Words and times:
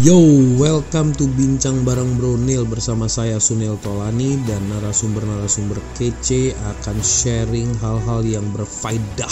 Yo, 0.00 0.16
welcome 0.56 1.12
to 1.12 1.28
Bincang 1.36 1.84
Bareng 1.84 2.16
Bronil 2.16 2.64
bersama 2.64 3.04
saya 3.04 3.36
Sunil 3.36 3.76
Tolani 3.84 4.40
dan 4.48 4.64
narasumber-narasumber 4.72 5.76
kece 5.92 6.56
akan 6.56 7.04
sharing 7.04 7.68
hal-hal 7.84 8.24
yang 8.24 8.48
berfaedah. 8.56 9.28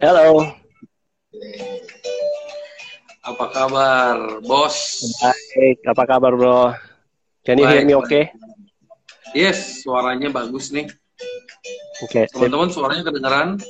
Halo, 0.00 0.48
Apa 3.20 3.46
kabar, 3.52 4.40
bos? 4.40 5.04
baik. 5.20 5.84
Apa 5.92 6.08
kabar 6.08 6.32
bro? 6.32 6.72
Can 7.44 7.60
you 7.60 7.68
hear 7.68 7.84
me 7.84 7.92
oke? 7.92 8.32
Yes, 9.36 9.84
suaranya 9.84 10.32
bagus 10.32 10.72
nih. 10.72 10.88
Oke, 12.00 12.24
sip. 12.24 12.32
Teman-teman, 12.32 12.72
suaranya 12.72 13.04
kedengeran? 13.04 13.60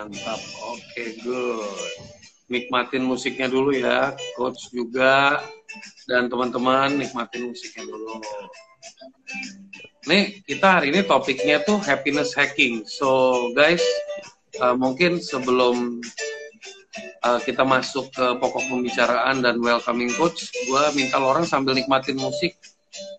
Mantap. 0.00 0.40
Oke, 0.72 1.20
good. 1.20 1.60
Nikmatin 2.48 3.04
musiknya 3.04 3.52
dulu 3.52 3.68
ya, 3.76 4.16
coach 4.32 4.72
juga 4.72 5.44
dan 6.08 6.32
teman-teman 6.32 6.96
nikmatin 6.96 7.52
musiknya 7.52 7.84
dulu. 7.84 8.16
Nih, 10.08 10.40
kita 10.48 10.80
hari 10.80 10.88
ini 10.88 11.04
topiknya 11.04 11.60
tuh 11.68 11.76
happiness 11.84 12.32
hacking. 12.32 12.88
So, 12.88 13.52
guys, 13.52 13.84
uh, 14.64 14.72
mungkin 14.72 15.20
sebelum 15.20 16.00
uh, 17.20 17.40
kita 17.44 17.60
masuk 17.60 18.08
ke 18.16 18.26
pokok 18.40 18.72
pembicaraan 18.72 19.44
dan 19.44 19.60
welcoming 19.60 20.08
coach, 20.16 20.48
gue 20.48 20.82
minta 20.96 21.20
lo 21.20 21.28
orang 21.28 21.44
sambil 21.44 21.76
nikmatin 21.76 22.16
musik, 22.16 22.56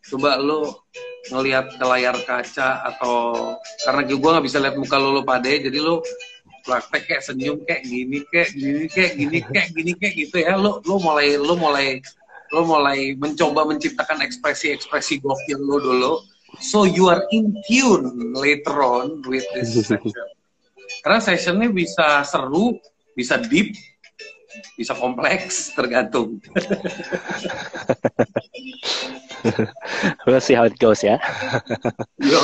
coba 0.10 0.42
lo 0.42 0.90
ngelihat 1.30 1.78
ke 1.78 1.86
layar 1.86 2.18
kaca 2.26 2.90
atau 2.90 3.54
karena 3.86 4.02
gue 4.10 4.18
nggak 4.18 4.46
bisa 4.50 4.58
lihat 4.58 4.76
muka 4.82 4.98
lo 4.98 5.14
lo 5.14 5.22
pade, 5.22 5.62
jadi 5.62 5.78
lo 5.78 6.02
praktek 6.64 7.04
kayak 7.10 7.24
senyum 7.26 7.62
kayak 7.66 7.84
gini 7.86 8.22
kayak 8.30 8.50
gini 8.54 8.86
kayak 8.90 9.14
gini 9.18 9.38
kayak 9.46 9.68
gini 9.74 9.92
kayak 9.98 10.14
gitu 10.16 10.36
ya, 10.42 10.54
lo 10.58 10.80
lo 10.86 10.96
mulai 11.02 11.36
lo 11.38 11.54
mulai 11.58 12.02
lo 12.52 12.62
mulai 12.68 13.16
mencoba 13.16 13.64
menciptakan 13.64 14.22
ekspresi-ekspresi 14.28 15.24
gokil 15.24 15.60
lo 15.60 15.78
dulu. 15.80 16.14
So 16.60 16.84
you 16.84 17.08
are 17.08 17.24
in 17.32 17.56
tune 17.64 18.36
later 18.36 18.84
on 18.84 19.24
with 19.24 19.48
this 19.56 19.72
session. 19.88 20.12
Karena 21.00 21.24
sessionnya 21.24 21.72
bisa 21.72 22.28
seru, 22.28 22.76
bisa 23.16 23.40
deep, 23.40 23.72
bisa 24.76 24.92
kompleks, 25.00 25.72
tergantung. 25.72 26.44
We'll 30.28 30.44
see 30.44 30.54
how 30.54 30.68
it 30.68 30.78
goes 30.78 31.02
ya. 31.02 31.18
Yo, 32.20 32.40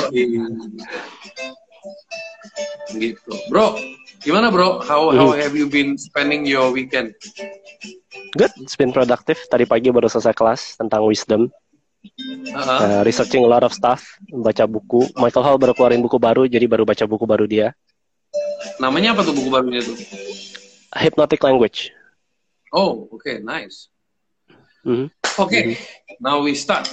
gitu. 2.96 3.32
Bro, 3.52 3.78
gimana 4.24 4.48
bro? 4.48 4.80
How 4.82 5.12
how 5.12 5.32
have 5.34 5.54
you 5.54 5.68
been 5.68 5.96
spending 6.00 6.48
your 6.48 6.72
weekend? 6.72 7.12
Good, 8.36 8.52
it's 8.60 8.76
been 8.76 8.92
productive. 8.92 9.40
Tadi 9.48 9.64
pagi 9.64 9.88
baru 9.92 10.08
selesai 10.08 10.36
kelas 10.36 10.76
tentang 10.76 11.04
wisdom, 11.04 11.48
Uh-huh. 12.48 12.78
Uh, 12.78 13.00
researching 13.02 13.42
a 13.44 13.50
lot 13.50 13.66
of 13.66 13.74
stuff, 13.74 14.18
baca 14.30 14.64
buku. 14.64 15.10
Michael 15.18 15.44
Hall 15.44 15.58
baru 15.58 15.74
keluarin 15.74 16.02
buku 16.02 16.18
baru, 16.18 16.46
jadi 16.46 16.64
baru 16.70 16.86
baca 16.86 17.04
buku 17.04 17.26
baru 17.26 17.44
dia. 17.44 17.74
Namanya 18.78 19.14
apa 19.18 19.26
tuh 19.26 19.34
buku 19.34 19.50
barunya 19.50 19.82
tuh? 19.82 19.98
Hypnotic 20.94 21.42
Language. 21.42 21.90
Oh, 22.70 23.10
oke, 23.10 23.42
nice. 23.42 23.90
Mhm. 24.86 25.10
Oke, 25.38 25.78
now 26.22 26.42
we 26.42 26.54
start. 26.54 26.86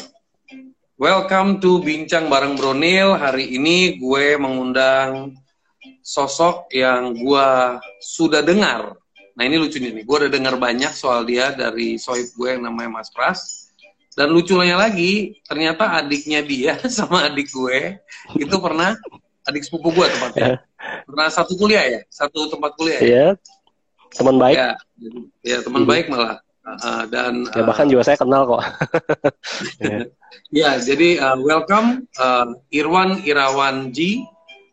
Welcome 0.96 1.60
to 1.60 1.84
Bincang 1.84 2.32
Bareng 2.32 2.56
Bronil. 2.56 3.20
Hari 3.20 3.60
ini 3.60 4.00
gue 4.00 4.40
mengundang 4.40 5.36
sosok 6.00 6.72
yang 6.72 7.12
gue 7.12 7.50
sudah 8.00 8.40
dengar. 8.40 8.96
Nah 9.36 9.44
ini 9.44 9.60
lucunya 9.60 9.92
nih, 9.92 10.08
gue 10.08 10.16
udah 10.24 10.32
dengar 10.32 10.56
banyak 10.56 10.96
soal 10.96 11.28
dia 11.28 11.52
dari 11.52 12.00
sohib 12.00 12.32
gue 12.32 12.56
yang 12.56 12.64
namanya 12.64 13.04
Mas 13.04 13.12
Pras. 13.12 13.68
Dan 14.16 14.32
lucunya 14.32 14.80
lagi, 14.80 15.36
ternyata 15.44 16.00
adiknya 16.00 16.40
dia 16.40 16.80
sama 16.88 17.28
adik 17.28 17.52
gue 17.52 18.00
itu 18.40 18.56
pernah 18.56 18.96
adik 19.44 19.68
sepupu 19.68 19.92
gue 19.92 20.08
tempatnya. 20.08 20.64
Pernah 21.04 21.28
satu 21.28 21.60
kuliah 21.60 21.84
ya, 21.84 22.02
satu 22.08 22.48
tempat 22.48 22.72
kuliah 22.80 23.00
ya. 23.04 23.08
Ya, 23.12 23.28
teman 24.16 24.40
baik. 24.40 24.56
Ya, 24.56 24.70
ya 25.44 25.58
teman 25.60 25.84
Mhm. 25.84 25.90
baik 25.92 26.08
malah. 26.08 26.40
Uh, 26.66 26.74
uh, 26.82 27.04
dan 27.14 27.46
Ya, 27.54 27.62
uh, 27.62 27.66
bahkan 27.70 27.86
juga 27.86 28.02
saya 28.02 28.18
kenal 28.18 28.50
kok. 28.50 28.62
Ya. 29.86 30.00
Ya, 30.50 30.72
jadi 30.82 31.22
uh, 31.22 31.38
welcome 31.46 32.10
uh, 32.18 32.58
Irwan 32.74 33.22
Irawan 33.22 33.94
G, 33.94 34.26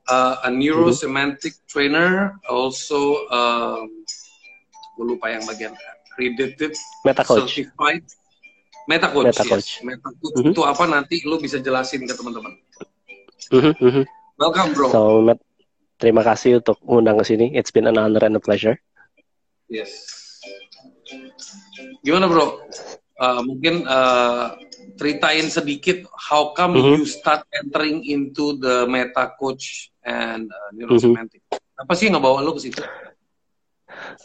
uh, 0.08 0.40
a 0.40 0.48
neurosemantic 0.48 1.52
trainer, 1.68 2.32
also 2.48 3.28
gue 4.92 5.04
lupa 5.04 5.32
yang 5.32 5.44
bagian 5.44 5.72
accredited, 6.12 6.76
Meta 7.04 7.24
coach. 7.24 7.48
certified, 7.48 8.04
meta 8.88 9.08
coach. 9.08 9.28
Meta 9.32 9.44
coach. 9.48 9.68
Yes. 9.80 9.84
Meta 9.84 10.08
coach 10.12 10.36
Mhm. 10.40 10.52
itu 10.52 10.62
apa 10.64 10.84
nanti 10.88 11.16
lu 11.24 11.40
bisa 11.40 11.60
jelasin 11.60 12.04
ke 12.04 12.12
teman-teman. 12.12 12.52
Mhm, 13.52 13.72
mhm. 13.80 14.04
Welcome 14.40 14.70
bro. 14.76 14.88
So, 14.92 15.00
Matt, 15.24 15.40
terima 15.96 16.24
kasih 16.24 16.60
untuk 16.64 16.80
mengundang 16.84 17.20
ke 17.20 17.24
sini. 17.28 17.46
It's 17.56 17.72
been 17.72 17.88
an 17.88 17.96
honor 18.00 18.20
and 18.24 18.36
a 18.36 18.42
pleasure. 18.42 18.76
Yes. 19.68 19.92
Gimana 22.02 22.26
bro? 22.26 22.60
Uh, 23.16 23.40
mungkin 23.46 23.86
uh, 23.86 24.56
ceritain 24.98 25.46
sedikit 25.46 26.02
how 26.18 26.50
come 26.52 26.74
Mhm. 26.74 26.98
you 26.98 27.04
start 27.06 27.46
entering 27.54 28.02
into 28.02 28.58
the 28.58 28.82
meta 28.90 29.30
coach 29.38 29.92
and 30.02 30.50
uh, 30.50 30.70
neurosemantic. 30.74 31.42
Apa 31.78 31.92
sih 31.94 32.10
yang 32.10 32.18
ngebawa 32.18 32.42
lu 32.42 32.54
ke 32.58 32.66
situ? 32.66 32.82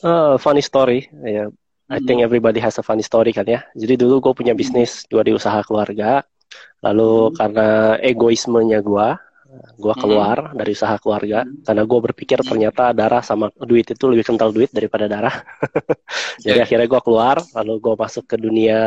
Uh, 0.01 0.37
funny 0.41 0.61
story. 0.63 1.09
Ya, 1.25 1.49
I 1.89 1.99
think 2.01 2.21
everybody 2.25 2.57
has 2.59 2.77
a 2.79 2.83
funny 2.85 3.03
story 3.05 3.33
kan 3.33 3.45
ya. 3.45 3.61
Jadi 3.77 3.99
dulu 4.01 4.19
gue 4.21 4.33
punya 4.33 4.53
bisnis 4.57 5.05
juga 5.05 5.27
di 5.29 5.33
usaha 5.35 5.59
keluarga. 5.61 6.23
Lalu 6.81 7.29
Hmm. 7.29 7.35
karena 7.37 7.67
egoismenya 8.01 8.79
gue, 8.81 9.07
gue 9.77 9.93
keluar 9.97 10.37
dari 10.53 10.71
usaha 10.73 10.95
keluarga 10.97 11.43
karena 11.65 11.83
gue 11.85 11.99
berpikir 12.11 12.39
ternyata 12.41 12.91
darah 12.93 13.21
sama 13.21 13.49
duit 13.63 13.85
itu 13.89 14.05
lebih 14.09 14.25
kental 14.25 14.49
duit 14.53 14.69
daripada 14.73 15.05
darah. 15.09 15.35
Jadi 16.45 16.57
Ya. 16.57 16.63
akhirnya 16.65 16.87
gue 16.89 17.01
keluar, 17.03 17.35
lalu 17.53 17.73
gue 17.81 17.93
masuk 17.97 18.23
ke 18.25 18.35
dunia 18.37 18.79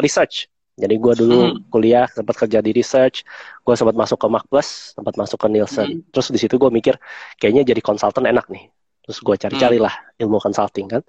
research. 0.00 0.48
Jadi 0.78 0.94
gue 0.94 1.14
dulu 1.18 1.38
Hmm. 1.42 1.58
kuliah 1.74 2.06
sempat 2.06 2.38
kerja 2.38 2.62
di 2.62 2.70
research, 2.70 3.26
gue 3.66 3.74
sempat 3.74 3.98
masuk 3.98 4.14
ke 4.14 4.28
Markplus, 4.30 4.94
sempat 4.94 5.14
masuk 5.18 5.38
ke 5.42 5.48
Nielsen. 5.50 5.90
Hmm. 5.90 6.00
Terus 6.14 6.30
di 6.30 6.38
situ 6.38 6.54
gue 6.54 6.70
mikir 6.70 6.94
kayaknya 7.42 7.66
jadi 7.74 7.82
konsultan 7.82 8.30
enak 8.30 8.46
nih. 8.46 8.70
Terus 9.08 9.24
gue 9.24 9.36
cari-cari 9.40 9.80
lah 9.80 9.94
ilmu 10.20 10.36
consulting 10.36 10.84
kan. 10.84 11.00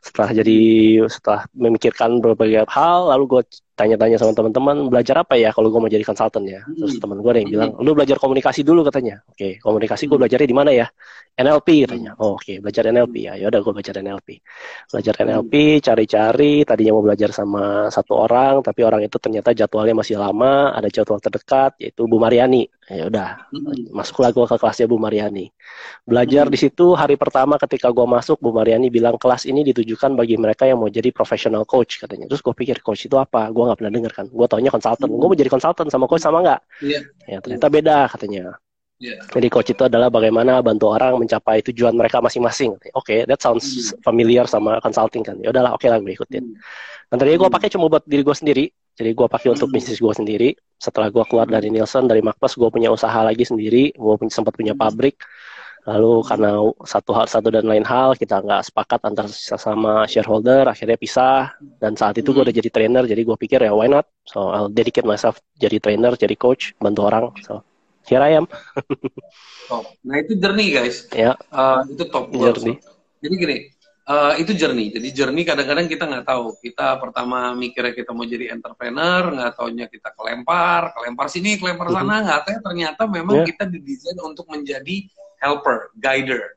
Setelah 0.00 0.32
jadi 0.32 0.58
setelah 1.04 1.44
memikirkan 1.52 2.16
berbagai 2.24 2.64
hal, 2.72 3.12
lalu 3.12 3.24
gue 3.28 3.42
tanya-tanya 3.72 4.16
sama 4.16 4.32
teman-teman 4.32 4.88
belajar 4.88 5.20
apa 5.20 5.36
ya 5.36 5.52
kalau 5.52 5.68
gue 5.68 5.80
mau 5.80 5.90
jadi 5.92 6.00
konsultan 6.00 6.48
ya. 6.48 6.64
Terus 6.64 6.96
Hmm. 6.96 7.02
teman 7.04 7.16
gue 7.20 7.30
ada 7.32 7.40
yang 7.44 7.50
bilang, 7.52 7.70
lu 7.76 7.92
belajar 7.92 8.16
komunikasi 8.16 8.64
dulu 8.64 8.80
katanya. 8.88 9.20
Oke, 9.28 9.60
komunikasi 9.60 10.08
gue 10.08 10.16
belajarnya 10.16 10.48
di 10.48 10.56
mana 10.56 10.70
ya? 10.72 10.86
NLP 11.32 11.88
katanya. 11.88 12.12
Oh, 12.20 12.36
Oke, 12.36 12.60
belajar 12.60 12.88
NLP 12.88 13.14
ya. 13.28 13.32
Ya 13.36 13.48
udah 13.48 13.60
gue 13.60 13.72
belajar 13.72 13.94
NLP. 14.00 14.28
Belajar 14.92 15.14
NLP, 15.24 15.52
cari-cari. 15.80 16.54
Tadinya 16.64 16.92
mau 16.96 17.04
belajar 17.04 17.32
sama 17.32 17.88
satu 17.88 18.16
orang, 18.20 18.60
tapi 18.60 18.84
orang 18.84 19.00
itu 19.04 19.16
ternyata 19.16 19.52
jadwalnya 19.52 19.96
masih 19.96 20.16
lama. 20.20 20.72
Ada 20.72 20.88
jadwal 20.92 21.20
terdekat, 21.20 21.76
yaitu 21.80 22.04
Bu 22.04 22.16
Mariani. 22.20 22.68
Ya 22.92 23.08
udah, 23.08 23.48
Hmm. 23.48 23.88
masuklah 23.96 24.28
gue 24.30 24.44
ke 24.44 24.56
kelasnya 24.60 24.86
Bu 24.86 25.00
Mariani. 25.00 25.48
Belajar 26.04 26.46
Hmm. 26.46 26.52
di 26.52 26.58
situ 26.60 26.92
hari 26.92 27.16
pertama 27.16 27.41
ketika 27.58 27.88
gue 27.90 28.06
masuk, 28.06 28.38
Bu 28.38 28.50
Mariani 28.54 28.88
bilang 28.92 29.18
kelas 29.18 29.46
ini 29.46 29.62
ditujukan 29.66 30.14
bagi 30.14 30.36
mereka 30.38 30.66
yang 30.66 30.78
mau 30.78 30.90
jadi 30.90 31.10
professional 31.10 31.66
coach 31.66 31.98
katanya. 31.98 32.26
Terus 32.30 32.42
gue 32.42 32.54
pikir 32.54 32.78
coach 32.82 33.06
itu 33.06 33.16
apa? 33.18 33.50
Gue 33.50 33.66
nggak 33.66 33.78
pernah 33.82 33.92
dengar 33.92 34.12
kan. 34.12 34.26
Gue 34.30 34.46
taunya 34.46 34.70
konsultan. 34.70 35.08
Gue 35.10 35.28
mau 35.28 35.38
jadi 35.38 35.50
konsultan 35.50 35.86
sama 35.90 36.06
coach 36.06 36.22
sama 36.22 36.42
nggak? 36.42 36.60
Iya. 36.82 37.00
Ya 37.26 37.38
ternyata 37.42 37.66
beda 37.72 37.96
katanya. 38.10 38.56
Iya. 39.02 39.18
Jadi 39.34 39.46
coach 39.50 39.74
itu 39.74 39.82
adalah 39.82 40.14
bagaimana 40.14 40.62
bantu 40.62 40.94
orang 40.94 41.18
mencapai 41.18 41.58
tujuan 41.66 41.90
mereka 41.98 42.22
masing-masing. 42.22 42.78
Oke, 42.94 43.26
that 43.26 43.42
sounds 43.42 43.66
Hmm. 43.66 43.98
familiar 44.06 44.46
sama 44.46 44.78
consulting 44.78 45.26
kan. 45.26 45.34
Ya 45.42 45.50
udahlah, 45.50 45.74
oke 45.74 45.82
lah 45.90 45.98
gue 45.98 46.14
ikutin. 46.14 46.54
Dan 47.10 47.16
tadinya 47.18 47.42
gue 47.42 47.50
Hmm. 47.50 47.56
pakai 47.58 47.68
cuma 47.74 47.90
buat 47.90 48.06
diri 48.06 48.22
gue 48.22 48.36
sendiri. 48.36 48.64
Jadi 48.94 49.10
gue 49.10 49.26
pakai 49.26 49.50
untuk 49.50 49.68
Hmm. 49.72 49.74
bisnis 49.74 49.98
gue 49.98 50.14
sendiri. 50.14 50.54
Setelah 50.78 51.10
gue 51.10 51.24
keluar 51.26 51.50
dari 51.50 51.74
Nielsen, 51.74 52.06
dari 52.06 52.22
Markplus, 52.22 52.54
gue 52.54 52.70
punya 52.70 52.94
usaha 52.94 53.26
lagi 53.26 53.42
sendiri. 53.42 53.90
Gue 53.98 54.14
punya, 54.22 54.30
sempat 54.30 54.54
punya 54.54 54.78
Hmm. 54.78 54.86
pabrik. 54.86 55.18
Lalu 55.82 56.22
karena 56.22 56.62
satu 56.86 57.10
hal 57.10 57.26
satu 57.26 57.50
dan 57.50 57.66
lain 57.66 57.82
hal 57.82 58.14
kita 58.14 58.38
nggak 58.38 58.70
sepakat 58.70 59.02
antar 59.02 59.26
sama 59.34 60.06
shareholder, 60.06 60.70
akhirnya 60.70 60.94
pisah. 60.94 61.50
Dan 61.82 61.98
saat 61.98 62.14
itu 62.22 62.30
gue 62.30 62.38
Hmm. 62.38 62.46
udah 62.46 62.54
jadi 62.54 62.70
trainer, 62.70 63.02
jadi 63.02 63.22
gue 63.26 63.34
pikir 63.34 63.66
ya 63.66 63.74
why 63.74 63.90
not? 63.90 64.06
So 64.22 64.54
I'll 64.54 64.70
dedicate 64.70 65.02
myself 65.02 65.42
jadi 65.58 65.82
trainer, 65.82 66.14
jadi 66.14 66.38
coach, 66.38 66.78
bantu 66.78 67.10
orang. 67.10 67.34
So 67.42 67.66
here 68.06 68.22
I 68.22 68.38
am. 68.38 68.46
Top. 69.70 69.90
Nah 70.06 70.22
itu 70.22 70.38
journey 70.38 70.70
guys. 70.70 71.06
Ya, 71.10 71.34
Uh, 71.50 71.82
itu 71.90 72.04
top. 72.10 72.30
Journey. 72.30 72.78
Jadi 73.22 73.34
gini, 73.38 73.56
uh, 74.10 74.34
itu 74.38 74.52
journey. 74.54 74.90
Jadi 74.90 75.08
journey 75.14 75.42
kadang-kadang 75.46 75.86
kita 75.86 76.04
nggak 76.06 76.26
tahu. 76.26 76.58
Kita 76.58 76.98
pertama 76.98 77.54
mikirnya 77.54 77.94
kita 77.94 78.10
mau 78.10 78.26
jadi 78.26 78.54
entrepreneur, 78.54 79.30
nggak 79.30 79.52
taunya 79.54 79.86
kita 79.86 80.14
kelempar, 80.14 80.94
kelempar 80.94 81.26
sini, 81.30 81.58
kelempar 81.58 81.90
mm-hmm. 81.90 82.06
sana, 82.06 82.26
nggak 82.26 82.40
tahu 82.42 82.58
ternyata 82.70 83.02
memang 83.06 83.42
yeah. 83.42 83.48
kita 83.50 83.64
didesain 83.70 84.18
untuk 84.22 84.46
menjadi 84.50 85.06
helper, 85.42 85.90
guider, 85.98 86.54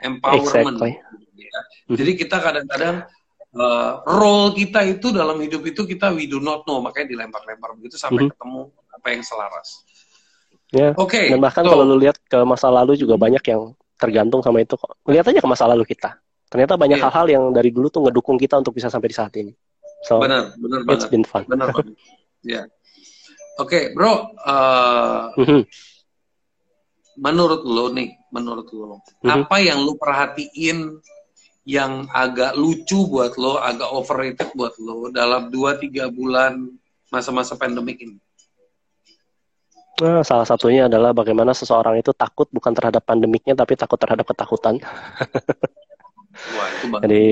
empowerment. 0.00 0.78
Exactly. 0.78 0.92
Ya. 1.34 1.60
Jadi 1.90 2.12
kita 2.14 2.38
kadang-kadang 2.38 3.10
uh, 3.58 4.06
role 4.06 4.54
kita 4.54 4.86
itu 4.86 5.10
dalam 5.10 5.42
hidup 5.42 5.66
itu 5.66 5.82
kita 5.82 6.14
we 6.14 6.30
do 6.30 6.38
not 6.38 6.62
know, 6.70 6.78
makanya 6.78 7.18
dilempar-lempar 7.18 7.74
begitu 7.74 7.98
sampai 7.98 8.30
mm-hmm. 8.30 8.38
ketemu 8.38 8.60
apa 8.70 9.06
yang 9.10 9.22
selaras. 9.26 9.68
Ya. 10.70 10.88
Oke. 10.94 11.18
Okay. 11.18 11.26
Dan 11.34 11.42
bahkan 11.42 11.66
so, 11.66 11.74
kalau 11.74 11.82
lu 11.82 11.98
lihat 11.98 12.16
ke 12.22 12.38
masa 12.46 12.70
lalu 12.70 12.94
juga 12.94 13.18
banyak 13.18 13.42
yang 13.42 13.74
tergantung 13.98 14.40
sama 14.40 14.62
itu 14.62 14.78
kok. 14.78 14.94
Lihat 15.10 15.26
aja 15.26 15.42
ke 15.42 15.48
masa 15.50 15.66
lalu 15.66 15.82
kita 15.82 16.14
ternyata 16.50 16.74
banyak 16.74 16.98
iya. 16.98 17.04
hal-hal 17.06 17.26
yeah. 17.30 17.34
yang 17.38 17.44
dari 17.54 17.70
dulu 17.70 17.86
tuh 17.88 18.02
ngedukung 18.04 18.34
kita 18.34 18.58
untuk 18.58 18.74
bisa 18.74 18.90
sampai 18.90 19.08
di 19.08 19.16
saat 19.16 19.32
ini. 19.38 19.54
So, 20.02 20.18
benar, 20.18 20.58
benar 20.58 20.82
it's 20.90 21.06
banget. 21.06 21.10
been 21.14 21.24
fun. 21.24 21.46
Benar 21.46 21.70
banget. 21.72 21.94
Ya. 22.40 22.64
Oke, 23.60 23.76
okay, 23.76 23.84
bro. 23.92 24.32
Uh, 24.40 25.28
mm-hmm. 25.36 25.62
Menurut 27.20 27.68
lo 27.68 27.92
nih, 27.92 28.16
menurut 28.30 28.66
lo, 28.70 28.98
mm-hmm. 28.98 29.28
apa 29.28 29.56
yang 29.62 29.78
lo 29.82 29.94
perhatiin 29.98 30.98
yang 31.68 32.08
agak 32.10 32.56
lucu 32.56 33.06
buat 33.06 33.36
lo, 33.36 33.60
agak 33.60 33.90
overrated 33.90 34.48
buat 34.56 34.74
lo 34.80 35.12
dalam 35.12 35.52
2-3 35.52 36.10
bulan 36.10 36.66
masa-masa 37.12 37.54
pandemik 37.54 38.00
ini? 38.00 38.18
Nah, 40.00 40.24
salah 40.24 40.48
satunya 40.48 40.88
adalah 40.88 41.12
bagaimana 41.12 41.52
seseorang 41.52 42.00
itu 42.00 42.16
takut 42.16 42.48
bukan 42.48 42.72
terhadap 42.72 43.04
pandemiknya, 43.04 43.52
tapi 43.52 43.76
takut 43.76 44.00
terhadap 44.00 44.24
ketakutan. 44.24 44.80
Wah, 46.56 46.68
itu 46.72 46.86
Jadi, 46.88 47.22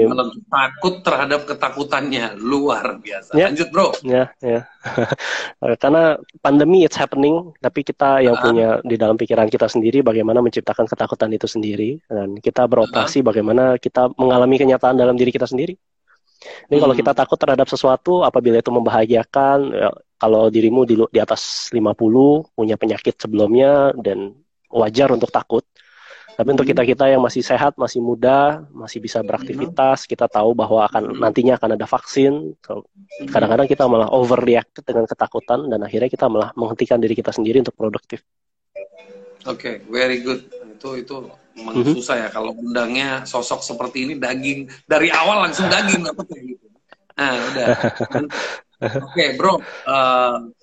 takut 0.52 0.94
terhadap 1.00 1.40
ketakutannya 1.48 2.36
luar 2.38 3.00
biasa. 3.00 3.34
Ya, 3.34 3.48
Lanjut, 3.50 3.68
Bro. 3.72 3.88
Ya, 4.04 4.30
ya. 4.38 4.68
Karena 5.82 6.20
pandemi 6.44 6.84
it's 6.84 6.94
happening, 6.94 7.56
tapi 7.58 7.82
kita 7.82 8.20
yang 8.22 8.36
uh 8.36 8.44
punya 8.48 8.68
di 8.80 8.96
dalam 8.96 9.18
pikiran 9.18 9.50
kita 9.50 9.66
sendiri 9.68 10.00
bagaimana 10.00 10.40
menciptakan 10.40 10.86
ketakutan 10.88 11.28
itu 11.34 11.44
sendiri 11.44 12.00
dan 12.06 12.38
kita 12.38 12.64
beroperasi 12.64 13.20
uh 13.20 13.26
bagaimana 13.28 13.76
kita 13.76 14.08
mengalami 14.16 14.56
kenyataan 14.56 14.96
dalam 14.96 15.18
diri 15.18 15.34
kita 15.34 15.44
sendiri. 15.44 15.74
Ini 16.70 16.78
hmm. 16.78 16.82
kalau 16.86 16.94
kita 16.94 17.12
takut 17.12 17.36
terhadap 17.36 17.66
sesuatu 17.66 18.22
apabila 18.22 18.62
itu 18.62 18.70
membahagiakan, 18.70 19.58
ya, 19.74 19.90
kalau 20.16 20.48
dirimu 20.48 20.86
di, 20.86 20.94
di 21.10 21.18
atas 21.18 21.68
50 21.74 22.54
punya 22.54 22.78
penyakit 22.78 23.18
sebelumnya 23.18 23.90
dan 23.98 24.38
wajar 24.70 25.10
untuk 25.12 25.32
takut 25.32 25.64
tapi 26.38 26.54
untuk 26.54 26.70
kita-kita 26.70 27.10
yang 27.10 27.18
masih 27.18 27.42
sehat, 27.42 27.74
masih 27.74 27.98
muda, 27.98 28.62
masih 28.70 29.02
bisa 29.02 29.18
beraktivitas, 29.26 30.06
kita 30.06 30.30
tahu 30.30 30.54
bahwa 30.54 30.86
akan 30.86 31.18
nantinya 31.18 31.58
akan 31.58 31.74
ada 31.74 31.82
vaksin. 31.82 32.54
Kadang-kadang 33.26 33.66
kita 33.66 33.90
malah 33.90 34.06
overreact 34.14 34.86
dengan 34.86 35.02
ketakutan 35.02 35.66
dan 35.66 35.82
akhirnya 35.82 36.06
kita 36.06 36.30
malah 36.30 36.54
menghentikan 36.54 37.02
diri 37.02 37.18
kita 37.18 37.34
sendiri 37.34 37.58
untuk 37.58 37.74
produktif. 37.74 38.22
Oke, 39.50 39.50
okay, 39.50 39.74
very 39.90 40.22
good. 40.22 40.46
Itu 40.78 40.94
itu 40.94 41.26
memang 41.58 41.82
mm-hmm. 41.82 41.94
susah 41.98 42.14
ya 42.22 42.28
kalau 42.30 42.54
undangnya 42.54 43.26
sosok 43.26 43.58
seperti 43.58 44.06
ini 44.06 44.14
daging 44.14 44.70
dari 44.86 45.10
awal 45.10 45.42
langsung 45.42 45.66
daging 45.66 46.06
apa 46.06 46.22
gitu. 46.22 46.66
Nah, 47.18 47.34
udah. 47.34 47.66
Oke, 49.10 49.10
okay, 49.10 49.28
bro. 49.34 49.58
Uh, 49.90 50.54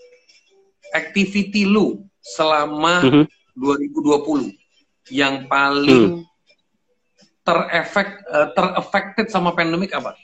activity 0.96 1.68
lu 1.68 2.00
selama 2.24 3.28
mm-hmm. 3.28 3.28
2020 3.60 4.56
yang 5.14 5.46
paling 5.46 6.24
hmm. 6.24 7.44
terefek 7.46 8.26
uh, 8.30 9.28
sama 9.30 9.54
pandemik 9.54 9.94
apa? 9.94 10.18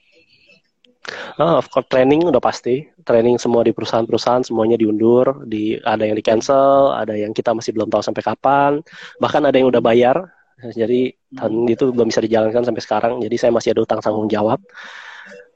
Oh, 1.41 1.57
of 1.57 1.65
course 1.73 1.89
training 1.89 2.21
udah 2.29 2.41
pasti. 2.41 2.85
Training 3.01 3.41
semua 3.41 3.65
di 3.65 3.73
perusahaan-perusahaan 3.73 4.45
semuanya 4.45 4.77
diundur, 4.77 5.45
di 5.49 5.73
ada 5.81 6.05
yang 6.05 6.13
di 6.13 6.21
cancel, 6.21 6.93
ada 6.93 7.17
yang 7.17 7.33
kita 7.33 7.57
masih 7.57 7.73
belum 7.73 7.89
tahu 7.89 8.05
sampai 8.05 8.21
kapan. 8.21 8.71
Bahkan 9.17 9.41
ada 9.49 9.55
yang 9.57 9.73
udah 9.73 9.81
bayar. 9.81 10.29
Jadi 10.61 11.09
tahun 11.33 11.65
itu 11.73 11.89
belum 11.89 12.13
bisa 12.13 12.21
dijalankan 12.21 12.61
sampai 12.61 12.83
sekarang. 12.85 13.13
Jadi 13.25 13.35
saya 13.41 13.51
masih 13.51 13.73
ada 13.73 13.81
utang 13.81 13.97
tanggung 13.97 14.29
jawab. 14.29 14.61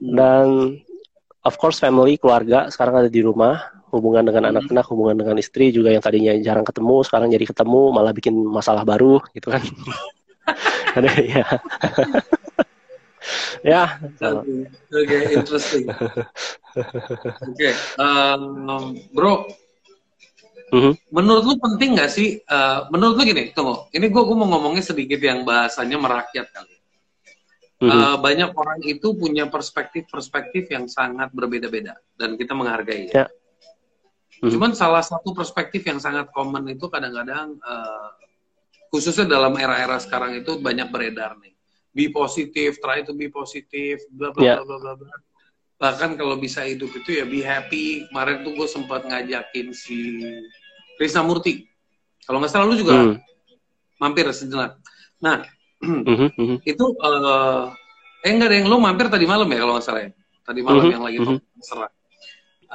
Dan 0.01 0.81
of 1.45 1.55
course 1.61 1.77
family, 1.77 2.17
keluarga 2.17 2.73
sekarang 2.73 3.05
ada 3.05 3.09
di 3.13 3.21
rumah 3.21 3.61
hubungan 3.95 4.27
dengan 4.27 4.43
hmm. 4.45 4.51
anak-anak, 4.59 4.85
hubungan 4.91 5.15
dengan 5.15 5.35
istri 5.39 5.71
juga 5.71 5.95
yang 5.95 6.03
tadinya 6.03 6.35
jarang 6.43 6.67
ketemu, 6.67 6.95
sekarang 7.07 7.31
jadi 7.31 7.45
ketemu, 7.47 7.81
malah 7.95 8.11
bikin 8.11 8.35
masalah 8.35 8.83
baru 8.83 9.23
gitu 9.31 9.49
kan. 9.49 9.63
Ada 10.99 11.11
ya. 11.23 11.45
ya. 13.73 13.83
Oke, 14.21 14.67
okay, 14.91 15.21
interesting. 15.33 15.85
Oke, 15.87 16.91
okay. 17.55 17.73
um, 17.97 18.93
bro. 19.15 19.47
Mm-hmm. 20.73 20.93
Menurut 21.13 21.43
lu 21.45 21.55
penting 21.61 21.95
nggak 21.95 22.11
sih? 22.11 22.41
Uh, 22.49 22.89
menurut 22.89 23.15
lu 23.21 23.23
gini, 23.23 23.53
tunggu. 23.53 23.87
Ini 23.93 24.09
gue 24.09 24.21
gue 24.25 24.35
mau 24.35 24.49
ngomongnya 24.49 24.83
sedikit 24.83 25.21
yang 25.21 25.45
bahasanya 25.45 25.95
merakyat 26.01 26.47
kali. 26.51 26.75
Mm-hmm. 27.75 27.91
Uh, 27.91 28.17
banyak 28.23 28.49
orang 28.55 28.79
itu 28.87 29.13
punya 29.13 29.45
perspektif-perspektif 29.51 30.71
yang 30.71 30.87
sangat 30.87 31.29
berbeda-beda 31.35 31.99
dan 32.15 32.39
kita 32.39 32.55
menghargai. 32.55 33.11
Yeah. 33.11 33.29
Hmm. 34.43 34.51
Cuman 34.51 34.71
salah 34.75 35.03
satu 35.03 35.31
perspektif 35.31 35.85
yang 35.87 35.99
sangat 36.01 36.31
common 36.35 36.67
itu 36.67 36.91
kadang-kadang 36.91 37.55
uh, 37.63 38.09
khususnya 38.91 39.27
dalam 39.27 39.55
era-era 39.55 39.99
sekarang 39.99 40.35
itu 40.39 40.59
banyak 40.59 40.91
beredar 40.91 41.35
nih. 41.39 41.55
Be 41.95 42.11
positif, 42.11 42.79
try 42.83 43.07
to 43.07 43.15
be 43.15 43.31
positif, 43.31 44.03
bla 44.11 44.35
bla 44.35 44.43
yeah. 44.43 44.59
bla 44.59 44.75
bla 44.75 44.93
bla. 44.99 45.15
Bahkan 45.75 46.19
kalau 46.19 46.35
bisa 46.39 46.63
hidup 46.67 46.91
itu 46.91 47.19
ya 47.19 47.25
be 47.27 47.39
happy. 47.39 48.07
Kemarin 48.11 48.43
tuh 48.43 48.51
gue 48.55 48.67
sempat 48.67 49.07
ngajakin 49.07 49.71
si 49.71 50.19
Krisna 50.99 51.23
Murti. 51.23 51.67
Kalau 52.27 52.43
nggak 52.43 52.51
salah 52.51 52.67
lu 52.67 52.75
juga 52.75 52.95
hmm. 52.99 53.15
mampir 54.01 54.27
sejenak. 54.35 54.79
Nah, 55.23 55.45
mm-hmm. 55.79 56.59
itu 56.71 56.85
uh, 56.99 57.71
eh 58.25 58.31
enggak 58.31 58.49
ada 58.51 58.55
yang 58.59 58.67
lu 58.67 58.77
mampir 58.81 59.07
tadi 59.07 59.23
malam 59.29 59.47
ya 59.47 59.63
kalau 59.63 59.73
nggak 59.77 59.85
salah 59.85 60.01
ya. 60.03 60.11
Tadi 60.45 60.59
malam 60.61 60.77
mm-hmm. 60.77 60.93
yang 60.93 61.03
lagi 61.03 61.17
mm-hmm. 61.21 61.39
serah. 61.63 61.91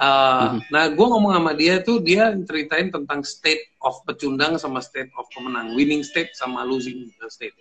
Uh, 0.00 0.56
mm-hmm. 0.56 0.60
Nah, 0.72 0.84
gue 0.88 1.06
ngomong 1.12 1.32
sama 1.36 1.52
dia 1.52 1.84
tuh, 1.84 2.00
dia 2.00 2.32
ceritain 2.48 2.88
tentang 2.88 3.20
state 3.20 3.68
of 3.84 4.00
pecundang 4.08 4.56
sama 4.56 4.80
state 4.80 5.12
of 5.20 5.28
pemenang, 5.36 5.76
winning 5.76 6.00
state 6.00 6.32
sama 6.32 6.64
losing 6.64 7.12
state. 7.28 7.52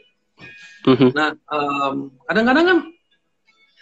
Mm-hmm. 0.87 1.11
Nah, 1.11 1.35
um, 1.51 2.15
kadang-kadang 2.31 2.65
kan 2.65 2.79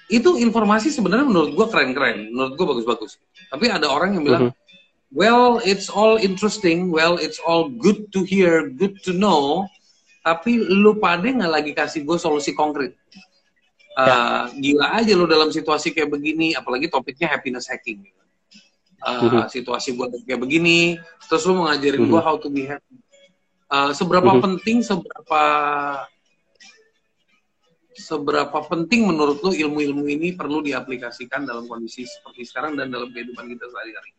itu 0.09 0.41
informasi 0.41 0.89
sebenarnya 0.89 1.29
menurut 1.29 1.53
gue 1.53 1.67
keren-keren, 1.69 2.33
menurut 2.33 2.57
gue 2.57 2.65
bagus-bagus. 2.65 3.21
Tapi 3.53 3.69
ada 3.69 3.93
orang 3.93 4.17
yang 4.17 4.25
bilang, 4.25 4.43
mm-hmm. 4.49 5.13
well, 5.13 5.61
it's 5.61 5.85
all 5.85 6.17
interesting, 6.17 6.89
well, 6.89 7.21
it's 7.21 7.37
all 7.45 7.69
good 7.69 8.09
to 8.09 8.25
hear, 8.25 8.73
good 8.73 8.97
to 9.05 9.13
know, 9.13 9.69
tapi 10.25 10.57
lu 10.57 10.97
pada 10.97 11.29
nggak 11.29 11.51
lagi 11.61 11.71
kasih 11.77 12.01
gue 12.01 12.17
solusi 12.17 12.57
konkret. 12.57 12.97
Uh, 13.93 14.49
ya. 14.49 14.73
Gila 14.73 14.87
aja 14.97 15.13
lu 15.13 15.29
dalam 15.29 15.53
situasi 15.53 15.93
kayak 15.93 16.09
begini, 16.09 16.57
apalagi 16.57 16.89
topiknya 16.89 17.29
happiness 17.29 17.69
hacking 17.69 18.01
uh, 19.03 19.45
situasi 19.45 19.93
buat 19.93 20.13
kayak 20.25 20.41
begini 20.41 20.97
terus 21.29 21.45
lu 21.45 21.61
ngajarin 21.61 22.05
mm-hmm. 22.05 22.13
gue 22.13 22.21
how 22.21 22.35
to 22.39 22.49
be 22.49 22.65
happy 22.65 22.97
uh, 23.69 23.91
seberapa 23.93 24.25
mm-hmm. 24.25 24.45
penting 24.45 24.77
seberapa 24.81 25.43
seberapa 27.97 28.57
penting 28.69 29.09
menurut 29.09 29.41
lu 29.41 29.51
ilmu-ilmu 29.53 30.05
ini 30.05 30.37
perlu 30.37 30.61
diaplikasikan 30.61 31.49
dalam 31.49 31.65
kondisi 31.65 32.05
seperti 32.05 32.45
sekarang 32.45 32.77
dan 32.77 32.93
dalam 32.93 33.09
kehidupan 33.09 33.49
kita 33.49 33.65
sehari-hari 33.69 34.11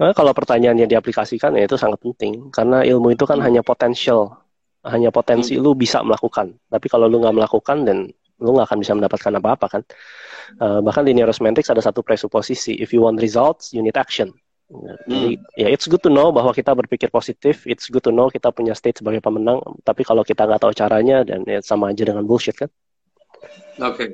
Nah, 0.00 0.16
kalau 0.16 0.32
pertanyaannya 0.32 0.88
diaplikasikan 0.88 1.52
ya 1.56 1.68
itu 1.68 1.76
sangat 1.76 2.00
penting 2.00 2.48
karena 2.48 2.80
ilmu 2.80 3.12
itu 3.12 3.28
kan 3.28 3.38
hmm. 3.38 3.46
hanya 3.46 3.62
potensial, 3.62 4.40
hanya 4.88 5.12
potensi 5.12 5.56
hmm. 5.56 5.62
lu 5.62 5.76
bisa 5.76 6.00
melakukan. 6.00 6.56
Tapi 6.72 6.86
kalau 6.88 7.06
lu 7.06 7.20
nggak 7.20 7.36
melakukan 7.36 7.84
dan 7.84 7.98
lu 8.40 8.56
nggak 8.56 8.66
akan 8.72 8.78
bisa 8.80 8.92
mendapatkan 8.96 9.32
apa-apa 9.36 9.66
kan. 9.68 9.82
Uh, 10.58 10.80
bahkan 10.82 11.06
di 11.06 11.12
neurosemantics 11.14 11.70
ada 11.70 11.84
satu 11.84 12.00
presuposisi, 12.02 12.74
if 12.80 12.90
you 12.90 13.04
want 13.04 13.20
results, 13.20 13.70
you 13.70 13.84
need 13.84 13.94
action. 13.94 14.32
Jadi 14.70 15.34
hmm. 15.34 15.58
ya 15.58 15.66
it's 15.66 15.90
good 15.90 15.98
to 15.98 16.10
know 16.10 16.30
bahwa 16.30 16.54
kita 16.54 16.70
berpikir 16.72 17.10
positif, 17.10 17.66
it's 17.66 17.90
good 17.90 18.02
to 18.06 18.14
know 18.14 18.30
kita 18.30 18.54
punya 18.54 18.72
state 18.72 19.02
sebagai 19.02 19.18
pemenang, 19.18 19.58
tapi 19.82 20.06
kalau 20.06 20.22
kita 20.22 20.46
nggak 20.46 20.62
tahu 20.62 20.72
caranya 20.74 21.26
dan 21.26 21.42
ya 21.42 21.58
sama 21.60 21.90
aja 21.90 22.06
dengan 22.06 22.22
bullshit 22.22 22.54
kan. 22.54 22.70
Oke. 23.82 23.94
Okay. 23.94 24.08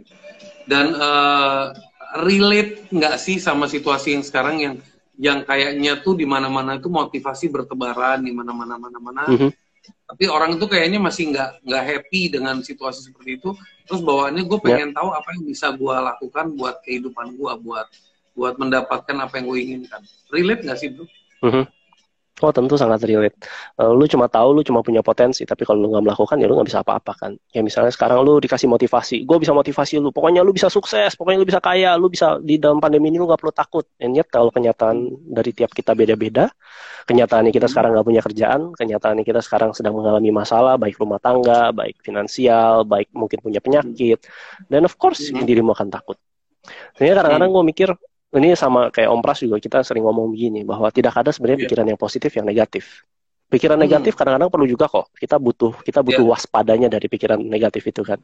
Dan 0.65 0.97
uh, 0.97 1.77
relate 2.25 2.89
nggak 2.89 3.21
sih 3.21 3.37
sama 3.37 3.69
situasi 3.69 4.17
yang 4.17 4.25
sekarang 4.25 4.57
yang 4.59 4.75
yang 5.17 5.39
kayaknya 5.45 6.01
tuh 6.01 6.17
di 6.17 6.25
mana-mana 6.25 6.77
itu 6.77 6.89
motivasi 6.89 7.53
bertebaran 7.53 8.25
di 8.25 8.33
mana-mana 8.33 8.81
mana-mana. 8.81 9.29
Mm 9.29 9.39
-hmm 9.41 9.66
tapi 10.07 10.25
orang 10.31 10.55
itu 10.55 10.67
kayaknya 10.71 11.03
masih 11.03 11.35
nggak 11.35 11.67
nggak 11.67 11.83
happy 11.83 12.23
dengan 12.31 12.63
situasi 12.63 13.11
seperti 13.11 13.43
itu 13.43 13.51
terus 13.87 14.01
bawaannya 14.03 14.43
gue 14.47 14.59
pengen 14.63 14.91
yeah. 14.91 14.97
tahu 14.97 15.09
apa 15.11 15.29
yang 15.35 15.45
bisa 15.47 15.67
gue 15.75 15.95
lakukan 15.95 16.47
buat 16.55 16.77
kehidupan 16.87 17.35
gue 17.35 17.53
buat 17.63 17.87
buat 18.37 18.55
mendapatkan 18.61 19.17
apa 19.17 19.33
yang 19.41 19.47
gue 19.49 19.59
inginkan 19.59 20.01
relate 20.31 20.63
nggak 20.63 20.79
sih 20.79 20.89
bro? 20.93 21.05
Mm-hmm. 21.45 21.65
Oh 22.45 22.53
tentu 22.53 22.77
sangat 22.77 23.01
relate. 23.09 23.33
Uh, 23.81 23.97
lu 23.97 24.05
cuma 24.05 24.29
tahu 24.29 24.61
lu 24.61 24.61
cuma 24.61 24.85
punya 24.85 25.01
potensi, 25.01 25.49
tapi 25.49 25.65
kalau 25.65 25.81
lu 25.81 25.89
nggak 25.97 26.05
melakukan 26.05 26.37
ya 26.37 26.45
lu 26.45 26.61
nggak 26.61 26.69
bisa 26.69 26.85
apa-apa 26.85 27.13
kan. 27.17 27.33
Ya 27.49 27.65
misalnya 27.65 27.89
sekarang 27.89 28.21
lu 28.29 28.37
dikasih 28.45 28.69
motivasi, 28.69 29.25
gue 29.25 29.37
bisa 29.41 29.57
motivasi 29.57 29.97
lu, 30.05 30.13
pokoknya 30.13 30.45
lu 30.45 30.53
bisa 30.53 30.69
sukses, 30.69 31.17
pokoknya 31.17 31.41
lu 31.41 31.49
bisa 31.49 31.65
kaya, 31.65 31.97
lu 31.97 32.13
bisa 32.13 32.37
di 32.45 32.61
dalam 32.61 32.77
pandemi 32.77 33.09
ini 33.09 33.17
lu 33.17 33.25
nggak 33.25 33.41
perlu 33.41 33.57
takut. 33.57 33.89
And 33.97 34.13
yet 34.13 34.29
kalau 34.29 34.53
kenyataan 34.53 35.17
dari 35.33 35.57
tiap 35.57 35.73
kita 35.73 35.97
beda-beda, 35.97 36.53
kenyataannya 37.09 37.57
kita 37.57 37.73
sekarang 37.73 37.97
nggak 37.97 38.05
punya 38.05 38.21
kerjaan, 38.21 38.61
kenyataannya 38.77 39.25
kita 39.25 39.41
sekarang 39.41 39.73
sedang 39.73 39.97
mengalami 39.97 40.29
masalah, 40.29 40.77
baik 40.77 41.01
rumah 41.01 41.17
tangga, 41.17 41.73
baik 41.73 42.05
finansial, 42.05 42.85
baik 42.85 43.09
mungkin 43.17 43.41
punya 43.41 43.65
penyakit, 43.65 44.29
dan 44.69 44.85
of 44.85 44.93
course 45.01 45.33
hmm. 45.33 45.41
dirimu 45.49 45.73
akan 45.73 45.89
takut. 45.89 46.21
Sehingga 47.01 47.25
kadang-kadang 47.25 47.49
gue 47.49 47.65
mikir, 47.65 47.89
ini 48.37 48.53
sama 48.53 48.93
kayak 48.93 49.09
Om 49.09 49.21
Pras 49.25 49.41
juga 49.41 49.57
kita 49.57 49.81
sering 49.81 50.05
ngomong 50.05 50.33
begini 50.35 50.61
bahwa 50.67 50.93
tidak 50.93 51.17
ada 51.17 51.33
sebenarnya 51.33 51.63
yeah. 51.63 51.67
pikiran 51.69 51.87
yang 51.89 52.01
positif 52.01 52.31
yang 52.37 52.47
negatif. 52.47 53.07
Pikiran 53.47 53.79
hmm. 53.79 53.87
negatif 53.87 54.13
kadang-kadang 54.19 54.51
perlu 54.51 54.67
juga 54.67 54.91
kok. 54.91 55.15
Kita 55.15 55.39
butuh 55.39 55.73
kita 55.81 56.03
butuh 56.03 56.27
yeah. 56.27 56.33
waspadanya 56.35 56.89
dari 56.91 57.07
pikiran 57.07 57.39
negatif 57.39 57.87
itu 57.87 58.03
kan. 58.03 58.19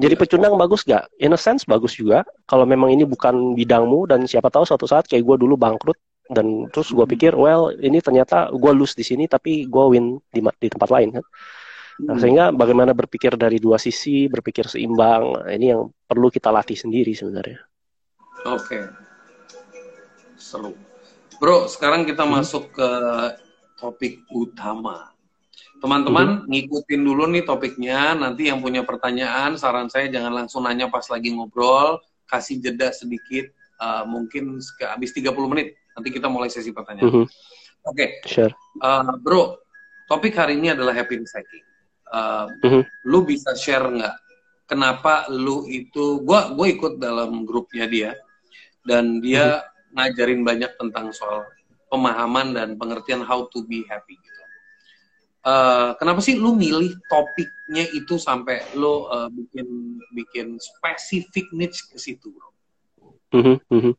Jadi 0.00 0.14
yeah. 0.16 0.22
pecundang 0.24 0.52
bagus 0.56 0.82
gak? 0.82 1.06
In 1.20 1.36
a 1.36 1.40
sense 1.40 1.68
bagus 1.68 1.94
juga. 1.94 2.24
Kalau 2.48 2.64
memang 2.64 2.90
ini 2.90 3.06
bukan 3.06 3.52
bidangmu 3.52 4.08
dan 4.10 4.24
siapa 4.26 4.48
tahu 4.48 4.64
suatu 4.64 4.88
saat 4.88 5.06
kayak 5.06 5.22
gue 5.22 5.36
dulu 5.46 5.54
bangkrut 5.60 5.98
dan 6.32 6.66
terus 6.72 6.88
gue 6.90 7.04
hmm. 7.04 7.12
pikir 7.12 7.32
well 7.36 7.70
ini 7.76 8.00
ternyata 8.00 8.48
gue 8.50 8.72
lose 8.72 8.96
di 8.96 9.04
sini 9.04 9.28
tapi 9.28 9.68
gue 9.68 9.84
win 9.92 10.16
di, 10.32 10.40
di 10.40 10.68
tempat 10.72 10.88
lain 10.88 11.20
kan. 11.20 11.24
Nah, 12.02 12.16
hmm. 12.16 12.20
sehingga 12.24 12.44
bagaimana 12.56 12.96
berpikir 12.96 13.36
dari 13.36 13.60
dua 13.60 13.76
sisi, 13.76 14.24
berpikir 14.26 14.64
seimbang, 14.64 15.44
ini 15.52 15.76
yang 15.76 15.92
perlu 16.08 16.32
kita 16.32 16.48
latih 16.48 16.74
sendiri 16.74 17.12
sebenarnya. 17.12 17.60
Oke. 18.48 18.80
Okay 18.80 19.11
seru. 20.42 20.74
Bro, 21.38 21.70
sekarang 21.70 22.02
kita 22.02 22.26
hmm. 22.26 22.32
masuk 22.34 22.74
ke 22.74 22.90
topik 23.78 24.26
utama. 24.34 25.14
Teman-teman 25.78 26.42
hmm. 26.42 26.50
ngikutin 26.50 27.02
dulu 27.02 27.30
nih 27.30 27.46
topiknya. 27.46 28.18
Nanti 28.18 28.50
yang 28.50 28.58
punya 28.58 28.82
pertanyaan, 28.82 29.54
saran 29.54 29.86
saya 29.86 30.10
jangan 30.10 30.42
langsung 30.44 30.66
nanya 30.66 30.90
pas 30.90 31.06
lagi 31.06 31.30
ngobrol, 31.34 32.02
kasih 32.26 32.58
jeda 32.62 32.90
sedikit, 32.90 33.50
uh, 33.78 34.06
mungkin 34.06 34.58
habis 34.86 35.10
30 35.14 35.34
menit. 35.50 35.78
Nanti 35.94 36.08
kita 36.10 36.26
mulai 36.26 36.50
sesi 36.50 36.74
pertanyaan. 36.74 37.10
Hmm. 37.10 37.26
Oke, 37.82 38.22
okay. 38.22 38.30
sure. 38.30 38.54
uh, 38.82 39.14
bro. 39.18 39.58
Topik 40.06 40.34
hari 40.36 40.60
ini 40.60 40.70
adalah 40.74 40.92
happiness 40.92 41.32
hacking. 41.32 41.66
Uh, 42.12 42.46
hmm. 42.62 42.82
Lu 43.08 43.24
bisa 43.24 43.56
share 43.56 43.86
nggak? 43.88 44.16
Kenapa 44.68 45.26
lu 45.32 45.64
itu? 45.66 46.20
Gua 46.20 46.52
gue 46.52 46.68
ikut 46.68 47.00
dalam 47.00 47.48
grupnya 47.48 47.88
dia 47.88 48.12
dan 48.84 49.18
dia 49.24 49.58
hmm 49.62 49.71
ngajarin 49.92 50.42
banyak 50.42 50.72
tentang 50.80 51.12
soal 51.12 51.44
pemahaman 51.92 52.56
dan 52.56 52.68
pengertian 52.80 53.20
how 53.20 53.44
to 53.52 53.64
be 53.68 53.84
happy 53.88 54.16
gitu. 54.16 54.42
Uh, 55.42 55.92
kenapa 55.98 56.22
sih 56.22 56.38
lu 56.38 56.54
milih 56.54 56.94
topiknya 57.10 57.84
itu 57.92 58.14
sampai 58.14 58.62
lu 58.78 59.10
uh, 59.10 59.26
bikin 59.26 59.98
bikin 60.14 60.54
spesifik 60.56 61.50
niche 61.50 61.82
ke 61.90 61.98
situ, 61.98 62.30
bro? 62.30 62.48
Mm 63.32 63.58
-hmm. 63.58 63.92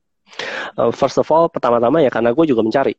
uh, 0.80 0.92
first 0.94 1.20
of 1.20 1.28
all, 1.30 1.52
pertama-tama 1.52 2.00
ya 2.00 2.08
karena 2.08 2.32
gue 2.32 2.46
juga 2.48 2.64
mencari. 2.64 2.96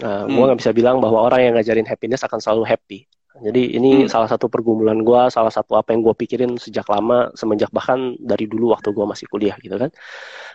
Uh, 0.00 0.24
hmm. 0.24 0.32
Gue 0.32 0.44
nggak 0.48 0.60
bisa 0.64 0.72
bilang 0.72 0.98
bahwa 0.98 1.28
orang 1.28 1.40
yang 1.46 1.54
ngajarin 1.60 1.84
happiness 1.84 2.24
akan 2.24 2.40
selalu 2.40 2.64
happy. 2.64 3.04
Jadi 3.38 3.78
ini 3.78 4.04
hmm. 4.04 4.10
salah 4.10 4.26
satu 4.26 4.50
pergumulan 4.50 5.06
gue, 5.06 5.22
salah 5.30 5.54
satu 5.54 5.78
apa 5.78 5.94
yang 5.94 6.02
gue 6.02 6.14
pikirin 6.18 6.58
sejak 6.58 6.82
lama, 6.90 7.30
semenjak 7.38 7.70
bahkan 7.70 8.18
dari 8.18 8.50
dulu 8.50 8.74
waktu 8.74 8.90
gue 8.90 9.06
masih 9.06 9.30
kuliah 9.30 9.54
gitu 9.62 9.78
kan. 9.78 9.94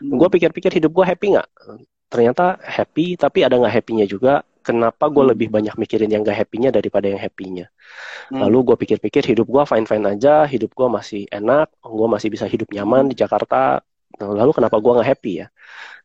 Hmm. 0.03 0.20
Gue 0.20 0.27
pikir-pikir 0.27 0.75
hidup 0.75 0.91
gue 0.91 1.05
happy 1.08 1.39
nggak? 1.39 1.48
Ternyata 2.12 2.60
happy, 2.60 3.15
tapi 3.15 3.48
ada 3.48 3.55
nggak 3.55 3.74
happynya 3.79 4.05
juga. 4.05 4.44
Kenapa 4.65 5.13
gue 5.13 5.22
hmm. 5.22 5.32
lebih 5.38 5.48
banyak 5.53 5.75
mikirin 5.77 6.10
yang 6.10 6.25
gak 6.25 6.41
happynya 6.41 6.74
daripada 6.74 7.05
yang 7.05 7.22
happynya? 7.22 7.70
Hmm. 8.34 8.41
Lalu 8.41 8.74
gue 8.74 8.77
pikir-pikir 8.82 9.22
hidup 9.29 9.46
gue 9.46 9.62
fine-fine 9.62 10.17
aja, 10.17 10.50
hidup 10.50 10.74
gue 10.74 10.88
masih 10.89 11.29
enak, 11.29 11.70
gue 11.86 12.08
masih 12.10 12.34
bisa 12.34 12.50
hidup 12.50 12.74
nyaman 12.74 13.13
di 13.13 13.13
Jakarta. 13.13 13.86
Lalu 14.22 14.51
kenapa 14.55 14.79
gue 14.79 14.91
nggak 14.95 15.10
happy 15.12 15.34
ya? 15.43 15.48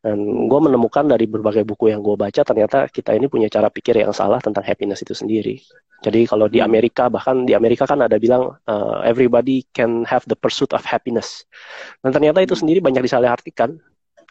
Dan 0.01 0.49
gue 0.49 0.61
menemukan 0.65 1.05
dari 1.05 1.29
berbagai 1.29 1.63
buku 1.69 1.93
yang 1.93 2.01
gue 2.01 2.17
baca, 2.17 2.41
ternyata 2.41 2.89
kita 2.89 3.13
ini 3.13 3.29
punya 3.29 3.53
cara 3.53 3.69
pikir 3.69 4.01
yang 4.01 4.17
salah 4.17 4.41
tentang 4.41 4.65
happiness 4.65 5.05
itu 5.05 5.13
sendiri. 5.13 5.61
Jadi 6.01 6.25
kalau 6.25 6.49
di 6.49 6.65
hmm. 6.65 6.69
Amerika, 6.73 7.13
bahkan 7.13 7.45
di 7.45 7.53
Amerika 7.53 7.85
kan 7.85 8.01
ada 8.01 8.17
bilang, 8.17 8.57
uh, 8.65 9.05
everybody 9.05 9.69
can 9.77 10.09
have 10.09 10.25
the 10.25 10.37
pursuit 10.37 10.73
of 10.73 10.81
happiness. 10.81 11.45
Dan 12.01 12.17
ternyata 12.17 12.41
itu 12.41 12.57
hmm. 12.57 12.63
sendiri 12.65 12.79
banyak 12.81 13.05
disalahartikan. 13.05 13.77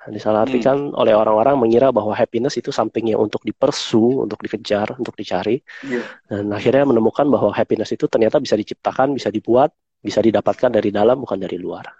Disalahartikan 0.09 0.89
hmm. 0.89 0.97
oleh 0.97 1.13
orang-orang 1.13 1.61
mengira 1.61 1.93
bahwa 1.93 2.17
happiness 2.17 2.57
itu 2.57 2.73
something 2.73 3.05
yang 3.13 3.21
untuk 3.21 3.45
dipersu, 3.45 4.25
untuk 4.25 4.41
dikejar, 4.41 4.97
untuk 4.97 5.13
dicari. 5.13 5.61
Yeah. 5.85 6.01
Dan 6.25 6.49
akhirnya 6.49 6.89
menemukan 6.89 7.29
bahwa 7.29 7.53
happiness 7.53 7.93
itu 7.93 8.09
ternyata 8.09 8.41
bisa 8.41 8.57
diciptakan, 8.57 9.13
bisa 9.13 9.29
dibuat, 9.29 9.69
bisa 10.01 10.17
didapatkan 10.23 10.73
dari 10.73 10.89
dalam, 10.89 11.21
bukan 11.21 11.37
dari 11.37 11.61
luar. 11.61 11.98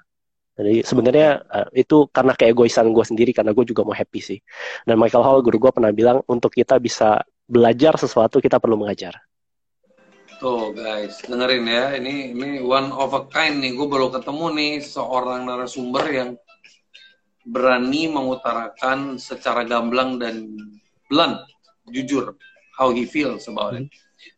Jadi 0.59 0.83
sebenarnya 0.83 1.39
uh, 1.47 1.69
itu 1.71 2.11
karena 2.11 2.35
keegoisan 2.35 2.91
gue 2.91 3.05
sendiri 3.07 3.31
karena 3.31 3.55
gue 3.55 3.63
juga 3.63 3.87
mau 3.87 3.95
happy 3.95 4.19
sih. 4.19 4.39
Dan 4.83 4.99
Michael 4.99 5.23
Hall 5.23 5.39
guru 5.39 5.55
gue 5.55 5.71
pernah 5.71 5.95
bilang 5.95 6.19
untuk 6.27 6.51
kita 6.51 6.83
bisa 6.83 7.23
belajar 7.47 7.95
sesuatu 7.95 8.43
kita 8.43 8.59
perlu 8.59 8.75
mengajar. 8.75 9.15
Tuh 10.43 10.75
guys, 10.75 11.23
dengerin 11.23 11.63
ya. 11.63 11.95
Ini 11.95 12.35
ini 12.35 12.49
one 12.59 12.91
of 12.91 13.15
a 13.15 13.23
kind 13.31 13.63
nih. 13.63 13.71
Gue 13.71 13.87
baru 13.87 14.11
ketemu 14.11 14.45
nih 14.59 14.73
seorang 14.83 15.47
narasumber 15.47 16.03
yang 16.11 16.29
berani 17.47 18.11
mengutarakan 18.11 19.15
secara 19.15 19.63
gamblang 19.63 20.19
dan 20.19 20.59
blunt, 21.07 21.39
jujur, 21.87 22.35
how 22.75 22.91
he 22.91 23.07
feels 23.07 23.47
about 23.47 23.79
it. 23.79 23.87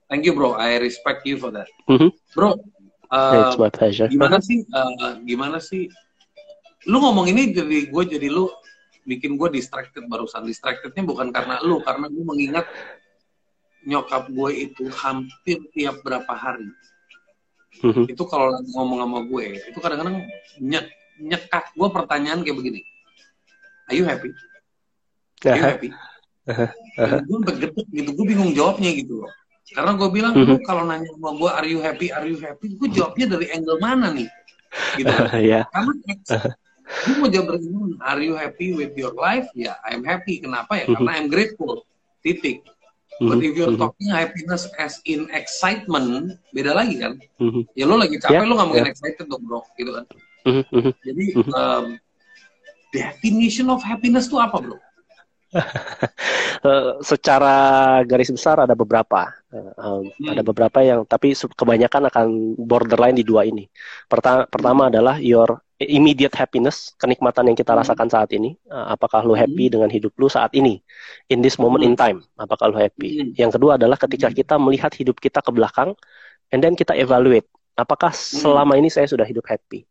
Thank 0.05 0.29
you 0.29 0.37
bro, 0.37 0.53
I 0.53 0.77
respect 0.77 1.25
you 1.25 1.41
for 1.41 1.49
that. 1.49 1.67
Mm 1.89 1.97
-hmm. 1.97 2.09
Bro, 2.37 2.61
uh, 3.09 3.57
gimana 4.05 4.37
sih, 4.37 4.63
uh, 4.69 5.17
gimana 5.25 5.57
sih 5.57 5.89
lu 6.89 6.97
ngomong 6.97 7.29
ini 7.29 7.53
jadi 7.53 7.89
gue 7.89 8.03
jadi 8.17 8.27
lu 8.31 8.49
bikin 9.05 9.37
gue 9.37 9.49
distracted 9.53 10.05
barusan. 10.09 10.45
Distractednya 10.45 11.03
bukan 11.05 11.29
karena 11.29 11.61
lu 11.61 11.81
karena 11.81 12.09
gue 12.09 12.23
mengingat 12.25 12.65
nyokap 13.85 14.29
gue 14.29 14.69
itu 14.69 14.85
hampir 14.93 15.57
tiap 15.73 16.01
berapa 16.05 16.33
hari. 16.33 16.69
Mm-hmm. 17.71 18.11
itu 18.11 18.23
kalau 18.27 18.51
ngomong 18.75 18.99
sama 18.99 19.19
gue 19.31 19.63
itu 19.63 19.79
kadang-kadang 19.79 20.27
nyek 20.59 20.91
nyekak. 21.23 21.71
Gue 21.73 21.87
pertanyaan 21.87 22.43
kayak 22.43 22.57
begini. 22.59 22.81
Are 23.87 23.95
you 23.95 24.03
happy? 24.03 24.31
Are 25.47 25.55
you 25.55 25.63
happy? 25.63 25.89
Gue 27.25 27.39
bergetuk 27.41 27.87
gitu 27.89 28.09
gue 28.11 28.25
bingung 28.27 28.51
jawabnya 28.51 28.91
gitu 28.91 29.23
loh. 29.23 29.31
Karena 29.71 29.95
gue 29.95 30.09
bilang 30.11 30.35
lu 30.35 30.59
kalau 30.67 30.83
nanya 30.83 31.07
sama 31.15 31.31
gue 31.31 31.49
are 31.49 31.67
you 31.69 31.79
happy? 31.79 32.11
Are 32.11 32.27
you 32.27 32.37
happy? 32.43 32.75
Gue 32.75 32.91
jawabnya 32.91 33.39
dari 33.39 33.47
angle 33.55 33.79
mana 33.79 34.11
nih? 34.11 34.27
Gitu. 34.99 35.07
Yeah. 35.51 35.63
karena 35.71 35.93
Gue 36.91 37.15
mau 37.17 37.29
jawab 37.31 37.57
begini, 37.57 37.97
are 38.03 38.21
you 38.21 38.35
happy 38.35 38.75
with 38.75 38.93
your 38.99 39.15
life? 39.15 39.47
Ya, 39.55 39.73
yeah, 39.73 39.75
I'm 39.87 40.03
happy. 40.03 40.43
Kenapa 40.43 40.83
ya? 40.83 40.85
Karena 40.91 41.11
I'm 41.17 41.27
grateful. 41.31 41.87
Titik. 42.21 42.67
But 43.21 43.37
if 43.45 43.53
you're 43.53 43.77
talking 43.77 44.09
happiness 44.09 44.65
as 44.81 44.97
in 45.05 45.29
excitement, 45.29 46.41
beda 46.57 46.73
lagi 46.73 46.97
kan? 46.97 47.21
Ya 47.77 47.85
lo 47.85 48.01
lagi 48.01 48.17
capek, 48.17 48.33
yeah, 48.33 48.49
lo 48.49 48.57
gak 48.57 48.67
mungkin 48.73 48.89
yeah. 48.89 48.93
excited 48.97 49.29
dong 49.29 49.45
bro, 49.45 49.61
gitu 49.77 49.93
kan? 49.93 50.05
Jadi, 51.05 51.25
um, 51.53 52.01
definition 52.89 53.69
of 53.69 53.85
happiness 53.85 54.25
itu 54.25 54.41
apa 54.41 54.57
bro? 54.57 54.77
Eh, 56.61 56.93
secara 57.01 57.97
garis 58.05 58.29
besar 58.29 58.61
ada 58.61 58.77
beberapa, 58.77 59.33
um, 59.81 60.05
hmm. 60.05 60.29
ada 60.29 60.45
beberapa 60.45 60.77
yang 60.85 61.01
tapi 61.09 61.33
kebanyakan 61.33 62.05
akan 62.05 62.53
borderline 62.53 63.17
di 63.17 63.25
dua 63.25 63.49
ini. 63.49 63.65
Pertama, 64.05 64.45
pertama 64.45 64.93
adalah 64.93 65.17
your 65.17 65.57
immediate 65.89 66.35
happiness, 66.37 66.93
kenikmatan 67.01 67.49
yang 67.49 67.57
kita 67.57 67.73
hmm. 67.73 67.81
rasakan 67.81 68.07
saat 68.11 68.29
ini. 68.35 68.53
Uh, 68.69 68.93
apakah 68.93 69.25
lu 69.25 69.33
happy 69.33 69.67
hmm. 69.67 69.73
dengan 69.79 69.89
hidup 69.89 70.13
lu 70.21 70.29
saat 70.29 70.53
ini, 70.53 70.81
in 71.33 71.41
this 71.41 71.57
moment 71.57 71.81
in 71.81 71.97
time? 71.97 72.21
Apakah 72.37 72.69
lu 72.69 72.77
happy? 72.77 73.09
Hmm. 73.09 73.29
Yang 73.33 73.57
kedua 73.57 73.81
adalah 73.81 73.97
ketika 73.97 74.29
kita 74.29 74.55
melihat 74.61 74.93
hidup 74.93 75.17
kita 75.17 75.41
ke 75.41 75.49
belakang, 75.49 75.97
and 76.53 76.61
then 76.61 76.77
kita 76.77 76.93
evaluate, 76.93 77.49
apakah 77.79 78.13
selama 78.13 78.77
ini 78.77 78.93
saya 78.93 79.09
sudah 79.09 79.25
hidup 79.25 79.47
happy? 79.49 79.87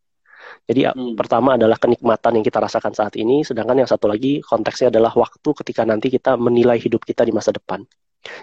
Jadi 0.67 0.87
hmm. 0.87 1.15
pertama 1.19 1.59
adalah 1.59 1.77
kenikmatan 1.77 2.41
yang 2.41 2.45
kita 2.47 2.63
rasakan 2.63 2.95
saat 2.95 3.15
ini, 3.19 3.43
sedangkan 3.43 3.83
yang 3.83 3.91
satu 3.91 4.07
lagi 4.07 4.43
konteksnya 4.43 4.95
adalah 4.95 5.11
waktu 5.15 5.51
ketika 5.65 5.83
nanti 5.83 6.11
kita 6.11 6.39
menilai 6.39 6.79
hidup 6.79 7.03
kita 7.03 7.27
di 7.27 7.33
masa 7.35 7.51
depan. 7.51 7.83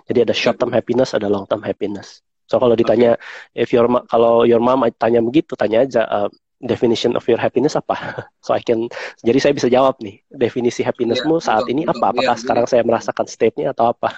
Jadi 0.09 0.25
ada 0.25 0.33
short 0.33 0.57
term 0.57 0.73
happiness, 0.73 1.13
ada 1.13 1.29
long 1.29 1.45
term 1.45 1.61
happiness. 1.61 2.25
So 2.47 2.57
kalau 2.63 2.79
ditanya 2.79 3.19
okay. 3.19 3.67
if 3.67 3.69
your 3.75 3.91
kalau 4.07 4.47
your 4.47 4.63
mom 4.63 4.87
tanya 4.95 5.19
begitu, 5.19 5.53
tanya 5.59 5.83
aja 5.83 6.07
uh, 6.07 6.29
definition 6.61 7.13
of 7.13 7.23
your 7.29 7.37
happiness 7.37 7.77
apa? 7.77 7.95
So 8.45 8.55
I 8.55 8.63
can 8.63 8.87
jadi 9.21 9.39
saya 9.43 9.53
bisa 9.53 9.67
jawab 9.67 9.99
nih, 9.99 10.23
definisi 10.31 10.81
happinessmu 10.81 11.37
yeah, 11.37 11.45
saat 11.45 11.63
betul, 11.67 11.73
ini 11.75 11.83
betul, 11.83 11.99
apa? 11.99 12.05
Apakah 12.15 12.35
yeah, 12.37 12.41
sekarang 12.41 12.65
yeah. 12.65 12.71
saya 12.71 12.81
merasakan 12.87 13.25
state-nya 13.27 13.67
atau 13.75 13.91
apa? 13.91 14.09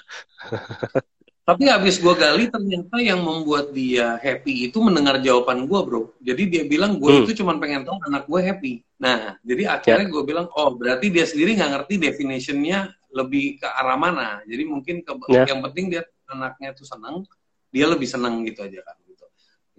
Tapi 1.50 1.65
habis 1.65 1.98
gue 1.98 2.13
gali 2.13 2.46
ternyata 2.46 3.01
yang 3.01 3.25
membuat 3.25 3.74
dia 3.74 4.22
happy 4.22 4.69
itu 4.69 4.77
mendengar 4.86 5.17
jawaban 5.17 5.65
gue 5.65 5.79
bro. 5.81 6.13
Jadi 6.22 6.46
dia 6.46 6.63
bilang 6.69 7.01
gue 7.01 7.10
hmm. 7.10 7.25
itu 7.25 7.41
cuma 7.41 7.58
pengen 7.58 7.89
tahu 7.89 7.98
anak 8.05 8.29
gue 8.29 8.38
happy. 8.38 8.74
Nah 9.01 9.34
jadi 9.41 9.81
akhirnya 9.81 10.05
yeah. 10.05 10.13
gue 10.13 10.24
bilang 10.29 10.46
oh 10.53 10.77
berarti 10.77 11.10
dia 11.10 11.25
sendiri 11.25 11.58
nggak 11.58 11.72
ngerti 11.74 11.98
definitionnya 11.98 12.93
lebih 13.10 13.58
ke 13.58 13.65
arah 13.65 13.98
mana. 13.98 14.46
Jadi 14.46 14.63
mungkin 14.69 15.01
ke, 15.01 15.12
Ya. 15.34 15.50
yang 15.50 15.65
penting 15.65 15.89
dia 15.89 16.05
anaknya 16.29 16.77
tuh 16.77 16.86
senang, 16.86 17.25
dia 17.74 17.89
lebih 17.89 18.05
senang 18.05 18.46
gitu 18.46 18.62
aja 18.62 18.86
kan. 18.86 18.98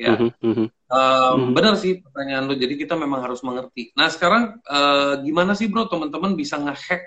Ya, 0.01 0.17
Mhm, 0.17 0.33
mhm. 0.41 0.67
Um, 0.91 1.37
Mhm. 1.37 1.53
benar 1.55 1.75
sih 1.77 2.01
pertanyaan 2.01 2.49
lu. 2.49 2.57
Jadi 2.57 2.75
kita 2.81 2.97
memang 2.97 3.21
harus 3.21 3.45
mengerti. 3.45 3.93
Nah 3.93 4.09
sekarang 4.09 4.57
eh, 4.65 5.15
gimana 5.23 5.53
sih 5.53 5.69
bro 5.69 5.85
teman-teman 5.87 6.33
bisa 6.33 6.57
ngehack 6.57 7.05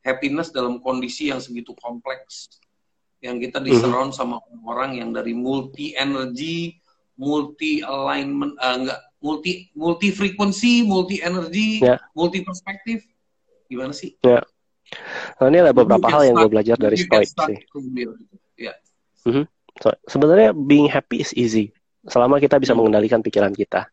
happiness 0.00 0.48
dalam 0.48 0.80
kondisi 0.80 1.28
yang 1.28 1.36
segitu 1.38 1.76
kompleks, 1.76 2.48
yang 3.20 3.36
kita 3.36 3.60
di 3.60 3.76
Mhm. 3.76 3.80
surround 3.84 4.12
sama 4.16 4.40
orang 4.64 4.96
yang 4.96 5.12
dari 5.12 5.36
multi 5.36 5.92
energy, 5.92 6.80
multi 7.20 7.84
alignment, 7.84 8.56
eh, 8.56 8.74
enggak 8.88 9.00
multi 9.20 9.68
multi 9.76 10.08
frekuensi, 10.10 10.80
multi 10.88 11.20
energy, 11.20 11.84
Ya. 11.84 12.00
multi 12.16 12.40
perspektif. 12.40 13.04
Gimana 13.68 13.92
sih? 13.92 14.16
Nah, 14.24 15.46
ini 15.46 15.60
ada 15.60 15.76
beberapa 15.76 16.08
You 16.08 16.14
hal 16.16 16.22
yang 16.24 16.36
gue 16.40 16.50
belajar 16.50 16.74
dari 16.80 16.96
Stoic 16.98 17.30
sih. 17.30 17.58
from 17.70 17.92
there. 17.94 18.16
Ya. 18.58 18.74
So, 19.78 19.94
sebenarnya 20.10 20.50
being 20.50 20.90
happy 20.90 21.22
is 21.22 21.30
easy 21.38 21.70
selama 22.06 22.40
kita 22.40 22.56
bisa 22.56 22.72
Hmm. 22.72 22.84
mengendalikan 22.84 23.20
pikiran 23.20 23.52
kita. 23.52 23.88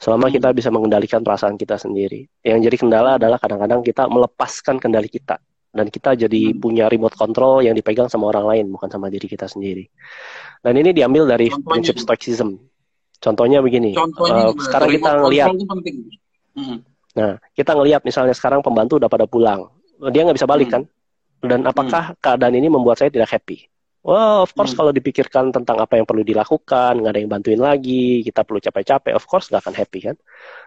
Selama 0.00 0.26
Hmm. 0.28 0.34
kita 0.34 0.48
bisa 0.56 0.68
mengendalikan 0.72 1.20
perasaan 1.20 1.54
kita 1.60 1.76
sendiri. 1.76 2.26
Yang 2.42 2.70
jadi 2.70 2.76
kendala 2.80 3.10
adalah 3.20 3.38
kadang-kadang 3.38 3.84
kita 3.84 4.08
melepaskan 4.08 4.80
kendali 4.82 5.06
kita 5.06 5.38
dan 5.72 5.86
kita 5.88 6.16
jadi 6.16 6.52
Hmm. 6.52 6.58
punya 6.58 6.84
remote 6.88 7.14
control 7.14 7.62
yang 7.62 7.76
dipegang 7.76 8.08
sama 8.08 8.32
orang 8.32 8.46
lain 8.48 8.64
bukan 8.72 8.88
sama 8.88 9.12
diri 9.12 9.28
kita 9.28 9.46
sendiri. 9.46 9.86
Dan 10.64 10.74
ini 10.80 10.90
diambil 10.96 11.28
dari 11.28 11.52
Contohnya 11.52 11.68
prinsip? 11.70 11.96
Stoicism. 12.00 12.56
Contohnya 13.22 13.62
begini. 13.62 13.94
Contohnya 13.94 14.50
gimana? 14.50 14.62
sekarang 14.66 14.88
kita 14.90 15.10
ngelihat. 15.22 15.50
Hmm. 16.52 16.78
Nah, 17.12 17.32
kita 17.52 17.72
ngelihat 17.76 18.00
misalnya 18.02 18.34
sekarang 18.34 18.64
pembantu 18.64 18.96
udah 18.96 19.06
pada 19.06 19.28
pulang, 19.28 19.68
dia 20.10 20.24
nggak 20.24 20.36
bisa 20.40 20.48
balik 20.48 20.68
Hmm. 20.72 20.74
kan? 20.74 20.82
Dan 21.42 21.60
apakah 21.66 22.14
keadaan 22.22 22.54
ini 22.54 22.70
membuat 22.70 22.98
saya 22.98 23.10
tidak 23.10 23.30
happy? 23.30 23.66
Well, 24.02 24.42
of 24.42 24.50
course 24.58 24.74
Hmm. 24.74 24.82
kalau 24.82 24.90
dipikirkan 24.90 25.54
tentang 25.54 25.78
apa 25.78 25.94
yang 25.94 26.06
perlu 26.10 26.26
dilakukan, 26.26 26.98
nggak 26.98 27.12
ada 27.14 27.20
yang 27.22 27.30
bantuin 27.30 27.60
lagi, 27.62 28.26
kita 28.26 28.42
perlu 28.42 28.58
capek-capek, 28.58 29.14
of 29.14 29.22
course 29.30 29.46
nggak 29.46 29.62
akan 29.62 29.74
happy 29.78 29.98
kan? 30.10 30.16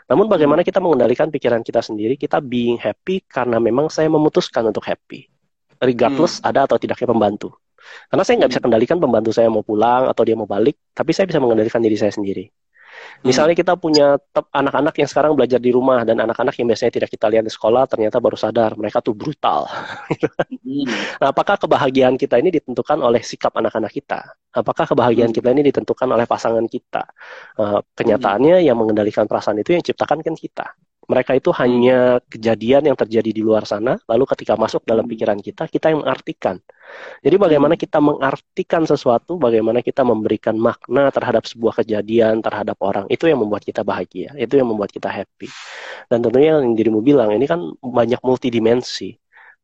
Namun 0.08 0.32
bagaimana 0.32 0.64
kita 0.64 0.80
mengendalikan 0.80 1.28
pikiran 1.28 1.60
kita 1.60 1.84
sendiri, 1.84 2.16
kita 2.16 2.40
being 2.40 2.80
happy 2.80 3.28
karena 3.28 3.60
memang 3.60 3.92
saya 3.92 4.08
memutuskan 4.08 4.64
untuk 4.72 4.88
happy. 4.88 5.28
Regardless 5.84 6.40
ada 6.48 6.64
atau 6.64 6.80
tidaknya 6.80 7.12
pembantu. 7.12 7.60
Karena 8.08 8.24
saya 8.24 8.36
nggak 8.40 8.52
bisa 8.56 8.64
kendalikan 8.64 8.98
pembantu 9.04 9.32
saya 9.36 9.52
mau 9.52 9.62
pulang 9.68 10.08
atau 10.08 10.24
dia 10.24 10.34
mau 10.40 10.48
balik, 10.48 10.80
tapi 10.96 11.12
saya 11.12 11.28
bisa 11.28 11.44
mengendalikan 11.44 11.84
diri 11.84 12.00
saya 12.00 12.16
sendiri. 12.16 12.48
Misalnya 13.26 13.56
kita 13.58 13.74
punya 13.76 14.18
anak-anak 14.54 14.94
yang 15.02 15.10
sekarang 15.10 15.34
belajar 15.34 15.58
di 15.58 15.74
rumah 15.74 16.06
dan 16.06 16.22
anak-anak 16.22 16.54
yang 16.62 16.68
biasanya 16.70 16.94
tidak 17.02 17.10
kita 17.10 17.26
lihat 17.34 17.44
di 17.46 17.52
sekolah 17.54 17.84
ternyata 17.90 18.18
baru 18.22 18.38
sadar 18.38 18.78
mereka 18.78 19.02
tuh 19.02 19.18
brutal. 19.18 19.66
Hmm. 20.66 20.86
Nah, 21.22 21.30
apakah 21.30 21.56
kebahagiaan 21.62 22.18
kita 22.18 22.42
ini 22.42 22.50
ditentukan 22.50 22.98
oleh 23.02 23.22
sikap 23.22 23.54
anak-anak 23.54 23.92
kita? 23.94 24.20
Apakah 24.56 24.86
kebahagiaan 24.90 25.30
Hmm. 25.30 25.38
kita 25.38 25.50
ini 25.54 25.62
ditentukan 25.70 26.08
oleh 26.10 26.26
pasangan 26.26 26.66
kita? 26.66 27.04
Eh, 27.62 27.80
kenyataannya 27.98 28.64
yang 28.66 28.78
mengendalikan 28.80 29.26
perasaan 29.30 29.62
itu 29.62 29.78
yang 29.78 29.84
ciptakan 29.86 30.20
kan 30.26 30.36
kita. 30.38 30.66
Mereka 31.06 31.38
itu 31.38 31.50
hanya 31.62 32.20
kejadian 32.26 32.90
yang 32.90 32.98
terjadi 32.98 33.30
di 33.30 33.42
luar 33.46 33.64
sana, 33.70 33.98
lalu 34.10 34.24
ketika 34.34 34.58
masuk 34.58 34.82
dalam 34.86 35.06
Hmm. 35.06 35.12
pikiran 35.14 35.40
kita, 35.42 35.70
kita 35.70 35.94
yang 35.94 36.02
mengartikan. 36.06 36.58
Jadi 37.26 37.36
bagaimana 37.42 37.74
kita 37.76 37.98
mengartikan 38.02 38.86
sesuatu, 38.86 39.38
bagaimana 39.42 39.82
kita 39.82 40.06
memberikan 40.06 40.56
makna 40.58 41.10
terhadap 41.10 41.44
sebuah 41.50 41.82
kejadian, 41.82 42.40
terhadap 42.46 42.78
orang, 42.82 43.06
itu 43.10 43.26
yang 43.26 43.42
membuat 43.42 43.66
kita 43.66 43.82
bahagia, 43.82 44.34
itu 44.38 44.54
yang 44.58 44.70
membuat 44.70 44.94
kita 44.94 45.10
happy. 45.10 45.50
Dan 46.10 46.22
tentunya 46.26 46.58
yang 46.58 46.74
dirimu 46.78 47.02
bilang, 47.02 47.34
ini 47.34 47.46
kan 47.50 47.62
banyak 47.82 48.22
multidimensi. 48.22 49.18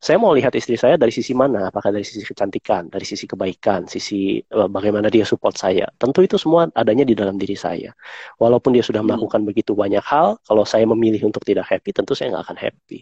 Saya 0.05 0.17
mau 0.23 0.33
lihat 0.37 0.53
istri 0.59 0.75
saya 0.83 0.95
dari 1.01 1.13
sisi 1.17 1.33
mana? 1.41 1.59
Apakah 1.69 1.89
dari 1.95 2.01
sisi 2.09 2.25
kecantikan, 2.25 2.83
dari 2.93 3.05
sisi 3.11 3.25
kebaikan, 3.31 3.81
sisi 3.93 4.41
eh, 4.41 4.69
bagaimana 4.75 5.07
dia 5.13 5.25
support 5.31 5.55
saya? 5.63 5.85
Tentu 6.01 6.19
itu 6.27 6.35
semua 6.43 6.61
adanya 6.81 7.05
di 7.05 7.13
dalam 7.21 7.35
diri 7.41 7.53
saya. 7.65 7.89
Walaupun 8.41 8.71
dia 8.75 8.81
sudah 8.87 9.01
Hmm. 9.01 9.07
melakukan 9.07 9.41
begitu 9.49 9.71
banyak 9.77 10.01
hal, 10.11 10.27
kalau 10.47 10.63
saya 10.65 10.85
memilih 10.89 11.21
untuk 11.29 11.43
tidak 11.45 11.65
happy, 11.71 11.89
tentu 11.93 12.13
saya 12.17 12.33
nggak 12.33 12.45
akan 12.49 12.57
happy. 12.65 12.99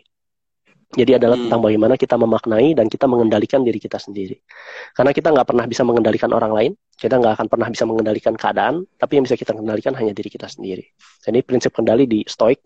Jadi 0.89 1.21
adalah 1.21 1.37
Hmm. 1.37 1.45
tentang 1.45 1.61
bagaimana 1.61 1.93
kita 2.01 2.17
memaknai 2.17 2.73
dan 2.73 2.89
kita 2.89 3.05
mengendalikan 3.05 3.61
diri 3.61 3.77
kita 3.77 4.01
sendiri. 4.01 4.41
Karena 4.97 5.13
kita 5.13 5.29
nggak 5.29 5.45
pernah 5.45 5.69
bisa 5.69 5.85
mengendalikan 5.85 6.33
orang 6.33 6.49
lain, 6.49 6.71
kita 6.97 7.21
nggak 7.21 7.37
akan 7.37 7.45
pernah 7.45 7.69
bisa 7.69 7.85
mengendalikan 7.85 8.33
keadaan, 8.33 8.89
tapi 8.97 9.21
yang 9.21 9.23
bisa 9.29 9.37
kita 9.37 9.53
kendalikan 9.53 9.93
hanya 9.93 10.17
diri 10.17 10.33
kita 10.33 10.49
sendiri. 10.49 10.81
Jadi 11.21 11.45
prinsip 11.45 11.77
kendali 11.77 12.09
di 12.09 12.25
Stoic 12.25 12.65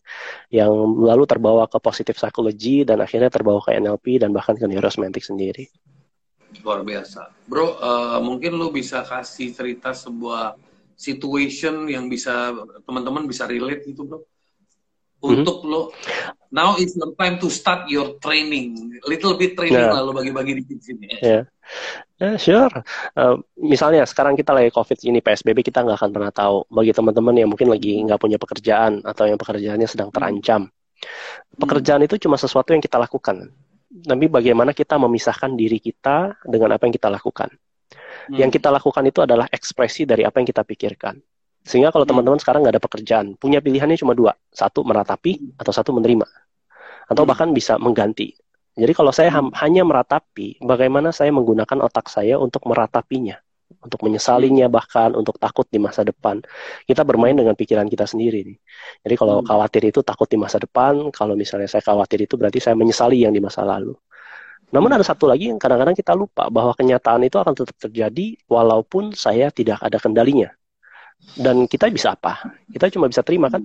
yang 0.56 0.72
lalu 1.04 1.28
terbawa 1.28 1.68
ke 1.68 1.76
positive 1.84 2.16
psychology 2.16 2.88
dan 2.88 3.04
akhirnya 3.04 3.28
terbawa 3.28 3.60
ke 3.60 3.76
NLP 3.76 4.24
dan 4.24 4.32
bahkan 4.32 4.56
ke 4.56 4.64
neurosemantic 4.72 5.28
sendiri. 5.28 5.68
Luar 6.64 6.80
biasa. 6.88 7.28
Bro, 7.44 7.76
eh, 7.76 8.20
mungkin 8.24 8.56
lu 8.56 8.72
bisa 8.72 9.04
kasih 9.04 9.52
cerita 9.52 9.92
sebuah 9.92 10.56
situation 10.96 11.92
yang 11.92 12.08
bisa 12.08 12.56
teman-teman 12.88 13.28
bisa 13.28 13.44
relate 13.52 13.84
gitu, 13.84 14.08
Bro. 14.08 14.24
Untuk 15.24 15.68
lo, 15.68 15.92
now 16.54 16.78
is 16.78 16.94
your 16.94 17.12
time 17.18 17.42
to 17.42 17.50
start 17.50 17.90
your 17.90 18.16
training. 18.22 18.78
Little 19.04 19.34
bit 19.36 19.58
training 19.58 19.82
Ya. 19.82 19.90
lah 19.90 20.06
lo 20.06 20.14
bagi-bagi 20.14 20.62
di 20.62 20.78
sini. 20.78 21.10
Ya, 21.20 21.50
ya 22.22 22.38
sure. 22.38 22.86
Eh, 23.18 23.36
misalnya 23.60 24.06
sekarang 24.06 24.38
kita 24.38 24.54
lagi 24.54 24.70
COVID 24.70 25.02
ini 25.04 25.20
PSBB 25.20 25.66
kita 25.66 25.82
nggak 25.82 25.98
akan 25.98 26.12
pernah 26.14 26.32
tahu. 26.32 26.70
Bagi 26.70 26.94
teman-teman 26.94 27.34
yang 27.36 27.50
mungkin 27.50 27.68
lagi 27.74 27.98
nggak 28.06 28.20
punya 28.22 28.38
pekerjaan 28.38 29.02
atau 29.02 29.26
yang 29.26 29.42
pekerjaannya 29.42 29.90
sedang 29.90 30.14
terancam, 30.14 30.70
pekerjaan 31.58 32.06
itu 32.06 32.16
cuma 32.22 32.38
sesuatu 32.38 32.72
yang 32.72 32.80
kita 32.80 33.02
lakukan. 33.02 33.50
Tapi 33.94 34.26
bagaimana 34.26 34.74
kita 34.74 34.98
memisahkan 34.98 35.54
diri 35.54 35.78
kita 35.78 36.38
dengan 36.46 36.74
apa 36.74 36.86
yang 36.90 36.94
kita 36.96 37.10
lakukan. 37.14 37.50
Hmm. 38.30 38.38
Yang 38.40 38.58
kita 38.62 38.70
lakukan 38.74 39.04
itu 39.06 39.20
adalah 39.22 39.46
ekspresi 39.52 40.06
dari 40.08 40.26
apa 40.26 40.42
yang 40.42 40.48
kita 40.50 40.66
pikirkan. 40.66 41.18
Sehingga 41.64 41.94
kalau 41.94 42.04
Hmm. 42.04 42.12
teman-teman 42.18 42.40
sekarang 42.42 42.66
nggak 42.66 42.76
ada 42.76 42.84
pekerjaan, 42.84 43.26
punya 43.40 43.64
pilihannya 43.64 43.96
cuma 43.96 44.12
dua, 44.12 44.34
satu 44.52 44.84
meratapi 44.84 45.56
atau 45.56 45.72
satu 45.72 45.96
menerima, 45.96 46.26
atau 47.10 47.24
Hmm. 47.24 47.32
bahkan 47.32 47.50
bisa 47.52 47.76
mengganti. 47.80 48.34
Jadi 48.74 48.94
kalau 48.98 49.14
saya 49.14 49.30
ham- 49.30 49.54
hanya 49.62 49.86
meratapi, 49.86 50.58
bagaimana 50.66 51.14
saya 51.14 51.30
menggunakan 51.30 51.78
otak 51.86 52.10
saya 52.10 52.42
untuk 52.42 52.66
meratapinya, 52.66 53.38
untuk 53.86 54.02
menyesalinya 54.02 54.66
bahkan 54.66 55.14
untuk 55.14 55.38
takut 55.38 55.70
di 55.70 55.78
masa 55.78 56.02
depan. 56.02 56.42
Kita 56.90 57.06
bermain 57.06 57.38
dengan 57.38 57.54
pikiran 57.54 57.86
kita 57.86 58.10
sendiri 58.10 58.42
nih. 58.50 58.58
Jadi 59.06 59.14
kalau 59.14 59.42
Hmm. 59.42 59.48
khawatir 59.48 59.86
itu 59.86 60.02
takut 60.02 60.26
di 60.26 60.42
masa 60.42 60.58
depan, 60.58 61.14
kalau 61.14 61.38
misalnya 61.38 61.70
saya 61.70 61.86
khawatir 61.86 62.26
itu 62.26 62.34
berarti 62.34 62.58
saya 62.58 62.74
menyesali 62.74 63.22
yang 63.22 63.34
di 63.34 63.42
masa 63.42 63.62
lalu. 63.62 63.94
Namun 64.74 64.90
ada 64.90 65.06
satu 65.06 65.30
lagi 65.30 65.54
yang 65.54 65.62
kadang-kadang 65.62 65.94
kita 65.94 66.18
lupa 66.18 66.50
bahwa 66.50 66.74
kenyataan 66.74 67.22
itu 67.30 67.38
akan 67.38 67.54
tetap 67.54 67.78
terjadi 67.78 68.42
walaupun 68.50 69.14
saya 69.14 69.54
tidak 69.54 69.78
ada 69.86 70.02
kendalinya. 70.02 70.50
Dan 71.38 71.70
kita 71.70 71.94
bisa 71.94 72.18
apa? 72.18 72.58
Kita 72.74 72.90
cuma 72.90 73.06
bisa 73.06 73.22
terima 73.22 73.54
kan? 73.54 73.62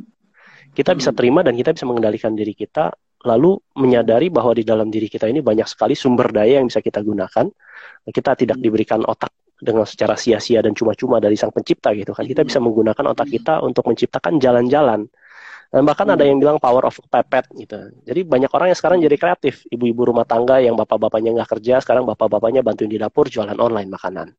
Kita 0.76 0.92
bisa 0.92 1.16
terima 1.16 1.40
dan 1.40 1.56
kita 1.56 1.72
bisa 1.72 1.88
mengendalikan 1.88 2.36
diri 2.36 2.52
kita 2.52 2.92
lalu 3.26 3.58
menyadari 3.74 4.30
bahwa 4.30 4.54
di 4.54 4.62
dalam 4.62 4.92
diri 4.92 5.10
kita 5.10 5.26
ini 5.26 5.42
banyak 5.42 5.66
sekali 5.66 5.98
sumber 5.98 6.30
daya 6.30 6.62
yang 6.62 6.70
bisa 6.70 6.78
kita 6.78 7.02
gunakan. 7.02 7.46
Kita 8.08 8.30
tidak 8.38 8.58
diberikan 8.62 9.02
otak 9.04 9.34
dengan 9.58 9.82
secara 9.82 10.14
sia-sia 10.14 10.62
dan 10.62 10.72
cuma-cuma 10.72 11.18
dari 11.18 11.34
sang 11.34 11.50
pencipta 11.50 11.90
gitu 11.92 12.14
kan. 12.14 12.24
Kita 12.24 12.46
bisa 12.46 12.62
menggunakan 12.62 13.04
otak 13.10 13.28
kita 13.28 13.58
untuk 13.60 13.84
menciptakan 13.90 14.38
jalan-jalan. 14.38 15.10
Dan 15.68 15.84
bahkan 15.84 16.08
ada 16.08 16.24
yang 16.24 16.40
bilang 16.40 16.56
power 16.56 16.88
of 16.88 16.96
pepet 17.12 17.44
gitu. 17.52 17.92
Jadi 18.08 18.24
banyak 18.24 18.48
orang 18.48 18.72
yang 18.72 18.78
sekarang 18.78 19.04
jadi 19.04 19.16
kreatif. 19.20 19.68
Ibu-ibu 19.68 20.14
rumah 20.14 20.24
tangga 20.24 20.64
yang 20.64 20.72
bapak-bapaknya 20.80 21.36
nggak 21.36 21.60
kerja, 21.60 21.84
sekarang 21.84 22.08
bapak-bapaknya 22.08 22.64
bantuin 22.64 22.88
di 22.88 22.96
dapur 22.96 23.28
jualan 23.28 23.58
online 23.60 23.92
makanan. 23.92 24.32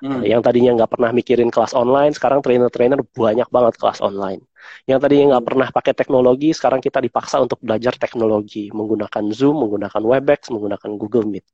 Hmm. 0.00 0.24
Yang 0.24 0.40
tadinya 0.48 0.70
nggak 0.80 0.90
pernah 0.96 1.10
mikirin 1.12 1.52
kelas 1.52 1.76
online, 1.76 2.16
sekarang 2.16 2.40
trainer-trainer 2.40 3.04
banyak 3.04 3.48
banget 3.52 3.74
kelas 3.76 4.00
online. 4.00 4.40
Yang 4.86 4.98
tadinya 5.06 5.24
nggak 5.36 5.44
pernah 5.46 5.68
pakai 5.70 5.92
teknologi, 5.94 6.50
sekarang 6.50 6.80
kita 6.82 6.98
dipaksa 6.98 7.38
untuk 7.38 7.58
belajar 7.62 7.94
teknologi, 7.94 8.68
menggunakan 8.74 9.24
Zoom, 9.30 9.62
menggunakan 9.62 10.02
Webex, 10.02 10.50
menggunakan 10.50 10.90
Google 10.98 11.26
Meet. 11.30 11.46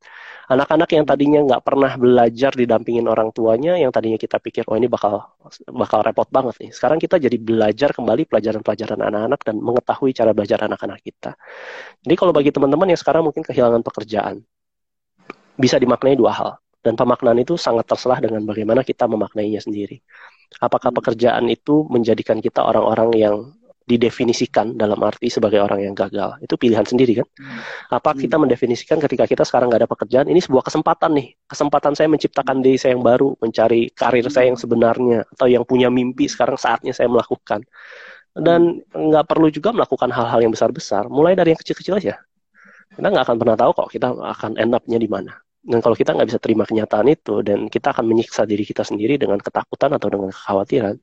Anak-anak 0.49 0.88
yang 0.97 1.05
tadinya 1.05 1.40
nggak 1.44 1.62
pernah 1.62 1.92
belajar 2.01 2.53
didampingin 2.57 3.05
orang 3.05 3.29
tuanya, 3.37 3.77
yang 3.77 3.92
tadinya 3.92 4.16
kita 4.16 4.40
pikir, 4.40 4.64
oh 4.68 4.77
ini 4.81 4.88
bakal 4.88 5.37
bakal 5.68 6.01
repot 6.01 6.29
banget 6.33 6.57
nih. 6.64 6.71
Sekarang 6.73 6.97
kita 6.97 7.21
jadi 7.21 7.37
belajar 7.37 7.92
kembali 7.92 8.25
pelajaran-pelajaran 8.25 9.01
anak-anak 9.01 9.40
dan 9.44 9.57
mengetahui 9.61 10.11
cara 10.16 10.33
belajar 10.33 10.64
anak-anak 10.64 10.99
kita. 11.05 11.37
Jadi 12.01 12.14
kalau 12.16 12.33
bagi 12.33 12.49
teman-teman 12.49 12.88
yang 12.88 13.01
sekarang 13.01 13.29
mungkin 13.29 13.44
kehilangan 13.44 13.85
pekerjaan, 13.85 14.40
bisa 15.59 15.77
dimaknai 15.77 16.16
dua 16.16 16.33
hal. 16.33 16.51
Dan 16.79 16.94
pemaknaan 16.94 17.42
itu 17.42 17.59
sangat 17.59 17.90
terserah 17.90 18.23
dengan 18.23 18.47
bagaimana 18.47 18.87
kita 18.87 19.11
memaknainya 19.11 19.59
sendiri. 19.59 19.99
Apakah 20.58 20.90
pekerjaan 20.90 21.46
itu 21.52 21.84
menjadikan 21.92 22.40
kita 22.40 22.64
orang-orang 22.64 23.11
yang 23.14 23.37
didefinisikan 23.88 24.76
dalam 24.76 25.00
arti 25.00 25.32
sebagai 25.32 25.64
orang 25.64 25.80
yang 25.80 25.94
gagal? 25.96 26.37
Itu 26.44 26.61
pilihan 26.61 26.84
sendiri 26.84 27.24
kan? 27.24 27.28
Apa 27.88 28.12
kita 28.12 28.37
mendefinisikan 28.37 29.00
ketika 29.00 29.24
kita 29.24 29.44
sekarang 29.48 29.72
nggak 29.72 29.84
ada 29.84 29.90
pekerjaan, 29.90 30.26
ini 30.28 30.44
sebuah 30.44 30.64
kesempatan 30.68 31.16
nih. 31.16 31.28
Kesempatan 31.48 31.96
saya 31.96 32.08
menciptakan 32.12 32.61
diri 32.61 32.76
saya 32.76 32.96
yang 32.96 33.04
baru, 33.04 33.32
mencari 33.40 33.88
karir 33.96 34.28
saya 34.28 34.52
yang 34.52 34.61
sebenarnya, 34.61 35.24
atau 35.37 35.48
yang 35.48 35.64
punya 35.64 35.88
mimpi 35.88 36.28
sekarang 36.28 36.61
saatnya 36.61 36.92
saya 36.92 37.08
melakukan. 37.08 37.64
Dan 38.37 38.84
nggak 38.92 39.24
perlu 39.24 39.48
juga 39.48 39.72
melakukan 39.72 40.12
hal-hal 40.12 40.44
yang 40.44 40.52
besar-besar, 40.52 41.08
mulai 41.08 41.32
dari 41.32 41.56
yang 41.56 41.61
kecil-kecil 41.61 41.96
aja. 41.96 42.14
kita 42.88 43.14
nggak 43.14 43.24
akan 43.30 43.37
pernah 43.38 43.54
tahu 43.54 43.70
kok 43.78 43.88
kita 43.94 44.11
akan 44.11 44.58
end 44.58 44.74
up-nya 44.74 44.98
di 44.98 45.06
mana 45.06 45.30
dan 45.64 45.79
kalau 45.83 45.97
kita 45.99 46.14
nggak 46.14 46.29
bisa 46.31 46.40
terima 46.40 46.62
kenyataan 46.62 47.07
itu 47.11 47.42
dan 47.42 47.66
kita 47.66 47.90
akan 47.90 48.05
menyiksa 48.07 48.47
diri 48.47 48.62
kita 48.62 48.87
sendiri 48.87 49.18
dengan 49.18 49.42
ketakutan 49.42 49.90
atau 49.99 50.09
dengan 50.09 50.31
kekhawatiran. 50.31 50.97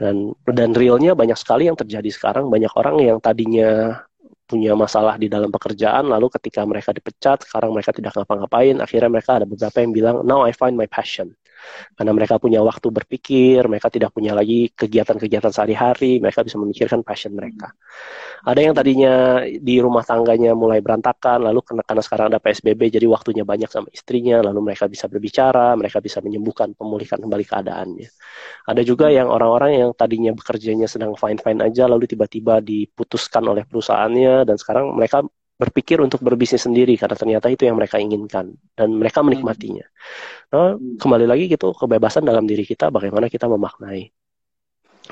Dan 0.00 0.32
dan 0.48 0.70
realnya 0.72 1.12
banyak 1.14 1.36
sekali 1.38 1.68
yang 1.70 1.78
terjadi 1.78 2.08
sekarang. 2.10 2.50
Banyak 2.50 2.72
orang 2.74 2.96
yang 3.00 3.18
tadinya 3.22 4.02
punya 4.44 4.76
masalah 4.76 5.16
di 5.16 5.30
dalam 5.32 5.48
pekerjaan 5.48 6.04
lalu 6.10 6.28
ketika 6.36 6.66
mereka 6.68 6.92
dipecat 6.92 7.46
sekarang 7.46 7.70
mereka 7.72 7.94
tidak 7.94 8.12
ngapa-ngapain. 8.18 8.76
Akhirnya 8.82 9.10
mereka 9.12 9.30
ada 9.38 9.46
beberapa 9.46 9.76
yang 9.80 9.92
bilang 9.94 10.16
now 10.26 10.42
I 10.42 10.52
find 10.52 10.74
my 10.74 10.90
passion 10.90 11.32
karena 11.94 12.12
mereka 12.12 12.36
punya 12.42 12.60
waktu 12.60 12.88
berpikir, 12.90 13.64
mereka 13.70 13.88
tidak 13.88 14.10
punya 14.10 14.34
lagi 14.34 14.70
kegiatan-kegiatan 14.74 15.52
sehari-hari, 15.54 16.18
mereka 16.18 16.42
bisa 16.42 16.56
memikirkan 16.58 17.00
passion 17.06 17.32
mereka. 17.34 17.72
Ada 18.44 18.60
yang 18.60 18.74
tadinya 18.76 19.40
di 19.46 19.80
rumah 19.80 20.04
tangganya 20.04 20.52
mulai 20.52 20.84
berantakan, 20.84 21.48
lalu 21.48 21.64
karena, 21.64 21.82
karena 21.86 22.02
sekarang 22.04 22.26
ada 22.34 22.38
PSBB, 22.42 22.92
jadi 22.92 23.06
waktunya 23.08 23.46
banyak 23.46 23.70
sama 23.72 23.88
istrinya, 23.88 24.44
lalu 24.44 24.72
mereka 24.72 24.84
bisa 24.90 25.08
berbicara, 25.08 25.72
mereka 25.78 26.02
bisa 26.04 26.20
menyembuhkan, 26.20 26.76
pemulihkan 26.76 27.22
kembali 27.24 27.44
keadaannya. 27.46 28.08
Ada 28.68 28.82
juga 28.84 29.08
yang 29.08 29.32
orang-orang 29.32 29.80
yang 29.80 29.90
tadinya 29.96 30.32
bekerjanya 30.36 30.90
sedang 30.90 31.16
fine-fine 31.16 31.64
aja, 31.64 31.88
lalu 31.88 32.04
tiba-tiba 32.04 32.60
diputuskan 32.60 33.44
oleh 33.48 33.64
perusahaannya, 33.64 34.44
dan 34.44 34.56
sekarang 34.60 34.92
mereka 34.92 35.24
berpikir 35.54 36.02
untuk 36.02 36.18
berbisnis 36.26 36.66
sendiri 36.66 36.98
karena 36.98 37.14
ternyata 37.14 37.46
itu 37.46 37.62
yang 37.62 37.78
mereka 37.78 38.02
inginkan 38.02 38.58
dan 38.74 38.88
mereka 38.90 39.22
hmm. 39.22 39.26
menikmatinya. 39.30 39.86
Nah, 40.50 40.74
kembali 40.98 41.26
lagi 41.30 41.46
gitu 41.46 41.70
kebebasan 41.70 42.26
dalam 42.26 42.44
diri 42.44 42.66
kita 42.66 42.90
bagaimana 42.90 43.30
kita 43.30 43.46
memaknai. 43.46 44.10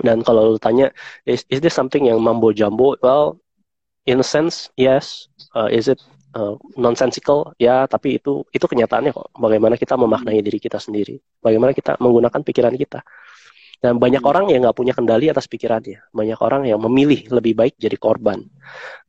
Dan 0.01 0.25
kalau 0.25 0.57
lu 0.57 0.59
tanya 0.59 0.89
is, 1.29 1.45
is 1.53 1.61
this 1.61 1.77
something 1.77 2.09
yang 2.09 2.17
mambo 2.19 2.51
jumbo? 2.51 2.97
Well, 3.05 3.39
in 4.09 4.19
a 4.19 4.27
sense 4.27 4.73
yes. 4.81 5.29
Uh, 5.53 5.69
is 5.69 5.85
it 5.87 6.01
uh, 6.33 6.57
nonsensical? 6.81 7.53
Ya, 7.61 7.85
tapi 7.85 8.17
itu 8.17 8.41
itu 8.57 8.65
kenyataannya 8.65 9.13
kok. 9.13 9.29
Bagaimana 9.37 9.77
kita 9.77 10.01
memaknai 10.01 10.41
diri 10.41 10.57
kita 10.57 10.81
sendiri. 10.81 11.21
Bagaimana 11.45 11.77
kita 11.77 12.01
menggunakan 12.01 12.41
pikiran 12.41 12.73
kita. 12.73 13.05
Dan 13.83 13.99
banyak 13.99 14.23
orang 14.23 14.47
yang 14.47 14.63
nggak 14.63 14.79
punya 14.79 14.95
kendali 14.95 15.27
atas 15.27 15.51
pikirannya. 15.51 16.07
Banyak 16.15 16.39
orang 16.39 16.71
yang 16.71 16.79
memilih 16.79 17.27
lebih 17.35 17.59
baik 17.59 17.75
jadi 17.75 17.99
korban. 17.99 18.47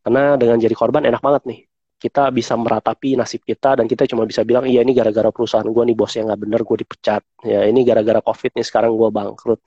Karena 0.02 0.34
dengan 0.34 0.58
jadi 0.58 0.74
korban 0.74 1.06
enak 1.06 1.22
banget 1.22 1.46
nih. 1.46 1.60
Kita 2.02 2.34
bisa 2.34 2.58
meratapi 2.58 3.16
nasib 3.16 3.46
kita 3.46 3.80
dan 3.80 3.86
kita 3.86 4.10
cuma 4.10 4.26
bisa 4.26 4.42
bilang, 4.44 4.66
iya 4.68 4.82
ini 4.82 4.92
gara-gara 4.92 5.30
perusahaan 5.30 5.64
gue 5.64 5.84
nih 5.88 5.96
bosnya 5.96 6.28
nggak 6.28 6.42
bener, 6.42 6.60
gue 6.66 6.78
dipecat. 6.84 7.22
Ya 7.46 7.70
ini 7.70 7.86
gara-gara 7.86 8.20
covid 8.20 8.52
nih 8.58 8.66
sekarang 8.66 8.98
gue 8.98 9.08
bangkrut. 9.14 9.62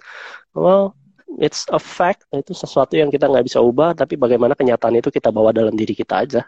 Well, 0.53 0.93
it's 1.39 1.65
a 1.71 1.81
fact. 1.81 2.27
Itu 2.35 2.53
sesuatu 2.53 2.99
yang 2.99 3.09
kita 3.09 3.31
nggak 3.31 3.47
bisa 3.47 3.63
ubah, 3.63 3.95
tapi 3.95 4.19
bagaimana 4.19 4.59
kenyataan 4.59 5.01
itu 5.01 5.09
kita 5.15 5.31
bawa 5.31 5.55
dalam 5.55 5.73
diri 5.79 5.95
kita 5.95 6.27
aja. 6.27 6.43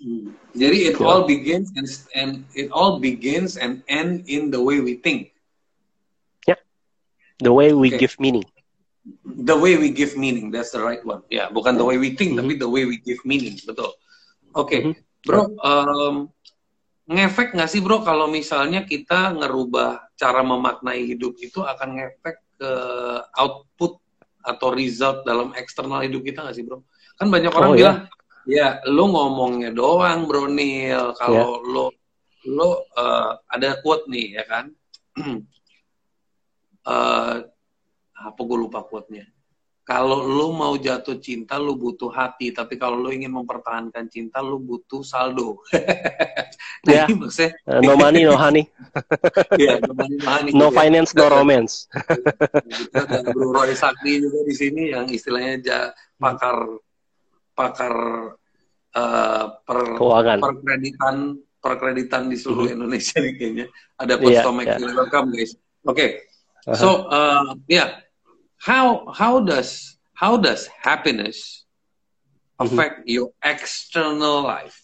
Hmm. 0.00 0.32
Jadi 0.58 0.90
it 0.90 0.96
yeah. 0.98 1.06
all 1.06 1.22
begins 1.22 1.70
and, 1.78 1.88
and 2.18 2.30
it 2.58 2.68
all 2.74 2.98
begins 2.98 3.54
and 3.56 3.84
end 3.86 4.26
in 4.26 4.50
the 4.50 4.58
way 4.58 4.82
we 4.82 4.98
think. 4.98 5.32
The 7.40 7.52
way 7.52 7.72
we 7.72 7.88
okay. 7.88 8.06
give 8.06 8.14
meaning. 8.20 8.44
The 9.24 9.56
way 9.56 9.80
we 9.80 9.90
give 9.90 10.14
meaning, 10.14 10.52
that's 10.52 10.76
the 10.76 10.84
right 10.84 11.00
one. 11.02 11.24
Ya, 11.32 11.36
yeah, 11.36 11.46
bukan 11.48 11.80
the 11.80 11.86
way 11.86 11.96
we 11.96 12.12
think, 12.12 12.36
mm 12.36 12.44
-hmm. 12.44 12.52
tapi 12.52 12.54
the 12.60 12.68
way 12.68 12.84
we 12.84 13.00
give 13.00 13.20
meaning, 13.24 13.56
betul. 13.64 13.96
Oke, 14.52 14.68
okay. 14.68 14.80
mm 14.84 14.92
-hmm. 14.92 15.24
bro, 15.24 15.42
um, 15.64 16.16
ngefek 17.10 17.58
nggak 17.58 17.66
sih 17.66 17.82
bro 17.82 18.06
kalau 18.06 18.30
misalnya 18.30 18.86
kita 18.86 19.34
ngerubah 19.34 20.14
cara 20.14 20.46
memaknai 20.46 21.10
hidup 21.10 21.34
itu 21.42 21.58
akan 21.58 21.98
ngefek 21.98 22.38
ke 22.54 22.72
output 23.34 23.98
atau 24.46 24.68
result 24.70 25.26
dalam 25.26 25.50
eksternal 25.58 26.06
hidup 26.06 26.22
kita 26.22 26.46
nggak 26.46 26.56
sih 26.56 26.64
bro? 26.64 26.86
Kan 27.18 27.28
banyak 27.28 27.52
orang 27.52 27.70
oh, 27.72 27.76
bilang, 27.76 27.98
ya. 28.46 28.78
ya 28.78 28.88
lu 28.88 29.10
ngomongnya 29.10 29.74
doang 29.74 30.28
bro 30.28 30.46
Neil, 30.46 31.12
kalau 31.18 31.58
yeah. 31.60 31.72
lo 31.72 31.86
lo 32.48 32.70
uh, 32.96 33.36
ada 33.52 33.76
quote 33.84 34.08
nih 34.08 34.40
ya 34.40 34.44
kan, 34.48 34.64
uh, 36.86 37.34
apa 38.20 38.40
gue 38.40 38.58
lupa 38.58 38.84
quote-nya. 38.84 39.26
Kalau 39.80 40.22
lu 40.22 40.54
mau 40.54 40.78
jatuh 40.78 41.18
cinta, 41.18 41.58
lu 41.58 41.74
butuh 41.74 42.14
hati. 42.14 42.54
Tapi 42.54 42.78
kalau 42.78 42.94
lu 42.94 43.10
ingin 43.10 43.34
mempertahankan 43.34 44.06
cinta, 44.06 44.38
lu 44.38 44.62
butuh 44.62 45.02
saldo. 45.02 45.58
nah, 46.86 46.92
ya. 46.94 47.04
maksudnya, 47.10 47.58
uh, 47.66 47.82
no 47.82 47.98
money, 47.98 48.22
no 48.22 48.38
honey. 48.38 48.70
ya, 49.58 49.82
no 49.82 49.90
money, 49.90 50.14
no 50.14 50.30
honey. 50.30 50.50
No 50.54 50.66
finance, 50.70 51.10
no 51.16 51.26
romance. 51.26 51.90
Dan 52.94 53.34
Bro 53.34 53.50
Roy 53.50 53.74
Sakti 53.74 54.22
juga 54.22 54.46
di 54.46 54.54
sini 54.54 54.94
yang 54.94 55.10
istilahnya 55.10 55.54
ja, 55.58 55.80
pakar 56.22 56.78
pakar 57.50 57.94
uh, 58.94 59.44
per, 59.66 59.78
Keuangan. 59.98 60.38
perkreditan 60.38 61.16
perkreditan 61.60 62.22
di 62.32 62.38
seluruh 62.38 62.70
hmm. 62.70 62.76
Indonesia 62.78 63.18
nih 63.18 63.34
kayaknya. 63.34 63.66
Ada 63.98 64.14
Coach 64.16 64.38
yeah, 64.38 64.44
Tomek 64.46 64.66
yeah. 64.70 64.94
welcome 64.94 65.28
guys. 65.34 65.52
Oke, 65.82 65.96
okay. 65.96 66.08
Uh-huh. 66.66 66.76
So 66.76 66.88
uh, 67.08 67.56
yeah, 67.68 68.02
how 68.60 69.08
how 69.12 69.40
does 69.40 69.96
how 70.12 70.36
does 70.36 70.68
happiness 70.68 71.64
mm-hmm. 72.56 72.68
affect 72.68 72.94
mm-hmm. 73.04 73.14
your 73.16 73.28
external 73.40 74.44
life? 74.44 74.76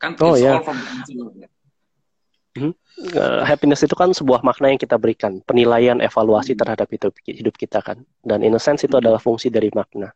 Kan 0.00 0.16
oh, 0.20 0.32
it's 0.32 0.44
yeah. 0.44 0.56
all 0.56 0.64
from 0.64 0.80
internal. 0.80 1.32
Mm-hmm. 2.50 2.72
Uh, 3.14 3.46
happiness 3.46 3.80
itu 3.86 3.94
kan 3.94 4.10
sebuah 4.10 4.42
makna 4.42 4.74
yang 4.74 4.80
kita 4.80 4.98
berikan, 4.98 5.40
penilaian, 5.44 6.00
evaluasi 6.00 6.52
mm-hmm. 6.52 6.60
terhadap 6.60 6.88
hidup, 6.90 7.12
hidup 7.24 7.54
kita 7.56 7.78
kan. 7.84 8.02
Dan 8.24 8.42
in 8.42 8.56
a 8.56 8.60
sense 8.60 8.82
itu 8.82 8.90
mm-hmm. 8.90 9.00
adalah 9.04 9.20
fungsi 9.20 9.52
dari 9.52 9.70
makna. 9.72 10.10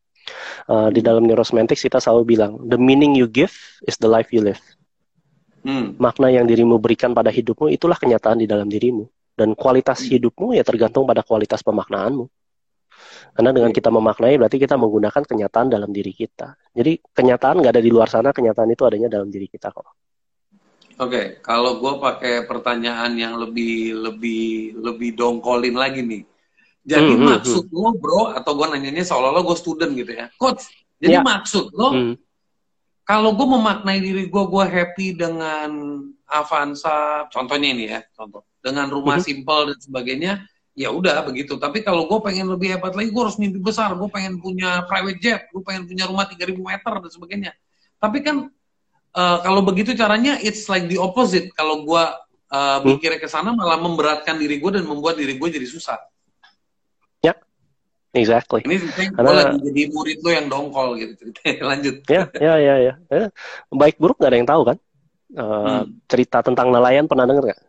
Uh, 0.64 0.88
di 0.88 1.04
dalam 1.04 1.28
neurosemantics 1.28 1.84
kita 1.84 2.00
selalu 2.00 2.36
bilang, 2.36 2.56
the 2.64 2.80
meaning 2.80 3.12
you 3.12 3.28
give 3.28 3.52
is 3.84 4.00
the 4.00 4.08
life 4.08 4.32
you 4.32 4.40
live. 4.40 4.60
Hmm. 5.64 5.96
Makna 5.96 6.28
yang 6.28 6.44
dirimu 6.44 6.76
berikan 6.76 7.16
pada 7.16 7.32
hidupmu 7.32 7.72
itulah 7.72 7.96
kenyataan 7.96 8.40
di 8.40 8.48
dalam 8.48 8.68
dirimu. 8.68 9.08
Dan 9.34 9.58
kualitas 9.58 10.02
hmm. 10.02 10.10
hidupmu 10.14 10.54
ya 10.54 10.62
tergantung 10.62 11.04
pada 11.04 11.26
kualitas 11.26 11.60
pemaknaanmu. 11.66 12.30
Karena 13.34 13.50
dengan 13.50 13.74
kita 13.74 13.90
memaknai 13.90 14.38
berarti 14.38 14.62
kita 14.62 14.78
menggunakan 14.78 15.26
kenyataan 15.26 15.66
dalam 15.66 15.90
diri 15.90 16.14
kita. 16.14 16.54
Jadi 16.70 17.02
kenyataan 17.02 17.58
nggak 17.58 17.72
ada 17.74 17.82
di 17.82 17.90
luar 17.90 18.06
sana, 18.06 18.30
kenyataan 18.30 18.70
itu 18.70 18.86
adanya 18.86 19.10
dalam 19.10 19.26
diri 19.26 19.50
kita 19.50 19.74
kok. 19.74 19.82
Oke, 20.94 21.10
okay. 21.10 21.26
kalau 21.42 21.82
gue 21.82 21.98
pakai 21.98 22.46
pertanyaan 22.46 23.18
yang 23.18 23.34
lebih 23.34 23.98
lebih 23.98 24.78
lebih 24.78 25.18
dongkolin 25.18 25.74
lagi 25.74 26.06
nih. 26.06 26.22
Jadi 26.86 27.18
hmm, 27.18 27.18
hmm 27.18 27.30
maksud 27.34 27.64
hmm. 27.66 27.74
lo 27.74 27.90
bro, 27.98 28.22
atau 28.30 28.54
gue 28.54 28.66
nanyanya 28.70 29.02
seolah-olah 29.02 29.42
gue 29.42 29.56
student 29.58 29.90
gitu 29.98 30.14
ya, 30.14 30.30
coach. 30.38 30.70
Jadi 31.02 31.18
ya. 31.18 31.26
maksud 31.26 31.74
lo, 31.74 31.88
hmm. 31.90 32.14
kalau 33.02 33.34
gue 33.34 33.42
memaknai 33.42 33.98
diri 33.98 34.30
gue, 34.30 34.44
gue 34.46 34.64
happy 34.70 35.18
dengan 35.18 35.70
Avanza, 36.34 37.30
contohnya 37.30 37.68
ini 37.70 37.84
ya, 37.86 38.02
contoh. 38.10 38.42
Dengan 38.58 38.90
rumah 38.90 39.22
mm-hmm. 39.22 39.28
simpel 39.30 39.60
dan 39.70 39.78
sebagainya 39.78 40.32
ya 40.74 40.90
udah 40.90 41.22
begitu. 41.22 41.56
Tapi 41.56 41.86
kalau 41.86 42.10
gue 42.10 42.18
pengen 42.20 42.50
lebih 42.50 42.74
hebat 42.74 42.92
lagi 42.98 43.14
gue 43.14 43.22
harus 43.22 43.38
mimpi 43.38 43.62
besar. 43.62 43.94
Gue 43.94 44.10
pengen 44.10 44.42
punya 44.42 44.82
private 44.84 45.18
jet 45.22 45.42
gue 45.54 45.62
pengen 45.62 45.86
punya 45.86 46.04
rumah 46.10 46.26
3000 46.26 46.50
meter 46.58 46.92
dan 46.98 47.10
sebagainya. 47.10 47.52
Tapi 48.02 48.18
kan 48.20 48.50
uh, 49.14 49.38
kalau 49.40 49.62
begitu 49.62 49.94
caranya 49.94 50.36
it's 50.42 50.66
like 50.66 50.90
the 50.90 50.98
opposite. 50.98 51.48
Kalau 51.54 51.86
gue 51.86 52.04
uh, 52.50 52.78
mikirnya 52.82 53.22
ke 53.22 53.30
sana 53.30 53.54
malah 53.54 53.78
memberatkan 53.78 54.36
diri 54.36 54.58
gue 54.58 54.70
dan 54.74 54.84
membuat 54.84 55.16
diri 55.16 55.38
gue 55.38 55.48
jadi 55.48 55.66
susah. 55.70 56.02
Ya 57.22 57.38
exactly. 58.10 58.66
Ini 58.66 58.82
Karena... 59.14 59.30
gue 59.30 59.34
lagi 59.38 59.58
jadi 59.70 59.82
murid 59.94 60.18
lo 60.26 60.30
yang 60.34 60.46
dongkol 60.50 60.98
gitu 60.98 61.30
lanjut. 61.70 62.02
Ya 62.10 62.26
ya 62.34 62.54
ya 62.58 62.74
ya. 62.82 62.94
Baik 63.70 64.02
buruk 64.02 64.18
gak 64.18 64.34
ada 64.34 64.38
yang 64.42 64.50
tahu 64.50 64.66
kan 64.74 64.76
uh, 65.38 65.82
hmm. 65.84 66.06
cerita 66.10 66.42
tentang 66.42 66.70
nelayan 66.70 67.06
pernah 67.10 67.26
denger 67.26 67.54
gak 67.54 67.60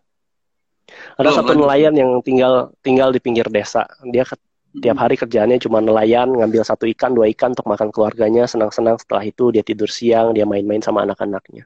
ada 1.18 1.30
oh, 1.32 1.36
satu 1.36 1.52
nelayan 1.58 1.94
yang 1.98 2.12
tinggal 2.22 2.70
tinggal 2.86 3.10
di 3.10 3.18
pinggir 3.18 3.48
desa. 3.50 3.90
Dia 4.06 4.22
ke, 4.22 4.38
tiap 4.78 5.00
hari 5.00 5.16
kerjaannya 5.18 5.58
cuma 5.64 5.82
nelayan, 5.82 6.30
ngambil 6.30 6.62
satu 6.62 6.86
ikan, 6.92 7.16
dua 7.16 7.32
ikan 7.34 7.56
untuk 7.56 7.66
makan 7.66 7.90
keluarganya, 7.90 8.46
senang-senang. 8.46 9.00
Setelah 9.00 9.24
itu 9.26 9.50
dia 9.50 9.64
tidur 9.66 9.90
siang, 9.90 10.36
dia 10.36 10.46
main-main 10.46 10.84
sama 10.84 11.02
anak-anaknya. 11.08 11.66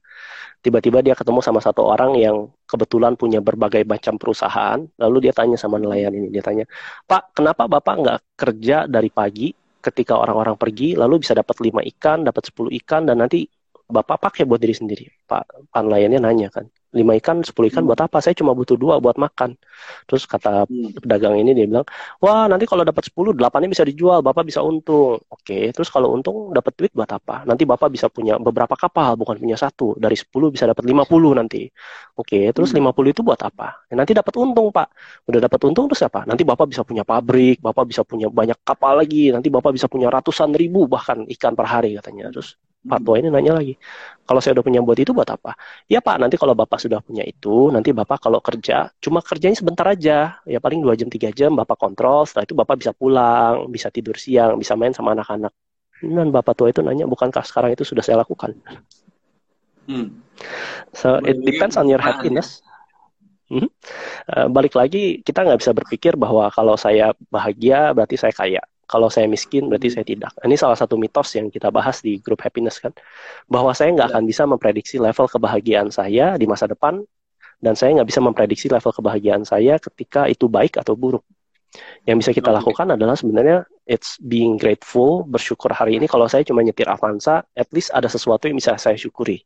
Tiba-tiba 0.59 0.99
dia 0.99 1.15
ketemu 1.15 1.39
sama 1.39 1.63
satu 1.63 1.87
orang 1.87 2.15
yang 2.19 2.51
kebetulan 2.67 3.15
punya 3.15 3.39
berbagai 3.39 3.83
macam 3.87 4.19
perusahaan. 4.19 4.79
Lalu 4.99 5.17
dia 5.29 5.33
tanya 5.35 5.57
sama 5.59 5.79
nelayan 5.79 6.15
ini, 6.15 6.27
dia 6.31 6.43
tanya, 6.43 6.67
Pak, 7.07 7.35
kenapa 7.35 7.67
Bapak 7.67 7.95
nggak 7.99 8.19
kerja 8.39 8.87
dari 8.87 9.09
pagi 9.11 9.51
ketika 9.79 10.19
orang-orang 10.19 10.59
pergi, 10.59 10.99
lalu 10.99 11.23
bisa 11.23 11.31
dapat 11.31 11.55
lima 11.63 11.79
ikan, 11.95 12.27
dapat 12.27 12.51
sepuluh 12.51 12.71
ikan, 12.83 13.07
dan 13.07 13.23
nanti 13.23 13.47
Bapak 13.89 14.21
pakai 14.21 14.45
buat 14.45 14.61
diri 14.61 14.77
sendiri. 14.77 15.09
Pak, 15.25 15.73
nelayannya 15.73 16.21
nanya 16.21 16.47
kan, 16.53 16.69
lima 16.93 17.17
ikan, 17.17 17.41
sepuluh 17.41 17.73
ikan 17.73 17.81
hmm. 17.81 17.89
buat 17.89 18.01
apa? 18.05 18.21
Saya 18.21 18.37
cuma 18.37 18.53
butuh 18.53 18.77
dua 18.77 19.01
buat 19.01 19.17
makan. 19.17 19.57
Terus 20.05 20.29
kata 20.29 20.69
hmm. 20.69 21.01
pedagang 21.01 21.33
ini 21.41 21.57
dia 21.57 21.65
bilang, 21.65 21.85
wah 22.21 22.45
nanti 22.45 22.69
kalau 22.69 22.85
dapat 22.85 23.09
sepuluh, 23.09 23.33
delapannya 23.33 23.73
bisa 23.73 23.81
dijual, 23.81 24.21
bapak 24.21 24.45
bisa 24.45 24.61
untung. 24.61 25.17
Oke, 25.33 25.73
terus 25.73 25.89
kalau 25.89 26.13
untung 26.13 26.53
dapat 26.53 26.77
duit 26.77 26.93
buat 26.93 27.09
apa? 27.09 27.49
Nanti 27.49 27.65
bapak 27.65 27.89
bisa 27.89 28.13
punya 28.13 28.37
beberapa 28.37 28.77
kapal, 28.77 29.17
bukan 29.17 29.41
punya 29.41 29.57
satu. 29.57 29.97
Dari 29.97 30.13
sepuluh 30.13 30.53
bisa 30.53 30.69
dapat 30.69 30.85
lima 30.85 31.09
puluh 31.09 31.33
nanti. 31.33 31.65
Oke, 32.13 32.53
terus 32.53 32.69
hmm. 32.69 32.77
lima 32.77 32.91
puluh 32.93 33.09
itu 33.09 33.25
buat 33.25 33.41
apa? 33.41 33.89
Ya, 33.89 33.97
nanti 33.97 34.13
dapat 34.13 34.37
untung 34.37 34.69
pak. 34.69 34.93
Udah 35.25 35.41
dapat 35.41 35.65
untung 35.65 35.89
terus 35.89 36.05
apa? 36.05 36.29
Nanti 36.29 36.45
bapak 36.45 36.69
bisa 36.69 36.85
punya 36.85 37.01
pabrik, 37.01 37.57
bapak 37.57 37.89
bisa 37.89 38.05
punya 38.05 38.29
banyak 38.29 38.61
kapal 38.61 39.01
lagi. 39.01 39.33
Nanti 39.33 39.49
bapak 39.49 39.73
bisa 39.73 39.89
punya 39.89 40.13
ratusan 40.13 40.53
ribu 40.53 40.85
bahkan 40.85 41.25
ikan 41.25 41.57
per 41.57 41.65
hari 41.65 41.97
katanya. 41.97 42.29
Terus 42.29 42.53
Pak 42.79 43.03
tua 43.03 43.19
ini 43.19 43.27
nanya 43.27 43.59
lagi, 43.59 43.75
kalau 44.23 44.39
saya 44.39 44.55
udah 44.55 44.63
punya 44.63 44.79
buat 44.79 44.95
itu 44.95 45.11
buat 45.11 45.27
apa? 45.27 45.51
Ya 45.91 45.99
Pak, 45.99 46.15
nanti 46.15 46.39
kalau 46.39 46.55
Bapak 46.55 46.79
sudah 46.79 47.03
punya 47.03 47.27
itu, 47.27 47.67
nanti 47.75 47.91
Bapak 47.91 48.23
kalau 48.23 48.39
kerja, 48.39 48.87
cuma 49.03 49.19
kerjanya 49.19 49.59
sebentar 49.59 49.83
aja, 49.83 50.39
ya 50.47 50.59
paling 50.63 50.79
dua 50.79 50.95
jam 50.95 51.11
tiga 51.11 51.27
jam 51.35 51.59
Bapak 51.59 51.75
kontrol, 51.75 52.23
setelah 52.23 52.47
itu 52.47 52.55
Bapak 52.55 52.79
bisa 52.79 52.95
pulang, 52.95 53.67
bisa 53.67 53.91
tidur 53.91 54.15
siang, 54.15 54.55
bisa 54.55 54.79
main 54.79 54.95
sama 54.95 55.11
anak-anak. 55.11 55.51
Dan 55.99 56.31
Bapak 56.31 56.55
tua 56.55 56.71
itu 56.71 56.79
nanya, 56.79 57.03
bukankah 57.03 57.43
sekarang 57.43 57.75
itu 57.75 57.83
sudah 57.83 57.99
saya 57.99 58.23
lakukan? 58.23 58.55
Hmm. 59.83 60.23
So 60.95 61.19
it 61.19 61.43
depends 61.43 61.75
on 61.75 61.91
your 61.91 61.99
happiness. 61.99 62.63
Hmm. 63.51 63.67
Uh, 64.29 64.47
balik 64.47 64.79
lagi, 64.79 65.19
kita 65.19 65.43
nggak 65.43 65.59
bisa 65.59 65.75
berpikir 65.75 66.15
bahwa 66.15 66.47
kalau 66.47 66.79
saya 66.79 67.11
bahagia 67.27 67.91
berarti 67.91 68.15
saya 68.15 68.31
kaya 68.31 68.63
kalau 68.89 69.05
saya 69.13 69.29
miskin 69.29 69.69
berarti 69.69 69.93
saya 69.93 70.01
tidak. 70.01 70.33
Ini 70.41 70.57
salah 70.57 70.73
satu 70.73 70.97
mitos 70.97 71.29
yang 71.37 71.53
kita 71.53 71.69
bahas 71.69 72.01
di 72.01 72.17
grup 72.17 72.41
happiness 72.41 72.81
kan, 72.81 72.89
bahwa 73.45 73.69
saya 73.77 73.93
nggak 73.93 74.09
ya. 74.09 74.13
akan 74.17 74.23
bisa 74.25 74.43
memprediksi 74.49 74.97
level 74.97 75.29
kebahagiaan 75.29 75.93
saya 75.93 76.33
di 76.41 76.49
masa 76.49 76.65
depan, 76.65 76.97
dan 77.61 77.77
saya 77.77 78.01
nggak 78.01 78.09
bisa 78.09 78.19
memprediksi 78.25 78.65
level 78.65 78.89
kebahagiaan 78.89 79.45
saya 79.45 79.77
ketika 79.77 80.25
itu 80.25 80.49
baik 80.49 80.81
atau 80.81 80.97
buruk. 80.97 81.21
Yang 82.09 82.17
bisa 82.25 82.31
kita 82.33 82.49
lakukan 82.49 82.97
adalah 82.97 83.13
sebenarnya 83.13 83.61
it's 83.85 84.17
being 84.17 84.57
grateful, 84.57 85.21
bersyukur 85.21 85.69
hari 85.69 86.01
ini 86.01 86.09
kalau 86.09 86.25
saya 86.25 86.41
cuma 86.41 86.65
nyetir 86.65 86.89
Avanza, 86.89 87.45
at 87.53 87.69
least 87.69 87.93
ada 87.93 88.09
sesuatu 88.09 88.49
yang 88.49 88.57
bisa 88.57 88.73
saya 88.81 88.97
syukuri. 88.97 89.45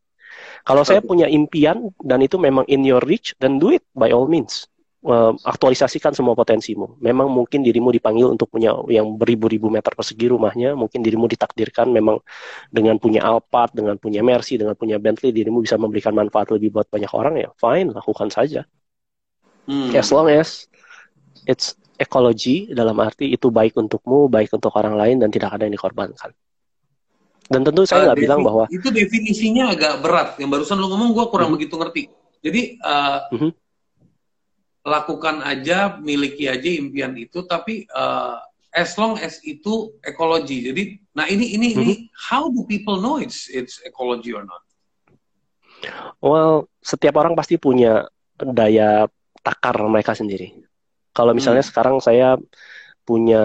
Kalau 0.63 0.87
saya 0.87 1.03
punya 1.03 1.27
impian 1.27 1.91
dan 1.99 2.23
itu 2.23 2.39
memang 2.39 2.63
in 2.71 2.87
your 2.87 3.03
reach, 3.03 3.35
then 3.43 3.59
do 3.59 3.75
it 3.75 3.83
by 3.91 4.09
all 4.15 4.25
means 4.25 4.71
uh, 5.03 5.31
aktualisasikan 5.43 6.15
semua 6.15 6.33
potensimu. 6.33 6.97
Memang 7.03 7.27
mungkin 7.29 7.61
dirimu 7.61 7.91
dipanggil 7.91 8.31
untuk 8.31 8.49
punya 8.49 8.73
yang 8.87 9.19
beribu-ribu 9.19 9.67
meter 9.67 9.91
persegi 9.93 10.31
rumahnya, 10.31 10.73
mungkin 10.73 11.03
dirimu 11.03 11.27
ditakdirkan 11.27 11.91
memang 11.91 12.23
dengan 12.71 12.97
punya 12.97 13.21
Alphard, 13.23 13.75
dengan 13.75 13.99
punya 13.99 14.23
Mercy, 14.23 14.55
dengan 14.55 14.73
punya 14.79 14.97
Bentley, 14.97 15.35
dirimu 15.35 15.61
bisa 15.61 15.75
memberikan 15.75 16.15
manfaat 16.15 16.49
lebih 16.55 16.73
buat 16.73 16.87
banyak 16.87 17.11
orang 17.11 17.35
ya, 17.39 17.49
fine, 17.59 17.91
lakukan 17.91 18.31
saja. 18.31 18.63
Hmm. 19.67 19.91
As 19.95 20.11
long 20.11 20.27
as 20.31 20.67
it's 21.47 21.75
ekologi 21.99 22.71
dalam 22.73 22.99
arti 22.99 23.31
itu 23.31 23.47
baik 23.51 23.77
untukmu, 23.79 24.27
baik 24.27 24.51
untuk 24.55 24.73
orang 24.75 24.95
lain 24.97 25.21
dan 25.23 25.29
tidak 25.29 25.55
ada 25.55 25.67
yang 25.67 25.75
dikorbankan. 25.75 26.31
Dan 27.43 27.59
tentu 27.67 27.83
saya 27.83 28.07
nggak 28.07 28.17
uh, 28.17 28.23
bilang 28.23 28.39
bahwa 28.39 28.63
itu 28.71 28.87
definisinya 28.87 29.75
agak 29.75 29.99
berat. 29.99 30.39
Yang 30.39 30.49
barusan 30.57 30.79
lu 30.79 30.87
ngomong 30.87 31.11
gue 31.11 31.25
kurang 31.27 31.51
hmm. 31.51 31.55
begitu 31.59 31.75
ngerti. 31.75 32.03
Jadi 32.43 32.61
uh, 32.83 33.27
mm 33.31 33.39
-hmm 33.39 33.51
lakukan 34.83 35.39
aja, 35.43 35.95
miliki 35.99 36.51
aja 36.51 36.67
impian 36.67 37.15
itu, 37.15 37.43
tapi 37.47 37.87
uh, 37.95 38.39
as 38.75 38.99
long 38.99 39.15
as 39.19 39.39
itu 39.47 39.95
ekologi. 40.03 40.67
Jadi, 40.67 40.83
nah 41.15 41.25
ini 41.27 41.55
ini 41.55 41.67
mm 41.71 41.75
-hmm. 41.75 41.83
ini 41.87 41.95
how 42.11 42.51
do 42.51 42.67
people 42.67 42.99
know 42.99 43.15
it's 43.17 43.47
it's 43.47 43.79
ecology 43.87 44.35
or 44.35 44.43
not? 44.43 44.59
Well, 46.23 46.71
setiap 46.79 47.19
orang 47.19 47.35
pasti 47.35 47.59
punya 47.59 48.07
daya 48.39 49.07
takar 49.43 49.75
mereka 49.87 50.15
sendiri. 50.15 50.55
Kalau 51.13 51.35
misalnya 51.35 51.61
hmm. 51.61 51.69
sekarang 51.69 51.97
saya 52.01 52.39
punya 53.03 53.43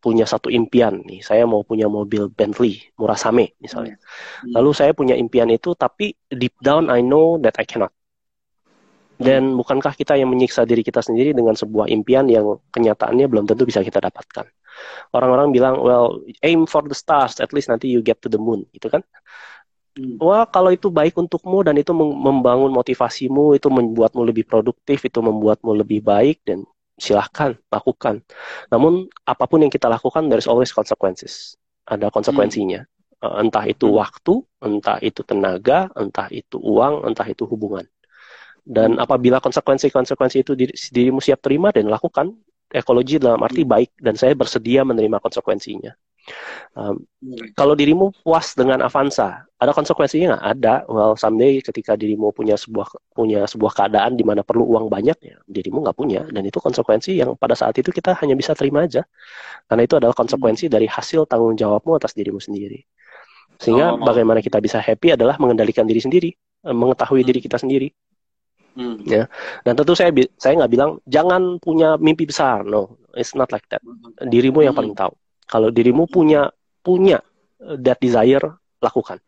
punya 0.00 0.24
satu 0.24 0.48
impian 0.48 1.04
nih, 1.04 1.20
saya 1.20 1.44
mau 1.44 1.60
punya 1.62 1.86
mobil 1.86 2.32
Bentley 2.32 2.80
Murasame 2.96 3.54
misalnya. 3.60 4.00
Hmm. 4.42 4.56
Lalu 4.56 4.70
saya 4.72 4.90
punya 4.96 5.14
impian 5.14 5.52
itu, 5.52 5.76
tapi 5.76 6.16
deep 6.32 6.56
down 6.64 6.88
I 6.88 7.04
know 7.04 7.36
that 7.44 7.60
I 7.60 7.68
cannot. 7.68 7.92
Dan 9.18 9.58
bukankah 9.58 9.98
kita 9.98 10.14
yang 10.14 10.30
menyiksa 10.30 10.62
diri 10.62 10.86
kita 10.86 11.02
sendiri 11.02 11.34
dengan 11.34 11.58
sebuah 11.58 11.90
impian 11.90 12.30
yang 12.30 12.62
kenyataannya 12.70 13.26
belum 13.26 13.50
tentu 13.50 13.66
bisa 13.66 13.82
kita 13.82 13.98
dapatkan? 13.98 14.46
Orang-orang 15.10 15.50
bilang, 15.50 15.82
well, 15.82 16.22
aim 16.46 16.70
for 16.70 16.86
the 16.86 16.94
stars, 16.94 17.42
at 17.42 17.50
least 17.50 17.66
nanti 17.66 17.90
you 17.90 17.98
get 17.98 18.22
to 18.22 18.30
the 18.30 18.38
moon, 18.38 18.62
gitu 18.70 18.86
kan? 18.86 19.02
Hmm. 19.98 20.22
Wah, 20.22 20.46
kalau 20.46 20.70
itu 20.70 20.86
baik 20.86 21.18
untukmu 21.18 21.66
dan 21.66 21.74
itu 21.74 21.90
membangun 21.90 22.70
motivasimu, 22.70 23.58
itu 23.58 23.66
membuatmu 23.66 24.22
lebih 24.22 24.46
produktif, 24.46 25.02
itu 25.02 25.18
membuatmu 25.18 25.74
lebih 25.74 26.06
baik, 26.06 26.46
dan 26.46 26.62
silahkan 26.94 27.58
lakukan. 27.74 28.22
Namun, 28.70 29.10
apa 29.26 29.50
pun 29.50 29.66
yang 29.66 29.72
kita 29.74 29.90
lakukan, 29.90 30.30
there 30.30 30.38
is 30.38 30.46
always 30.46 30.70
consequences. 30.70 31.58
Ada 31.90 32.14
konsekuensinya. 32.14 32.86
Hmm. 33.18 33.50
Entah 33.50 33.66
itu 33.66 33.90
hmm. 33.90 33.98
waktu, 33.98 34.34
entah 34.62 35.02
itu 35.02 35.26
tenaga, 35.26 35.90
entah 35.98 36.30
itu 36.30 36.54
uang, 36.62 37.02
entah 37.02 37.26
itu 37.26 37.42
hubungan. 37.50 37.82
Dan 38.68 39.00
apabila 39.00 39.40
konsekuensi-konsekuensi 39.40 40.44
itu 40.44 40.52
dirimu 40.92 41.24
siap 41.24 41.40
terima 41.40 41.72
dan 41.72 41.88
lakukan, 41.88 42.36
ekologi 42.68 43.16
dalam 43.16 43.40
arti 43.40 43.64
hmm. 43.64 43.72
baik 43.72 43.90
dan 43.96 44.12
saya 44.12 44.36
bersedia 44.36 44.84
menerima 44.84 45.16
konsekuensinya. 45.24 45.96
Um, 46.76 47.08
kalau 47.56 47.72
dirimu 47.72 48.12
puas 48.20 48.52
dengan 48.52 48.84
Avanza, 48.84 49.48
ada 49.56 49.72
konsekuensinya 49.72 50.36
nggak? 50.36 50.44
Ada. 50.44 50.74
Well, 50.84 51.16
someday 51.16 51.64
ketika 51.64 51.96
dirimu 51.96 52.36
punya 52.36 52.60
sebuah 52.60 52.92
punya 53.16 53.48
sebuah 53.48 53.72
keadaan 53.72 54.20
di 54.20 54.28
mana 54.28 54.44
perlu 54.44 54.68
uang 54.68 54.92
banyak, 54.92 55.16
ya 55.24 55.40
dirimu 55.48 55.80
nggak 55.88 55.96
punya, 55.96 56.28
dan 56.28 56.44
itu 56.44 56.60
konsekuensi 56.60 57.16
yang 57.16 57.32
pada 57.40 57.56
saat 57.56 57.72
itu 57.80 57.88
kita 57.88 58.12
hanya 58.20 58.36
bisa 58.36 58.52
terima 58.52 58.84
aja, 58.84 59.08
karena 59.64 59.88
itu 59.88 59.96
adalah 59.96 60.12
konsekuensi 60.12 60.68
hmm. 60.68 60.74
dari 60.76 60.84
hasil 60.84 61.24
tanggung 61.24 61.56
jawabmu 61.56 61.96
atas 61.96 62.12
dirimu 62.12 62.36
sendiri. 62.36 62.84
Sehingga 63.56 63.96
oh. 63.96 64.04
bagaimana 64.04 64.44
kita 64.44 64.60
bisa 64.60 64.78
happy 64.78 65.16
adalah 65.16 65.40
mengendalikan 65.40 65.88
diri 65.88 66.04
sendiri, 66.04 66.30
eh, 66.68 66.76
mengetahui 66.76 67.24
diri 67.24 67.40
kita 67.40 67.56
sendiri. 67.56 67.88
Hmm. 68.78 69.02
Ya. 69.02 69.26
Dan 69.66 69.74
tentu 69.74 69.98
saya 69.98 70.14
saya 70.38 70.54
nggak 70.62 70.70
bilang 70.70 71.02
jangan 71.02 71.58
punya 71.58 71.98
mimpi 71.98 72.30
besar. 72.30 72.62
No, 72.62 73.02
it's 73.18 73.34
not 73.34 73.50
like 73.50 73.66
that. 73.74 73.82
Dirimu 74.22 74.62
yang 74.62 74.72
paling 74.78 74.94
tahu. 74.94 75.10
Kalau 75.50 75.74
dirimu 75.74 76.06
punya 76.06 76.46
punya 76.86 77.18
uh, 77.58 77.74
that 77.82 77.98
desire, 77.98 78.54
lakukan. 78.78 79.18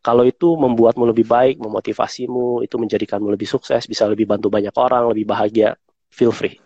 Kalau 0.00 0.24
itu 0.24 0.56
membuatmu 0.56 1.04
lebih 1.12 1.28
baik, 1.28 1.60
memotivasimu, 1.60 2.64
itu 2.64 2.80
menjadikanmu 2.80 3.28
lebih 3.28 3.44
sukses, 3.44 3.84
bisa 3.84 4.08
lebih 4.08 4.24
bantu 4.24 4.48
banyak 4.48 4.72
orang, 4.72 5.12
lebih 5.12 5.28
bahagia, 5.28 5.76
feel 6.08 6.32
free. 6.32 6.56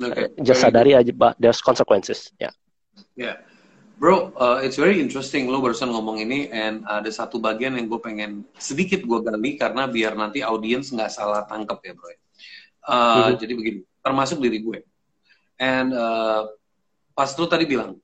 Okay. 0.00 0.32
Just 0.40 0.64
sadari 0.64 0.94
aja, 0.96 1.12
there's 1.36 1.60
consequences. 1.60 2.32
Ya. 2.40 2.48
Yeah. 2.48 2.54
Yeah. 3.16 3.36
Bro, 3.96 4.36
uh, 4.36 4.60
it's 4.60 4.76
very 4.76 5.00
interesting 5.00 5.48
lo 5.48 5.64
barusan 5.64 5.88
ngomong 5.88 6.20
ini, 6.20 6.52
and 6.52 6.84
ada 6.84 7.08
satu 7.08 7.40
bagian 7.40 7.80
yang 7.80 7.88
gue 7.88 7.96
pengen 7.96 8.44
sedikit 8.60 9.00
gue 9.00 9.18
gali 9.24 9.56
karena 9.56 9.88
biar 9.88 10.12
nanti 10.12 10.44
audiens 10.44 10.92
nggak 10.92 11.08
salah 11.08 11.48
tangkep 11.48 11.80
ya, 11.80 11.92
bro. 11.96 12.06
Uh, 12.06 12.12
mm-hmm. 12.12 13.32
Jadi 13.40 13.52
begini, 13.56 13.80
termasuk 14.04 14.36
diri 14.44 14.60
gue. 14.60 14.78
And 15.56 15.96
uh, 15.96 16.44
pas 17.16 17.32
lo 17.40 17.48
tadi 17.48 17.64
bilang, 17.64 17.96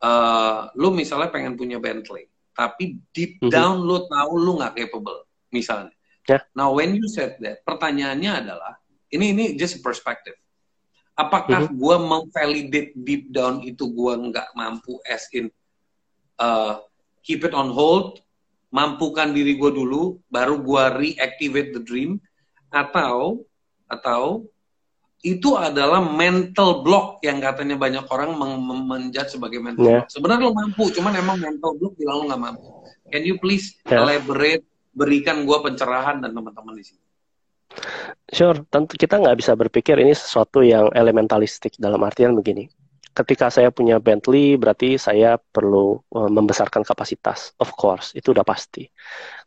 uh, 0.00 0.72
lo 0.72 0.88
misalnya 0.88 1.28
pengen 1.28 1.52
punya 1.60 1.76
Bentley, 1.76 2.24
tapi 2.56 2.96
deep 3.12 3.44
mm-hmm. 3.44 3.52
down 3.52 3.84
lo 3.84 4.08
tahu 4.08 4.40
lo 4.40 4.56
nggak 4.56 4.72
capable, 4.72 5.28
misalnya. 5.52 5.92
Yeah. 6.24 6.48
Now 6.56 6.72
when 6.72 6.96
you 6.96 7.04
said 7.12 7.36
that, 7.44 7.60
pertanyaannya 7.68 8.32
adalah, 8.48 8.80
ini 9.12 9.36
ini 9.36 9.44
just 9.60 9.84
perspective 9.84 10.40
apakah 11.20 11.68
mm-hmm. 11.68 11.76
gue 11.76 11.96
memvalidate 12.00 12.92
deep 12.96 13.24
down 13.28 13.60
itu 13.60 13.84
gue 13.92 14.12
nggak 14.32 14.48
mampu 14.56 14.96
as 15.04 15.28
in 15.36 15.52
uh, 16.40 16.80
keep 17.20 17.44
it 17.44 17.52
on 17.52 17.68
hold 17.68 18.24
mampukan 18.72 19.36
diri 19.36 19.60
gue 19.60 19.70
dulu 19.70 20.16
baru 20.32 20.56
gue 20.64 20.84
reactivate 20.96 21.76
the 21.76 21.82
dream 21.84 22.16
atau 22.72 23.44
atau 23.90 24.46
itu 25.20 25.52
adalah 25.52 26.00
mental 26.00 26.80
block 26.80 27.20
yang 27.20 27.44
katanya 27.44 27.76
banyak 27.76 28.08
orang 28.08 28.32
menjat 28.88 29.28
sebagai 29.28 29.60
mental 29.60 29.84
yeah. 29.84 30.00
block. 30.00 30.08
Sebenarnya 30.08 30.48
lo 30.48 30.56
mampu, 30.56 30.88
cuman 30.96 31.12
emang 31.12 31.36
mental 31.36 31.76
block 31.76 31.92
bilang 32.00 32.24
lo 32.24 32.32
nggak 32.32 32.40
mampu. 32.40 32.68
Can 33.12 33.28
you 33.28 33.36
please 33.36 33.76
yeah. 33.84 34.00
elaborate, 34.00 34.64
berikan 34.96 35.44
gue 35.44 35.58
pencerahan 35.60 36.24
dan 36.24 36.32
teman-teman 36.32 36.72
di 36.72 36.84
sini. 36.88 37.04
Sure, 38.30 38.62
tentu 38.70 38.94
kita 38.94 39.18
nggak 39.18 39.38
bisa 39.38 39.52
berpikir 39.54 39.98
ini 39.98 40.14
sesuatu 40.14 40.62
yang 40.62 40.90
elementalistik 40.94 41.74
dalam 41.78 42.02
artian 42.02 42.34
begini 42.34 42.66
ketika 43.10 43.50
saya 43.50 43.74
punya 43.74 43.98
Bentley 43.98 44.54
berarti 44.54 44.94
saya 44.94 45.34
perlu 45.36 45.98
uh, 46.14 46.30
membesarkan 46.30 46.86
kapasitas. 46.86 47.52
Of 47.58 47.74
course, 47.74 48.14
itu 48.14 48.30
udah 48.30 48.46
pasti. 48.46 48.86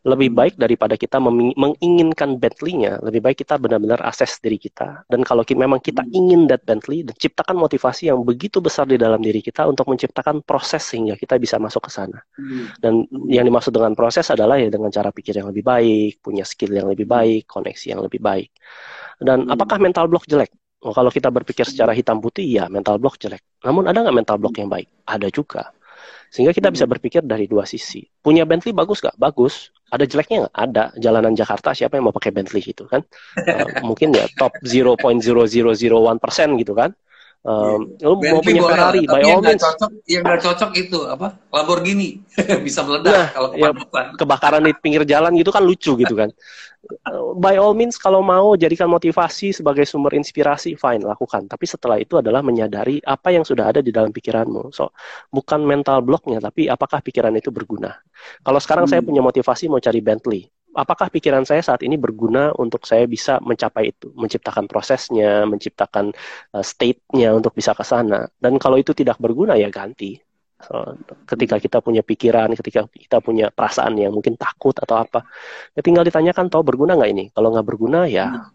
Lebih 0.04 0.32
hmm. 0.32 0.38
baik 0.38 0.54
daripada 0.60 1.00
kita 1.00 1.16
menginginkan 1.56 2.36
Bentley-nya, 2.36 3.00
lebih 3.00 3.24
baik 3.24 3.40
kita 3.40 3.56
benar-benar 3.56 4.04
akses 4.04 4.36
diri 4.44 4.60
kita. 4.60 5.08
Dan 5.08 5.24
kalau 5.24 5.42
kita, 5.42 5.56
memang 5.64 5.80
kita 5.80 6.04
hmm. 6.04 6.12
ingin 6.12 6.40
that 6.44 6.60
Bentley, 6.68 7.02
dan 7.02 7.16
ciptakan 7.16 7.56
motivasi 7.56 8.12
yang 8.12 8.20
begitu 8.20 8.60
besar 8.60 8.84
di 8.84 9.00
dalam 9.00 9.24
diri 9.24 9.40
kita 9.40 9.64
untuk 9.64 9.88
menciptakan 9.88 10.44
proses 10.44 10.84
sehingga 10.84 11.16
kita 11.16 11.40
bisa 11.40 11.56
masuk 11.56 11.88
ke 11.88 11.90
sana. 11.90 12.20
Hmm. 12.36 12.68
Dan 12.76 13.08
yang 13.32 13.48
dimaksud 13.48 13.72
dengan 13.72 13.96
proses 13.96 14.28
adalah 14.28 14.60
ya 14.60 14.68
dengan 14.68 14.92
cara 14.92 15.08
pikir 15.08 15.40
yang 15.40 15.48
lebih 15.48 15.64
baik, 15.64 16.20
punya 16.20 16.44
skill 16.44 16.76
yang 16.76 16.88
lebih 16.92 17.08
baik, 17.08 17.48
koneksi 17.48 17.96
yang 17.96 18.04
lebih 18.04 18.20
baik. 18.20 18.52
Dan 19.24 19.48
apakah 19.48 19.80
mental 19.80 20.10
block 20.10 20.28
jelek? 20.28 20.52
Kalau 20.84 21.08
kita 21.08 21.32
berpikir 21.32 21.64
secara 21.64 21.96
hitam 21.96 22.20
putih, 22.20 22.44
ya 22.44 22.68
mental 22.68 23.00
block 23.00 23.16
jelek. 23.16 23.40
Namun 23.64 23.88
ada 23.88 24.04
nggak 24.04 24.16
mental 24.20 24.36
block 24.36 24.60
yang 24.60 24.68
baik? 24.68 24.84
Ada 25.08 25.32
juga. 25.32 25.72
Sehingga 26.28 26.50
kita 26.50 26.68
bisa 26.68 26.84
berpikir 26.84 27.22
dari 27.24 27.46
dua 27.48 27.64
sisi. 27.64 28.04
Punya 28.20 28.44
Bentley 28.44 28.74
bagus 28.74 29.00
nggak? 29.00 29.16
Bagus. 29.16 29.70
Ada 29.88 30.04
jeleknya 30.04 30.44
nggak? 30.44 30.56
Ada. 30.58 30.84
Jalanan 30.98 31.32
Jakarta 31.38 31.70
siapa 31.72 31.94
yang 31.96 32.10
mau 32.10 32.14
pakai 32.14 32.34
Bentley 32.34 32.60
itu 32.60 32.84
kan? 32.90 33.00
uh, 33.38 33.86
mungkin 33.86 34.10
ya 34.12 34.26
top 34.34 34.52
0.0001 34.60 36.18
persen 36.18 36.48
gitu 36.58 36.74
kan? 36.74 36.90
Um, 37.44 37.92
lu 38.00 38.16
Bentley 38.24 38.32
mau 38.32 38.40
punya 38.40 38.62
Ferrari, 38.64 39.00
by 39.04 39.20
all 39.20 39.40
means. 39.44 39.60
cocok, 39.60 39.90
yang 40.08 40.22
nggak 40.24 40.40
cocok 40.40 40.70
itu 40.80 40.98
apa? 41.04 41.26
Lamborghini 41.52 42.24
bisa 42.66 42.80
meledak 42.88 43.12
Nah, 43.12 43.26
kalau 43.36 43.48
ya, 43.52 43.68
kebakaran 44.16 44.64
di 44.64 44.72
pinggir 44.80 45.04
jalan 45.04 45.36
gitu 45.36 45.52
kan 45.52 45.60
lucu 45.60 45.92
gitu 45.92 46.14
kan. 46.16 46.32
By 47.40 47.56
all 47.56 47.72
means 47.72 47.96
kalau 47.96 48.20
mau 48.20 48.56
jadikan 48.60 48.88
motivasi 48.92 49.56
sebagai 49.56 49.88
sumber 49.88 50.12
inspirasi 50.16 50.76
fine 50.76 51.00
lakukan. 51.04 51.48
Tapi 51.48 51.64
setelah 51.64 51.96
itu 51.96 52.20
adalah 52.20 52.44
menyadari 52.44 53.00
apa 53.04 53.32
yang 53.32 53.44
sudah 53.44 53.72
ada 53.72 53.80
di 53.80 53.88
dalam 53.88 54.12
pikiranmu. 54.12 54.68
So 54.72 54.92
bukan 55.32 55.64
mental 55.64 56.04
blocknya 56.04 56.40
tapi 56.44 56.68
apakah 56.68 57.00
pikiran 57.00 57.32
itu 57.36 57.48
berguna. 57.52 57.92
Kalau 58.44 58.60
sekarang 58.60 58.84
saya 58.88 59.00
Hmm. 59.00 59.08
punya 59.12 59.20
motivasi 59.24 59.68
mau 59.72 59.80
cari 59.80 60.00
Bentley, 60.04 60.44
apakah 60.74 61.08
pikiran 61.08 61.46
saya 61.46 61.62
saat 61.62 61.80
ini 61.86 61.96
berguna 61.96 62.50
untuk 62.58 62.84
saya 62.84 63.06
bisa 63.06 63.38
mencapai 63.40 63.94
itu, 63.94 64.10
menciptakan 64.14 64.66
prosesnya, 64.66 65.46
menciptakan 65.46 66.10
uh, 66.54 66.64
state-nya 66.64 67.32
untuk 67.34 67.54
bisa 67.54 67.72
ke 67.72 67.86
sana. 67.86 68.26
Dan 68.36 68.58
kalau 68.58 68.76
itu 68.76 68.92
tidak 68.92 69.16
berguna 69.22 69.54
ya 69.54 69.70
ganti. 69.70 70.18
So, 70.64 70.96
ketika 71.28 71.60
kita 71.60 71.78
punya 71.84 72.00
pikiran, 72.00 72.56
ketika 72.56 72.88
kita 72.88 73.20
punya 73.20 73.52
perasaan 73.52 74.00
yang 74.00 74.16
mungkin 74.16 74.34
takut 74.40 74.72
atau 74.76 74.96
apa, 74.96 75.26
ya 75.76 75.80
tinggal 75.84 76.04
ditanyakan, 76.08 76.48
toh 76.48 76.64
berguna 76.64 76.96
nggak 76.96 77.10
ini? 77.12 77.24
Kalau 77.36 77.52
nggak 77.52 77.66
berguna, 77.66 78.08
ya 78.08 78.48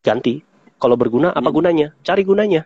ganti. 0.00 0.40
Kalau 0.80 0.96
berguna, 0.96 1.32
apa 1.32 1.48
Hmm. 1.48 1.56
gunanya? 1.56 1.86
Cari 2.04 2.22
gunanya. 2.24 2.64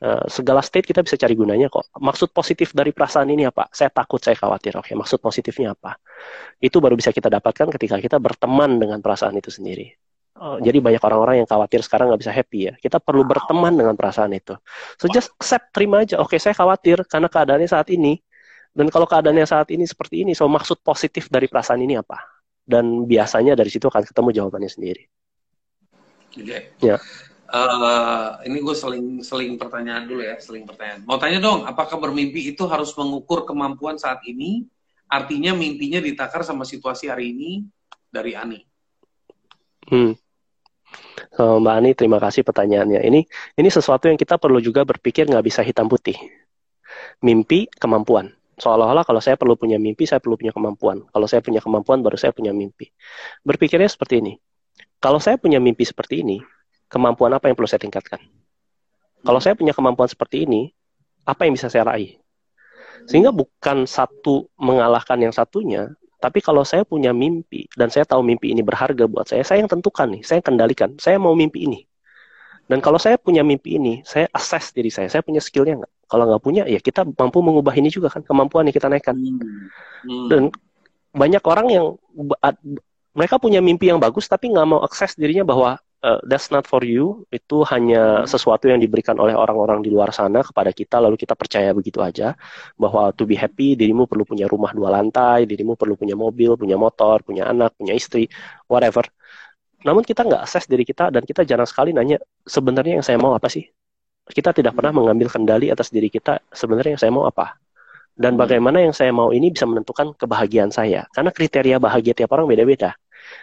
Eh, 0.00 0.26
segala 0.32 0.64
state 0.64 0.88
kita 0.88 1.04
bisa 1.04 1.20
cari 1.20 1.36
gunanya 1.36 1.68
kok. 1.68 1.92
Maksud 2.00 2.32
positif 2.32 2.72
dari 2.72 2.88
perasaan 2.88 3.28
ini 3.28 3.44
apa? 3.44 3.68
Saya 3.68 3.92
takut, 3.92 4.16
saya 4.16 4.32
khawatir. 4.32 4.72
Oke, 4.80 4.96
maksud 4.96 5.20
positifnya 5.20 5.76
apa? 5.76 6.00
Itu 6.56 6.80
baru 6.80 6.96
bisa 6.96 7.12
kita 7.12 7.28
dapatkan 7.28 7.68
ketika 7.76 8.00
kita 8.00 8.16
berteman 8.16 8.80
dengan 8.80 9.04
perasaan 9.04 9.36
itu 9.36 9.52
sendiri. 9.52 9.92
Oh, 10.40 10.56
jadi 10.56 10.80
banyak 10.80 11.04
orang-orang 11.04 11.44
yang 11.44 11.48
khawatir 11.52 11.84
sekarang 11.84 12.08
nggak 12.08 12.20
bisa 12.24 12.32
happy 12.32 12.72
ya. 12.72 12.74
Kita 12.80 12.96
perlu 12.96 13.28
berteman 13.28 13.76
dengan 13.76 13.92
perasaan 13.92 14.32
itu. 14.32 14.56
So 14.96 15.04
just 15.12 15.36
accept, 15.36 15.68
terima 15.76 16.00
aja. 16.00 16.16
Oke, 16.16 16.40
saya 16.40 16.56
khawatir 16.56 17.04
karena 17.04 17.28
keadaannya 17.28 17.68
saat 17.68 17.92
ini. 17.92 18.16
Dan 18.72 18.88
kalau 18.88 19.04
keadaannya 19.04 19.44
saat 19.44 19.68
ini 19.68 19.84
seperti 19.84 20.24
ini, 20.24 20.32
so 20.32 20.48
maksud 20.48 20.80
positif 20.80 21.28
dari 21.28 21.44
perasaan 21.44 21.84
ini 21.84 22.00
apa? 22.00 22.24
Dan 22.64 23.04
biasanya 23.04 23.52
dari 23.52 23.68
situ 23.68 23.84
akan 23.84 24.08
ketemu 24.08 24.32
jawabannya 24.32 24.70
sendiri. 24.72 25.04
Oke. 26.32 26.72
Ya. 26.80 26.96
Eh, 27.50 28.28
ini 28.46 28.62
gue 28.62 28.76
seling 28.78 29.26
seling 29.26 29.58
pertanyaan 29.58 30.06
dulu 30.06 30.22
ya, 30.22 30.38
seling 30.38 30.62
pertanyaan. 30.62 31.02
Mau 31.02 31.18
tanya 31.18 31.42
dong, 31.42 31.66
apakah 31.66 31.98
bermimpi 31.98 32.54
itu 32.54 32.62
harus 32.70 32.94
mengukur 32.94 33.42
kemampuan 33.42 33.98
saat 33.98 34.22
ini? 34.22 34.70
Artinya 35.10 35.50
mimpinya 35.50 35.98
ditakar 35.98 36.46
sama 36.46 36.62
situasi 36.62 37.10
hari 37.10 37.34
ini 37.34 37.50
dari 38.06 38.38
Ani. 38.38 38.62
Hmm. 39.90 40.14
So, 41.34 41.58
Mbak 41.58 41.74
Ani, 41.74 41.90
terima 41.98 42.22
kasih 42.22 42.46
pertanyaannya. 42.46 43.02
Ini 43.02 43.20
ini 43.58 43.68
sesuatu 43.70 44.06
yang 44.06 44.14
kita 44.14 44.38
perlu 44.38 44.62
juga 44.62 44.86
berpikir 44.86 45.26
nggak 45.26 45.42
bisa 45.42 45.66
hitam 45.66 45.90
putih. 45.90 46.14
Mimpi, 47.26 47.66
kemampuan. 47.66 48.30
Seolah-olah 48.62 49.02
kalau 49.02 49.18
saya 49.18 49.34
perlu 49.34 49.58
punya 49.58 49.82
mimpi, 49.82 50.06
saya 50.06 50.22
perlu 50.22 50.38
punya 50.38 50.54
kemampuan. 50.54 51.02
Kalau 51.10 51.26
saya 51.26 51.42
punya 51.42 51.58
kemampuan, 51.58 51.98
baru 51.98 52.14
saya 52.14 52.30
punya 52.30 52.54
mimpi. 52.54 52.94
Berpikirnya 53.42 53.90
seperti 53.90 54.22
ini. 54.22 54.38
Kalau 55.02 55.18
saya 55.18 55.40
punya 55.40 55.58
mimpi 55.58 55.82
seperti 55.82 56.22
ini, 56.22 56.38
kemampuan 56.90 57.30
apa 57.30 57.46
yang 57.46 57.54
perlu 57.54 57.70
saya 57.70 57.80
tingkatkan? 57.80 58.18
Kalau 59.22 59.38
saya 59.38 59.54
punya 59.54 59.70
kemampuan 59.70 60.10
seperti 60.10 60.44
ini, 60.44 60.74
apa 61.22 61.46
yang 61.46 61.54
bisa 61.54 61.70
saya 61.70 61.86
raih? 61.86 62.18
Sehingga 63.06 63.32
bukan 63.32 63.88
satu 63.88 64.50
mengalahkan 64.58 65.16
yang 65.22 65.32
satunya, 65.32 65.88
tapi 66.20 66.44
kalau 66.44 66.66
saya 66.68 66.84
punya 66.84 67.16
mimpi 67.16 67.64
dan 67.72 67.88
saya 67.88 68.04
tahu 68.04 68.20
mimpi 68.20 68.52
ini 68.52 68.60
berharga 68.60 69.08
buat 69.08 69.24
saya, 69.24 69.40
saya 69.40 69.64
yang 69.64 69.70
tentukan 69.72 70.10
nih, 70.12 70.22
saya 70.26 70.44
yang 70.44 70.48
kendalikan. 70.52 70.90
Saya 71.00 71.16
mau 71.16 71.32
mimpi 71.32 71.64
ini. 71.64 71.80
Dan 72.70 72.78
kalau 72.78 73.00
saya 73.02 73.18
punya 73.18 73.42
mimpi 73.42 73.80
ini, 73.80 74.04
saya 74.06 74.30
assess 74.30 74.70
diri 74.70 74.92
saya, 74.92 75.10
saya 75.10 75.24
punya 75.26 75.42
skillnya 75.42 75.80
nggak? 75.82 75.92
Kalau 76.06 76.24
nggak 76.28 76.42
punya, 76.42 76.62
ya 76.70 76.78
kita 76.78 77.02
mampu 77.02 77.42
mengubah 77.42 77.74
ini 77.74 77.90
juga 77.90 78.12
kan, 78.12 78.22
kemampuan 78.22 78.68
yang 78.68 78.76
kita 78.76 78.86
naikkan. 78.86 79.16
Hmm. 79.18 80.28
Dan 80.30 80.42
banyak 81.10 81.42
orang 81.42 81.66
yang 81.72 81.84
mereka 83.10 83.42
punya 83.42 83.58
mimpi 83.58 83.90
yang 83.90 83.98
bagus, 83.98 84.30
tapi 84.30 84.54
nggak 84.54 84.66
mau 84.70 84.80
akses 84.86 85.18
dirinya 85.18 85.42
bahwa 85.42 85.82
uh, 86.04 86.20
that's 86.26 86.48
not 86.54 86.64
for 86.66 86.82
you, 86.84 87.24
itu 87.32 87.62
hanya 87.72 88.24
sesuatu 88.28 88.68
yang 88.68 88.80
diberikan 88.80 89.16
oleh 89.20 89.34
orang-orang 89.36 89.80
di 89.84 89.90
luar 89.92 90.10
sana 90.12 90.40
kepada 90.44 90.70
kita, 90.72 90.96
lalu 91.00 91.16
kita 91.20 91.34
percaya 91.36 91.70
begitu 91.76 92.00
aja 92.04 92.36
bahwa 92.76 93.12
to 93.16 93.24
be 93.28 93.36
happy, 93.36 93.76
dirimu 93.78 94.04
perlu 94.10 94.24
punya 94.28 94.46
rumah 94.50 94.72
dua 94.76 94.92
lantai, 94.96 95.44
dirimu 95.48 95.76
perlu 95.76 95.94
punya 96.00 96.16
mobil, 96.16 96.56
punya 96.56 96.76
motor, 96.80 97.22
punya 97.24 97.48
anak, 97.52 97.76
punya 97.78 97.94
istri, 97.96 98.28
whatever. 98.68 99.04
Namun 99.86 100.04
kita 100.04 100.24
nggak 100.28 100.42
akses 100.44 100.68
diri 100.68 100.84
kita 100.84 101.08
dan 101.08 101.24
kita 101.24 101.40
jarang 101.48 101.64
sekali 101.68 101.96
nanya 101.96 102.20
sebenarnya 102.44 103.00
yang 103.00 103.06
saya 103.06 103.16
mau 103.16 103.32
apa 103.32 103.48
sih? 103.48 103.64
Kita 104.28 104.52
tidak 104.52 104.76
pernah 104.76 104.92
mengambil 104.94 105.32
kendali 105.32 105.72
atas 105.72 105.88
diri 105.90 106.12
kita 106.12 106.44
sebenarnya 106.52 106.96
yang 106.96 107.02
saya 107.02 107.12
mau 107.12 107.24
apa. 107.24 107.56
Dan 108.14 108.36
Hmm. 108.36 108.40
bagaimana 108.44 108.84
yang 108.84 108.92
saya 108.92 109.10
mau 109.16 109.32
ini 109.32 109.48
bisa 109.48 109.64
menentukan 109.64 110.12
kebahagiaan 110.20 110.68
saya. 110.68 111.08
Karena 111.14 111.32
kriteria 111.32 111.76
bahagia 111.80 112.12
tiap 112.12 112.30
orang 112.36 112.46
beda-beda. 112.52 112.92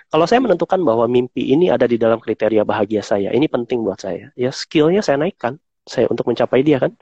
Kalau 0.07 0.25
saya 0.27 0.39
menentukan 0.39 0.79
bahwa 0.83 1.05
mimpi 1.05 1.51
ini 1.51 1.67
ada 1.67 1.83
di 1.83 1.99
dalam 1.99 2.17
kriteria 2.19 2.63
bahagia 2.63 3.03
saya, 3.03 3.29
ini 3.35 3.47
penting 3.51 3.83
buat 3.83 3.99
saya. 3.99 4.31
Ya 4.39 4.51
skillnya 4.51 5.03
saya 5.03 5.19
naikkan, 5.19 5.59
saya 5.83 6.07
untuk 6.07 6.27
mencapai 6.27 6.63
dia 6.63 6.79
kan. 6.79 6.95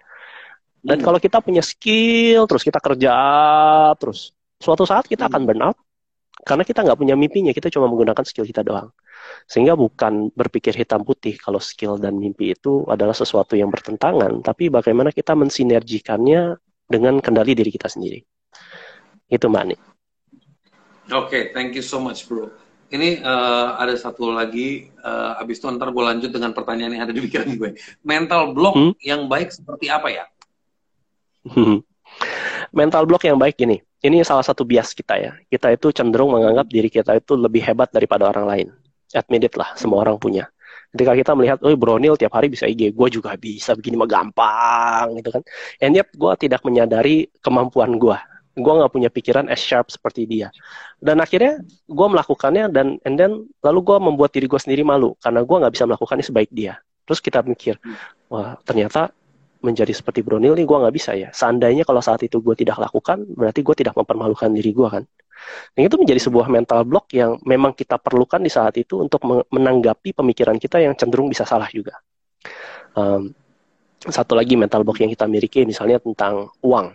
Dan 0.86 1.02
Hmm. 1.02 1.06
kalau 1.06 1.20
kita 1.22 1.42
punya 1.42 1.66
skill, 1.66 2.46
terus 2.46 2.62
kita 2.62 2.78
kerja 2.78 3.14
terus, 3.98 4.34
suatu 4.62 4.86
saat 4.86 5.10
kita 5.10 5.26
akan 5.30 5.42
burn 5.46 5.62
out 5.66 5.78
karena 6.46 6.62
kita 6.62 6.86
nggak 6.86 7.00
punya 7.00 7.16
mimpinya, 7.18 7.50
kita 7.56 7.74
cuma 7.74 7.90
menggunakan 7.90 8.22
skill 8.22 8.46
kita 8.46 8.62
doang. 8.62 8.94
Sehingga 9.50 9.74
bukan 9.74 10.30
berpikir 10.36 10.78
hitam 10.78 11.02
putih 11.02 11.42
kalau 11.42 11.58
skill 11.58 11.98
dan 11.98 12.20
mimpi 12.22 12.54
itu 12.54 12.86
adalah 12.86 13.18
sesuatu 13.18 13.58
yang 13.58 13.74
bertentangan, 13.74 14.46
tapi 14.46 14.70
bagaimana 14.70 15.10
kita 15.10 15.34
mensinergikannya 15.34 16.54
dengan 16.86 17.18
kendali 17.18 17.58
diri 17.58 17.74
kita 17.74 17.90
sendiri. 17.90 18.22
Itu 19.26 19.50
Mbak 19.50 19.62
Ani. 19.66 19.76
Oke, 21.10 21.50
thank 21.54 21.74
you 21.74 21.82
so 21.82 21.98
much, 21.98 22.30
bro. 22.30 22.65
Ini 22.96 23.10
eh, 23.20 23.68
ada 23.76 23.92
satu 24.00 24.32
lagi, 24.32 24.88
eh, 24.88 25.42
abis 25.42 25.60
itu 25.60 25.68
ntar 25.76 25.92
gue 25.92 26.04
lanjut 26.04 26.32
dengan 26.32 26.56
pertanyaan 26.56 26.96
yang 26.96 27.04
ada 27.04 27.14
di 27.14 27.22
pikiran 27.28 27.50
gue. 27.60 27.76
Mental 28.08 28.56
block 28.56 28.76
Hmm? 28.76 28.94
yang 29.04 29.28
baik 29.28 29.52
seperti 29.52 29.92
apa 29.92 30.08
ya? 30.08 30.24
Mental 32.72 33.04
block 33.06 33.28
yang 33.28 33.36
baik 33.36 33.60
gini. 33.60 33.78
Ini 34.00 34.22
salah 34.22 34.46
satu 34.46 34.62
bias 34.64 34.94
kita 34.94 35.18
ya. 35.18 35.32
Kita 35.50 35.74
itu 35.74 35.90
cenderung 35.90 36.32
menganggap 36.32 36.70
diri 36.70 36.88
kita 36.88 37.18
itu 37.18 37.34
lebih 37.36 37.66
hebat 37.66 37.90
daripada 37.90 38.30
orang 38.30 38.46
lain. 38.46 38.68
Admit 39.14 39.50
it 39.50 39.56
lah, 39.58 39.74
semua 39.74 40.06
orang 40.06 40.18
punya. 40.22 40.46
Ketika 40.94 41.12
kita 41.12 41.32
melihat, 41.36 41.60
oh 41.66 41.76
Bronil 41.76 42.16
tiap 42.16 42.32
hari 42.38 42.48
bisa 42.48 42.70
IG, 42.70 42.96
gue 42.96 43.08
juga 43.12 43.36
bisa 43.36 43.76
begini 43.76 44.00
mah 44.00 44.08
gampang 44.08 45.20
gitu 45.20 45.30
kan. 45.34 45.44
And 45.84 45.92
yet 45.98 46.08
gue 46.14 46.34
tidak 46.40 46.64
menyadari 46.64 47.28
kemampuan 47.44 48.00
gue. 48.00 48.16
Gue 48.56 48.74
nggak 48.74 48.92
punya 48.92 49.12
pikiran 49.12 49.52
as 49.52 49.60
sharp 49.60 49.92
seperti 49.92 50.24
dia. 50.24 50.48
Dan 50.98 51.20
akhirnya 51.20 51.60
gue 51.86 52.08
melakukannya 52.08 52.72
dan 52.72 52.96
and 53.04 53.16
then 53.20 53.44
lalu 53.60 53.80
gue 53.84 53.98
membuat 54.00 54.32
diri 54.32 54.48
gue 54.48 54.60
sendiri 54.60 54.88
malu 54.88 55.14
karena 55.20 55.44
gue 55.44 55.58
nggak 55.60 55.74
bisa 55.76 55.84
melakukannya 55.84 56.26
sebaik 56.26 56.52
dia. 56.56 56.80
Terus 57.06 57.20
kita 57.22 57.44
mikir, 57.46 57.78
wah 58.32 58.58
ternyata 58.66 59.14
menjadi 59.62 59.94
seperti 59.94 60.22
Bronil 60.22 60.54
nih 60.56 60.66
gue 60.66 60.78
nggak 60.78 60.96
bisa 60.96 61.12
ya. 61.14 61.30
Seandainya 61.34 61.84
kalau 61.84 62.00
saat 62.00 62.22
itu 62.24 62.40
gue 62.40 62.56
tidak 62.56 62.78
lakukan, 62.80 63.26
berarti 63.34 63.60
gue 63.66 63.76
tidak 63.76 63.94
mempermalukan 63.98 64.50
diri 64.54 64.72
gue 64.72 64.88
kan. 64.88 65.04
Dan 65.76 65.82
itu 65.92 65.96
menjadi 66.00 66.22
sebuah 66.22 66.48
mental 66.48 66.88
block 66.88 67.12
yang 67.12 67.38
memang 67.44 67.76
kita 67.76 68.00
perlukan 68.00 68.40
di 68.40 68.50
saat 68.50 68.78
itu 68.80 69.04
untuk 69.04 69.20
me- 69.28 69.46
menanggapi 69.52 70.16
pemikiran 70.16 70.56
kita 70.56 70.80
yang 70.80 70.96
cenderung 70.96 71.28
bisa 71.28 71.44
salah 71.44 71.68
juga. 71.70 72.00
Um, 72.96 73.36
satu 74.06 74.38
lagi 74.38 74.54
mental 74.56 74.86
block 74.86 75.02
yang 75.02 75.12
kita 75.12 75.26
miliki 75.26 75.66
misalnya 75.66 75.98
tentang 76.00 76.54
uang. 76.62 76.94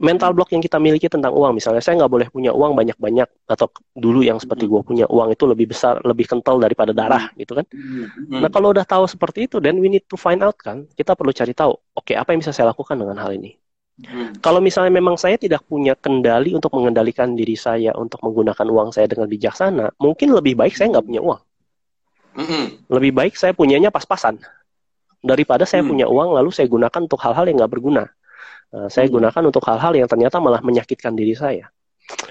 Mental 0.00 0.32
block 0.32 0.48
yang 0.56 0.64
kita 0.64 0.80
miliki 0.80 1.12
tentang 1.12 1.36
uang, 1.36 1.52
misalnya 1.52 1.84
saya 1.84 2.00
nggak 2.00 2.08
boleh 2.08 2.28
punya 2.32 2.56
uang 2.56 2.72
banyak-banyak 2.72 3.28
atau 3.44 3.68
dulu 3.92 4.24
yang 4.24 4.40
seperti 4.40 4.64
gue 4.64 4.80
punya 4.80 5.04
uang 5.04 5.36
itu 5.36 5.44
lebih 5.44 5.76
besar, 5.76 6.00
lebih 6.00 6.24
kental 6.24 6.56
daripada 6.56 6.96
darah 6.96 7.28
gitu 7.36 7.52
kan. 7.52 7.68
Hmm. 7.68 8.40
Nah, 8.40 8.48
kalau 8.48 8.72
udah 8.72 8.88
tahu 8.88 9.04
seperti 9.04 9.44
itu, 9.44 9.60
then 9.60 9.76
we 9.76 9.92
need 9.92 10.08
to 10.08 10.16
find 10.16 10.40
out 10.40 10.56
kan. 10.56 10.88
Kita 10.96 11.12
perlu 11.12 11.36
cari 11.36 11.52
tahu, 11.52 11.76
oke, 11.76 12.16
apa 12.16 12.32
yang 12.32 12.40
bisa 12.40 12.56
saya 12.56 12.72
lakukan 12.72 12.96
dengan 12.96 13.20
hal 13.20 13.36
ini? 13.36 13.60
Hmm. 14.00 14.32
Kalau 14.40 14.64
misalnya 14.64 14.96
memang 14.96 15.20
saya 15.20 15.36
tidak 15.36 15.68
punya 15.68 15.92
kendali 15.92 16.56
untuk 16.56 16.72
mengendalikan 16.72 17.36
diri 17.36 17.52
saya 17.52 17.92
untuk 17.92 18.24
menggunakan 18.24 18.64
uang 18.72 18.96
saya 18.96 19.04
dengan 19.04 19.28
bijaksana, 19.28 20.00
mungkin 20.00 20.32
lebih 20.32 20.56
baik 20.56 20.72
saya 20.80 20.96
nggak 20.96 21.04
punya 21.04 21.20
uang. 21.20 21.40
Hmm. 22.40 22.66
Lebih 22.88 23.12
baik 23.12 23.36
saya 23.36 23.52
punyanya 23.52 23.92
pas-pasan. 23.92 24.40
Daripada 25.20 25.68
saya 25.68 25.84
Hmm. 25.84 25.92
punya 25.92 26.06
uang 26.08 26.32
lalu 26.32 26.48
saya 26.48 26.64
gunakan 26.72 27.00
untuk 27.04 27.20
hal-hal 27.20 27.44
yang 27.52 27.60
nggak 27.60 27.72
berguna. 27.76 28.08
Nah, 28.70 28.86
saya 28.86 29.10
Hmm. 29.10 29.18
gunakan 29.18 29.42
untuk 29.50 29.62
hal-hal 29.66 29.92
yang 29.98 30.08
ternyata 30.10 30.38
malah 30.38 30.62
menyakitkan 30.62 31.14
diri 31.18 31.34
saya. 31.34 31.66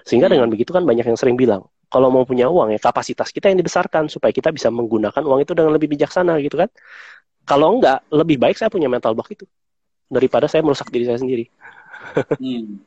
Sehingga 0.07 0.27
Hmm. 0.27 0.39
dengan 0.39 0.47
begitu 0.51 0.71
kan 0.71 0.83
banyak 0.87 1.05
yang 1.07 1.19
sering 1.19 1.35
bilang, 1.35 1.67
kalau 1.91 2.07
mau 2.13 2.23
punya 2.23 2.47
uang 2.47 2.71
ya 2.75 2.79
kapasitas 2.79 3.33
kita 3.33 3.49
yang 3.51 3.59
dibesarkan 3.59 4.07
supaya 4.07 4.31
kita 4.31 4.53
bisa 4.53 4.69
menggunakan 4.69 5.19
uang 5.25 5.39
itu 5.43 5.51
dengan 5.57 5.71
lebih 5.75 5.89
bijaksana 5.91 6.39
gitu 6.43 6.55
kan. 6.59 6.69
Kalau 7.43 7.75
enggak, 7.79 8.05
lebih 8.13 8.37
baik 8.37 8.55
saya 8.55 8.69
punya 8.69 8.87
mental 8.87 9.17
block 9.17 9.33
itu 9.33 9.45
daripada 10.07 10.45
saya 10.47 10.61
merusak 10.65 10.89
diri 10.93 11.05
saya 11.09 11.19
sendiri. 11.19 11.45
Hmm. 12.39 12.79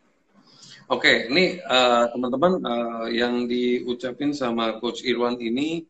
Oke, 0.89 1.29
ini 1.29 1.57
eh, 1.61 2.05
teman-teman 2.13 2.53
eh, 2.61 3.07
yang 3.21 3.45
diucapin 3.49 4.33
sama 4.37 4.77
Coach 4.81 5.05
Irwan 5.05 5.37
ini 5.41 5.85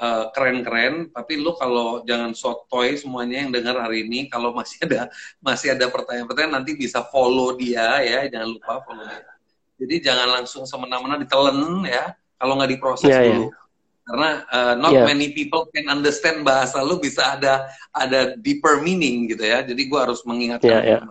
uh, 0.00 0.24
keren-keren, 0.32 1.08
tapi 1.12 1.40
lu 1.40 1.56
kalau 1.56 2.04
jangan 2.04 2.36
sotoy 2.36 2.96
semuanya 2.96 3.44
yang 3.44 3.50
dengar 3.52 3.80
hari 3.80 4.04
ini, 4.04 4.28
kalau 4.28 4.52
masih 4.52 4.80
ada 4.84 5.08
masih 5.46 5.72
ada 5.72 5.88
pertanyaan-pertanyaan 5.88 6.62
nanti 6.62 6.76
bisa 6.76 7.04
follow 7.08 7.56
dia 7.56 8.00
ya, 8.04 8.20
jangan 8.28 8.48
lupa 8.52 8.84
follow 8.84 9.04
dia. 9.04 9.32
Jadi 9.76 9.94
jangan 10.08 10.28
langsung 10.40 10.64
semena-mena 10.64 11.20
ditelen 11.20 11.84
ya, 11.84 12.16
kalau 12.40 12.56
nggak 12.56 12.70
diproses 12.72 13.12
yeah, 13.12 13.24
dulu. 13.28 13.52
Yeah. 13.52 13.64
Karena 14.06 14.30
uh, 14.54 14.74
not 14.78 14.94
yeah. 14.94 15.02
many 15.02 15.34
people 15.34 15.66
can 15.74 15.90
understand 15.90 16.46
bahasa 16.46 16.78
lu 16.78 17.02
bisa 17.02 17.34
ada 17.34 17.66
ada 17.90 18.38
deeper 18.38 18.78
meaning 18.78 19.26
gitu 19.34 19.42
ya. 19.42 19.66
Jadi 19.66 19.82
gua 19.90 20.06
harus 20.06 20.22
mengingatkan. 20.22 20.70
Yeah, 20.70 20.82
yeah. 20.86 21.02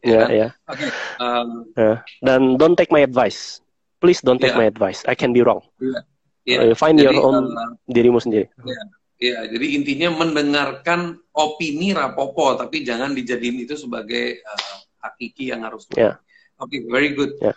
Ya, 0.00 0.12
yeah, 0.12 0.28
yeah. 0.28 0.50
Oke. 0.68 0.76
Okay. 0.84 0.90
Um, 1.16 1.48
yeah. 1.76 1.96
Dan 2.20 2.60
don't 2.60 2.76
take 2.76 2.92
my 2.92 3.00
advice. 3.00 3.64
Please 4.04 4.20
don't 4.20 4.40
take 4.40 4.52
yeah. 4.52 4.60
my 4.64 4.68
advice. 4.68 5.00
I 5.08 5.16
can 5.16 5.32
be 5.32 5.40
wrong. 5.40 5.64
Yeah. 5.80 6.04
Yeah. 6.50 6.70
Uh, 6.70 6.74
find 6.74 6.98
jadi, 6.98 7.14
your 7.14 7.22
own 7.22 7.54
uh, 7.54 7.78
dirimu 7.86 8.18
sendiri. 8.18 8.50
Yeah. 8.66 8.86
Ya, 9.20 9.44
jadi 9.52 9.76
intinya 9.76 10.16
mendengarkan 10.16 11.20
opini 11.36 11.92
rapopo, 11.92 12.56
tapi 12.56 12.80
jangan 12.80 13.12
dijadiin 13.12 13.68
itu 13.68 13.76
sebagai 13.76 14.40
uh, 14.40 14.76
hakiki 15.04 15.52
yang 15.52 15.60
harus. 15.60 15.84
Yeah. 15.92 16.16
Oke, 16.56 16.80
okay, 16.80 16.80
very 16.88 17.12
good. 17.12 17.36
Yeah. 17.36 17.52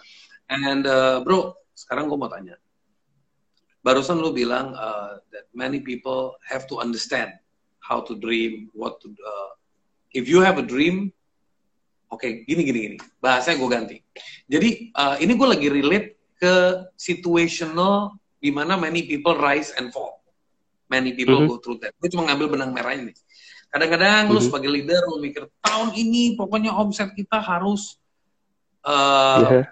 And 0.51 0.83
uh, 0.83 1.23
bro, 1.23 1.55
sekarang 1.71 2.11
gue 2.11 2.19
mau 2.19 2.27
tanya. 2.27 2.59
Barusan 3.79 4.19
lu 4.19 4.35
bilang 4.35 4.75
uh, 4.75 5.23
that 5.31 5.47
many 5.55 5.79
people 5.79 6.35
have 6.43 6.67
to 6.67 6.83
understand 6.83 7.31
how 7.79 8.03
to 8.03 8.15
dream, 8.19 8.67
what 8.75 8.99
to. 8.99 9.11
Uh, 9.11 9.51
if 10.11 10.27
you 10.27 10.43
have 10.43 10.59
a 10.59 10.67
dream, 10.67 11.15
oke, 12.11 12.19
okay, 12.19 12.43
gini 12.43 12.67
gini 12.67 12.79
gini. 12.91 12.97
Bahasanya 13.23 13.59
gue 13.59 13.69
ganti. 13.71 13.97
Jadi 14.51 14.91
uh, 14.95 15.15
ini 15.19 15.31
gue 15.35 15.47
lagi 15.47 15.67
relate 15.71 16.19
ke 16.39 16.87
situational 16.99 18.19
di 18.43 18.51
mana 18.51 18.75
many 18.75 19.07
people 19.07 19.39
rise 19.39 19.71
and 19.79 19.95
fall. 19.95 20.19
Many 20.91 21.15
people 21.15 21.39
mm 21.39 21.47
-hmm. 21.47 21.55
go 21.55 21.63
through 21.63 21.79
that. 21.79 21.95
Gue 21.95 22.11
cuma 22.11 22.27
ngambil 22.27 22.59
benang 22.59 22.75
merah 22.75 22.91
ini. 22.91 23.15
Kadang-kadang 23.71 24.27
mm 24.27 24.27
-hmm. 24.27 24.35
lu 24.35 24.39
mhm. 24.43 24.47
sebagai 24.51 24.69
leader 24.69 25.01
lu 25.07 25.17
mikir 25.23 25.47
tahun 25.63 25.95
ini 25.95 26.35
pokoknya 26.35 26.75
omset 26.75 27.15
kita 27.15 27.39
harus 27.39 27.95
uh, 28.83 29.63
yeah. 29.63 29.65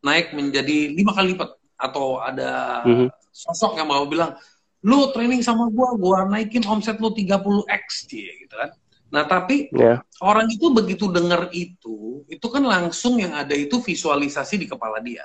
naik 0.00 0.32
menjadi 0.32 0.96
lima 0.96 1.12
kali 1.12 1.36
lipat 1.36 1.52
atau 1.76 2.16
ada 2.24 2.82
mm 2.88 2.94
-hmm. 2.96 3.08
sosok 3.28 3.76
yang 3.76 3.92
mau 3.92 4.08
bilang 4.08 4.32
lu 4.80 5.12
training 5.12 5.44
sama 5.44 5.68
gua, 5.68 5.92
gua 6.00 6.24
naikin 6.24 6.64
omset 6.64 6.96
lu 6.96 7.12
30x 7.12 8.08
dia 8.08 8.32
gitu 8.40 8.56
kan. 8.56 8.72
Nah, 9.08 9.24
tapi 9.24 9.72
yeah. 9.72 10.00
orang 10.20 10.48
itu 10.52 10.68
begitu 10.68 11.08
dengar 11.08 11.48
itu, 11.52 12.24
itu 12.28 12.46
kan 12.52 12.60
langsung 12.60 13.16
yang 13.16 13.32
ada 13.32 13.56
itu 13.56 13.80
visualisasi 13.80 14.60
di 14.60 14.66
kepala 14.68 15.00
dia 15.00 15.24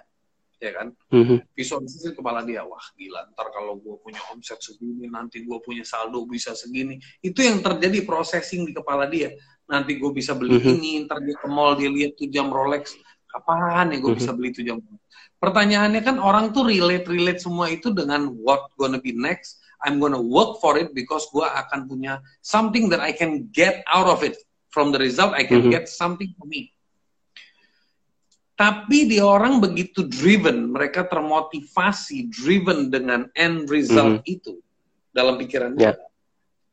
ya 0.63 0.71
kan 0.71 0.87
mm-hmm. 1.11 1.37
visualisasi 1.51 2.15
kepala 2.15 2.39
dia 2.47 2.63
wah 2.63 2.81
gila 2.95 3.27
ntar 3.35 3.51
kalau 3.51 3.75
gue 3.83 3.99
punya 3.99 4.23
omset 4.31 4.63
segini 4.63 5.11
nanti 5.11 5.43
gue 5.43 5.59
punya 5.59 5.83
saldo 5.83 6.23
bisa 6.23 6.55
segini 6.55 6.95
itu 7.19 7.43
yang 7.43 7.59
terjadi 7.59 8.07
processing 8.07 8.63
di 8.63 8.71
kepala 8.71 9.11
dia 9.11 9.35
nanti 9.67 9.99
gue 9.99 10.11
bisa 10.15 10.31
beli 10.31 10.63
mm-hmm. 10.63 10.73
ini 10.79 10.91
ntar 11.03 11.19
dia 11.19 11.35
ke 11.35 11.47
mall 11.51 11.75
dia 11.75 11.91
lihat 11.91 12.15
tuh 12.15 12.31
jam 12.31 12.47
Rolex 12.47 12.95
kapan 13.27 13.91
ya 13.91 13.99
gue 13.99 14.07
mm-hmm. 14.07 14.19
bisa 14.23 14.31
beli 14.31 14.49
tuh 14.55 14.63
jam 14.63 14.79
pertanyaannya 15.43 16.01
kan 16.01 16.15
orang 16.23 16.55
tuh 16.55 16.63
relate 16.63 17.03
relate 17.11 17.43
semua 17.43 17.67
itu 17.67 17.91
dengan 17.91 18.31
what 18.39 18.71
gonna 18.79 19.03
be 19.03 19.11
next 19.11 19.59
I'm 19.83 19.99
gonna 19.99 20.19
work 20.19 20.63
for 20.63 20.79
it 20.79 20.95
because 20.95 21.27
gue 21.35 21.43
akan 21.43 21.91
punya 21.91 22.23
something 22.39 22.87
that 22.87 23.03
I 23.03 23.11
can 23.11 23.51
get 23.51 23.83
out 23.91 24.07
of 24.07 24.23
it 24.23 24.39
from 24.71 24.95
the 24.95 24.99
result 25.03 25.35
I 25.35 25.43
can 25.43 25.67
mm-hmm. 25.67 25.75
get 25.75 25.91
something 25.91 26.31
for 26.39 26.47
me 26.47 26.72
tapi 28.53 29.09
di 29.09 29.17
orang 29.17 29.57
begitu 29.57 30.05
driven, 30.05 30.69
mereka 30.69 31.09
termotivasi, 31.09 32.29
driven 32.29 32.93
dengan 32.93 33.25
end 33.33 33.65
result 33.65 34.21
mm 34.21 34.21
-hmm. 34.21 34.35
itu 34.37 34.53
dalam 35.09 35.41
pikiran 35.41 35.73
dia. 35.73 35.93
Yeah. 35.93 35.97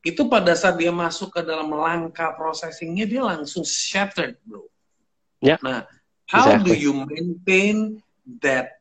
Itu 0.01 0.28
pada 0.28 0.53
saat 0.57 0.81
dia 0.81 0.93
masuk 0.93 1.33
ke 1.33 1.41
dalam 1.45 1.72
langkah 1.72 2.37
processingnya 2.37 3.05
dia 3.09 3.22
langsung 3.24 3.64
shattered, 3.64 4.37
bro. 4.45 4.64
Yeah. 5.41 5.61
Nah, 5.64 5.89
how 6.28 6.53
exactly. 6.53 6.68
do 6.68 6.72
you 6.76 6.93
maintain 7.09 8.05
that 8.45 8.81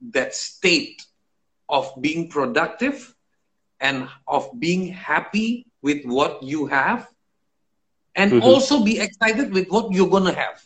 that 0.00 0.32
state 0.32 1.04
of 1.68 1.92
being 2.00 2.32
productive 2.32 3.12
and 3.84 4.08
of 4.24 4.48
being 4.56 4.88
happy 4.88 5.68
with 5.84 6.04
what 6.08 6.40
you 6.40 6.68
have, 6.68 7.04
and 8.16 8.32
mm 8.32 8.40
-hmm. 8.40 8.48
also 8.48 8.80
be 8.80 8.96
excited 8.96 9.52
with 9.52 9.68
what 9.68 9.92
you're 9.92 10.08
gonna 10.08 10.32
have? 10.32 10.60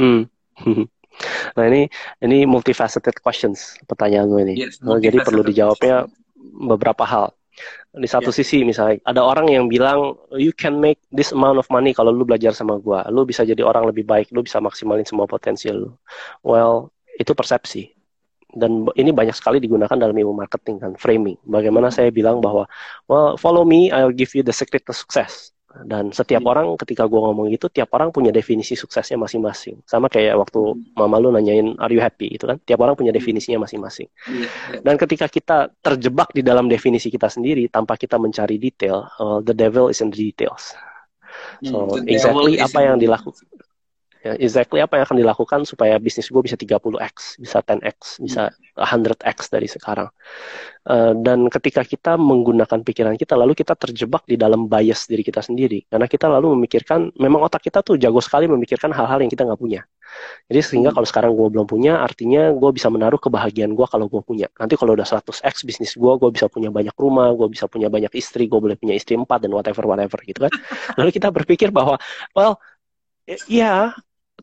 Mm. 0.00 0.28
nah 1.56 1.64
ini 1.66 1.90
ini 2.22 2.46
multifaceted 2.46 3.18
questions 3.20 3.76
pertanyaan 3.84 4.30
gue 4.30 4.42
ini. 4.46 4.54
Yes, 4.66 4.80
oh, 4.84 4.96
jadi 4.96 5.20
perlu 5.20 5.44
dijawabnya 5.44 6.08
beberapa 6.64 7.04
hal. 7.04 7.34
Di 7.90 8.06
satu 8.06 8.30
yeah. 8.30 8.38
sisi 8.40 8.58
misalnya 8.62 9.02
ada 9.04 9.20
orang 9.20 9.50
yang 9.50 9.66
bilang 9.66 10.16
you 10.38 10.54
can 10.54 10.78
make 10.78 10.96
this 11.12 11.34
amount 11.34 11.58
of 11.60 11.66
money 11.68 11.92
kalau 11.92 12.14
lu 12.14 12.24
belajar 12.24 12.54
sama 12.54 12.78
gue, 12.80 12.98
lu 13.12 13.26
bisa 13.26 13.44
jadi 13.44 13.60
orang 13.66 13.84
lebih 13.90 14.06
baik, 14.06 14.30
lu 14.32 14.40
bisa 14.40 14.62
maksimalin 14.62 15.04
semua 15.04 15.26
potensial 15.26 15.76
lu. 15.76 15.90
Well, 16.46 16.94
itu 17.18 17.34
persepsi. 17.36 17.92
Dan 18.50 18.82
ini 18.98 19.14
banyak 19.14 19.36
sekali 19.36 19.62
digunakan 19.62 19.94
dalam 19.94 20.10
ilmu 20.10 20.34
marketing 20.34 20.82
kan, 20.82 20.92
framing. 20.98 21.38
Bagaimana 21.46 21.86
saya 21.94 22.10
bilang 22.10 22.42
bahwa 22.42 22.66
well 23.06 23.38
follow 23.38 23.62
me, 23.62 23.94
I'll 23.94 24.14
give 24.14 24.34
you 24.34 24.42
the 24.42 24.54
secret 24.54 24.82
to 24.90 24.94
success 24.94 25.54
dan 25.70 26.10
setiap 26.10 26.42
hmm. 26.42 26.50
orang 26.50 26.66
ketika 26.74 27.06
gue 27.06 27.20
ngomong 27.20 27.46
itu 27.46 27.70
tiap 27.70 27.94
orang 27.94 28.10
punya 28.10 28.34
definisi 28.34 28.74
suksesnya 28.74 29.14
masing-masing 29.14 29.78
sama 29.86 30.10
kayak 30.10 30.34
waktu 30.34 30.58
hmm. 30.58 30.98
mama 30.98 31.22
lu 31.22 31.30
nanyain 31.30 31.78
are 31.78 31.94
you 31.94 32.02
happy 32.02 32.26
itu 32.26 32.42
kan 32.42 32.58
tiap 32.66 32.82
orang 32.82 32.98
punya 32.98 33.14
hmm. 33.14 33.22
definisinya 33.22 33.62
masing-masing 33.62 34.10
hmm. 34.10 34.82
dan 34.82 34.94
ketika 34.98 35.30
kita 35.30 35.70
terjebak 35.78 36.34
di 36.34 36.42
dalam 36.42 36.66
definisi 36.66 37.06
kita 37.06 37.30
sendiri 37.30 37.70
tanpa 37.70 37.94
kita 37.94 38.18
mencari 38.18 38.58
detail 38.58 39.06
uh, 39.22 39.38
the 39.46 39.54
devil 39.54 39.86
is 39.86 40.02
in 40.02 40.10
the 40.10 40.18
details 40.18 40.74
so 41.62 41.86
hmm. 41.86 42.02
exactly 42.10 42.58
apa 42.58 42.78
yang 42.82 42.98
dilakukan 42.98 43.46
ya, 44.20 44.36
exactly 44.36 44.80
apa 44.84 45.00
yang 45.00 45.04
akan 45.08 45.18
dilakukan 45.18 45.60
supaya 45.64 45.96
bisnis 45.96 46.28
gue 46.28 46.42
bisa 46.44 46.56
30x, 46.56 47.40
bisa 47.40 47.58
10x, 47.64 48.20
bisa 48.24 48.42
100x 48.76 49.38
dari 49.48 49.68
sekarang. 49.68 50.08
Uh, 50.84 51.12
dan 51.20 51.48
ketika 51.52 51.84
kita 51.84 52.16
menggunakan 52.16 52.80
pikiran 52.80 53.16
kita, 53.16 53.36
lalu 53.36 53.52
kita 53.52 53.76
terjebak 53.76 54.24
di 54.24 54.40
dalam 54.40 54.68
bias 54.68 55.08
diri 55.08 55.20
kita 55.20 55.44
sendiri. 55.44 55.84
Karena 55.88 56.08
kita 56.08 56.28
lalu 56.28 56.56
memikirkan, 56.56 57.12
memang 57.20 57.44
otak 57.44 57.64
kita 57.68 57.84
tuh 57.84 58.00
jago 58.00 58.20
sekali 58.24 58.48
memikirkan 58.48 58.92
hal-hal 58.92 59.20
yang 59.20 59.28
kita 59.32 59.44
nggak 59.44 59.60
punya. 59.60 59.84
Jadi 60.50 60.60
sehingga 60.60 60.90
hmm. 60.90 60.96
kalau 60.98 61.06
sekarang 61.06 61.32
gue 61.38 61.48
belum 61.52 61.66
punya, 61.70 62.02
artinya 62.02 62.50
gue 62.50 62.70
bisa 62.74 62.90
menaruh 62.90 63.20
kebahagiaan 63.22 63.72
gue 63.72 63.86
kalau 63.86 64.10
gue 64.10 64.22
punya. 64.24 64.50
Nanti 64.58 64.74
kalau 64.74 64.98
udah 64.98 65.06
100x 65.06 65.62
bisnis 65.64 65.94
gue, 65.94 66.12
gue 66.18 66.30
bisa 66.34 66.50
punya 66.50 66.68
banyak 66.68 66.96
rumah, 66.98 67.30
gue 67.32 67.48
bisa 67.48 67.70
punya 67.70 67.86
banyak 67.86 68.10
istri, 68.18 68.50
gue 68.50 68.58
boleh 68.58 68.74
punya 68.74 68.98
istri 68.98 69.14
empat 69.14 69.46
dan 69.46 69.54
whatever 69.54 69.86
whatever 69.86 70.18
gitu 70.26 70.48
kan. 70.48 70.52
Lalu 70.98 71.10
kita 71.14 71.30
berpikir 71.30 71.70
bahwa, 71.70 71.96
well, 72.34 72.58
ya 73.46 73.94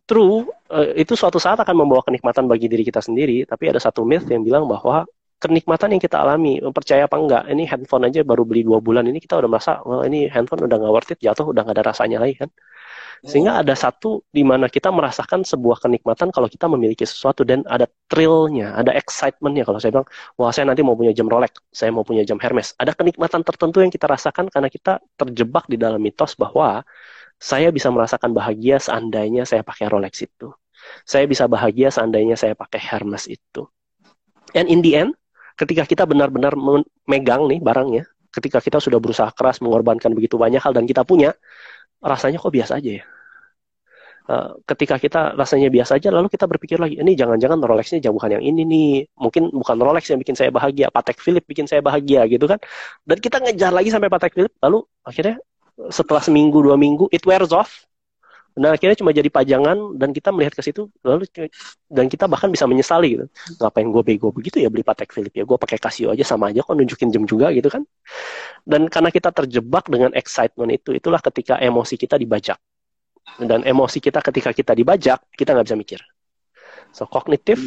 true 0.08 0.48
uh, 0.72 0.96
itu 0.96 1.14
suatu 1.14 1.38
saat 1.38 1.60
akan 1.60 1.76
membawa 1.84 2.02
kenikmatan 2.08 2.48
bagi 2.48 2.72
diri 2.72 2.82
kita 2.88 3.04
sendiri 3.04 3.44
tapi 3.44 3.70
ada 3.70 3.78
satu 3.78 4.08
myth 4.08 4.26
yang 4.32 4.42
bilang 4.42 4.66
bahwa 4.66 5.04
kenikmatan 5.38 5.94
yang 5.94 6.02
kita 6.02 6.18
alami 6.18 6.58
percaya 6.74 7.06
apa 7.06 7.16
enggak 7.20 7.44
ini 7.54 7.64
handphone 7.70 8.10
aja 8.10 8.26
baru 8.26 8.42
beli 8.42 8.66
dua 8.66 8.82
bulan 8.82 9.06
ini 9.06 9.22
kita 9.22 9.38
udah 9.38 9.50
merasa 9.52 9.72
well, 9.86 10.02
ini 10.02 10.26
handphone 10.26 10.66
udah 10.66 10.78
nggak 10.82 10.94
worth 10.96 11.12
it 11.14 11.20
jatuh 11.22 11.46
udah 11.46 11.62
nggak 11.62 11.78
ada 11.78 11.86
rasanya 11.94 12.18
lagi 12.24 12.42
kan 12.42 12.50
sehingga 13.26 13.66
ada 13.66 13.74
satu 13.74 14.22
di 14.30 14.46
mana 14.46 14.70
kita 14.70 14.94
merasakan 14.94 15.42
sebuah 15.42 15.82
kenikmatan 15.82 16.30
kalau 16.30 16.46
kita 16.46 16.70
memiliki 16.70 17.02
sesuatu 17.02 17.42
dan 17.42 17.66
ada 17.66 17.90
thrillnya, 18.06 18.78
ada 18.78 18.94
excitementnya. 18.94 19.66
Kalau 19.66 19.82
saya 19.82 19.92
bilang, 19.98 20.08
wah 20.38 20.54
saya 20.54 20.70
nanti 20.70 20.86
mau 20.86 20.94
punya 20.94 21.14
jam 21.18 21.26
Rolex, 21.26 21.58
saya 21.74 21.90
mau 21.90 22.06
punya 22.06 22.22
jam 22.22 22.38
Hermes. 22.38 22.78
Ada 22.78 22.94
kenikmatan 22.94 23.42
tertentu 23.42 23.82
yang 23.82 23.90
kita 23.90 24.06
rasakan 24.06 24.54
karena 24.54 24.70
kita 24.70 25.02
terjebak 25.18 25.66
di 25.66 25.82
dalam 25.82 25.98
mitos 25.98 26.38
bahwa 26.38 26.86
saya 27.38 27.70
bisa 27.70 27.94
merasakan 27.94 28.34
bahagia 28.34 28.82
seandainya 28.82 29.46
saya 29.46 29.62
pakai 29.62 29.90
Rolex 29.90 30.26
itu. 30.26 30.50
Saya 31.06 31.26
bisa 31.30 31.46
bahagia 31.46 31.94
seandainya 31.94 32.38
saya 32.38 32.54
pakai 32.58 32.82
Hermes 32.82 33.30
itu. 33.30 33.66
And 34.58 34.66
in 34.70 34.82
the 34.82 34.98
end, 34.98 35.12
ketika 35.58 35.86
kita 35.86 36.04
benar-benar 36.10 36.58
memegang 36.58 37.46
nih 37.50 37.60
barangnya, 37.62 38.06
ketika 38.34 38.62
kita 38.62 38.78
sudah 38.78 39.02
berusaha 39.02 39.30
keras 39.34 39.62
mengorbankan 39.62 40.14
begitu 40.14 40.38
banyak 40.38 40.62
hal 40.62 40.74
dan 40.74 40.86
kita 40.86 41.02
punya, 41.06 41.34
rasanya 42.02 42.38
kok 42.42 42.54
biasa 42.54 42.78
aja 42.78 43.02
ya. 43.02 43.06
Uh, 44.28 44.60
ketika 44.68 45.00
kita 45.00 45.40
rasanya 45.40 45.72
biasa 45.72 46.04
aja, 46.04 46.12
lalu 46.12 46.28
kita 46.28 46.52
berpikir 46.52 46.76
lagi, 46.76 47.00
ini 47.00 47.16
jangan-jangan 47.16 47.64
Rolexnya 47.64 48.04
jauh 48.04 48.12
bukan 48.12 48.36
yang 48.36 48.44
ini 48.44 48.68
nih, 48.68 48.92
mungkin 49.16 49.56
bukan 49.56 49.80
Rolex 49.80 50.12
yang 50.12 50.20
bikin 50.20 50.36
saya 50.36 50.52
bahagia, 50.52 50.92
Patek 50.92 51.24
Philippe 51.24 51.48
bikin 51.48 51.64
saya 51.64 51.80
bahagia 51.80 52.28
gitu 52.28 52.44
kan, 52.44 52.60
dan 53.08 53.18
kita 53.24 53.40
ngejar 53.40 53.72
lagi 53.72 53.88
sampai 53.88 54.12
Patek 54.12 54.36
Philippe, 54.36 54.60
lalu 54.60 54.84
akhirnya 55.08 55.40
setelah 55.94 56.22
seminggu 56.22 56.60
dua 56.60 56.76
minggu 56.76 57.08
it 57.14 57.24
wears 57.24 57.54
off. 57.54 57.86
Dan 58.58 58.74
akhirnya 58.74 58.98
cuma 58.98 59.14
jadi 59.14 59.30
pajangan 59.30 60.02
dan 60.02 60.10
kita 60.10 60.34
melihat 60.34 60.58
ke 60.58 60.66
situ 60.66 60.90
lalu 61.06 61.30
dan 61.94 62.10
kita 62.10 62.26
bahkan 62.26 62.50
bisa 62.50 62.66
menyesali 62.66 63.14
gitu. 63.14 63.26
Ngapain 63.62 63.86
gue 63.86 64.02
bego 64.02 64.34
begitu 64.34 64.58
ya 64.58 64.74
beli 64.74 64.82
Patek 64.82 65.14
Philippe 65.14 65.38
ya? 65.38 65.46
Gue 65.46 65.62
pakai 65.62 65.78
Casio 65.78 66.10
aja 66.10 66.26
sama 66.26 66.50
aja 66.50 66.66
kok 66.66 66.74
nunjukin 66.74 67.14
jam 67.14 67.30
juga 67.30 67.54
gitu 67.54 67.70
kan. 67.70 67.86
Dan 68.66 68.90
karena 68.90 69.14
kita 69.14 69.30
terjebak 69.30 69.86
dengan 69.94 70.10
excitement 70.18 70.74
itu 70.74 70.98
itulah 70.98 71.22
ketika 71.22 71.62
emosi 71.62 72.02
kita 72.02 72.18
dibajak. 72.18 72.58
Dan 73.38 73.62
emosi 73.62 74.02
kita 74.02 74.26
ketika 74.26 74.50
kita 74.50 74.74
dibajak 74.74 75.22
kita 75.38 75.54
nggak 75.54 75.66
bisa 75.70 75.78
mikir. 75.78 76.02
So 76.98 77.06
kognitif 77.06 77.62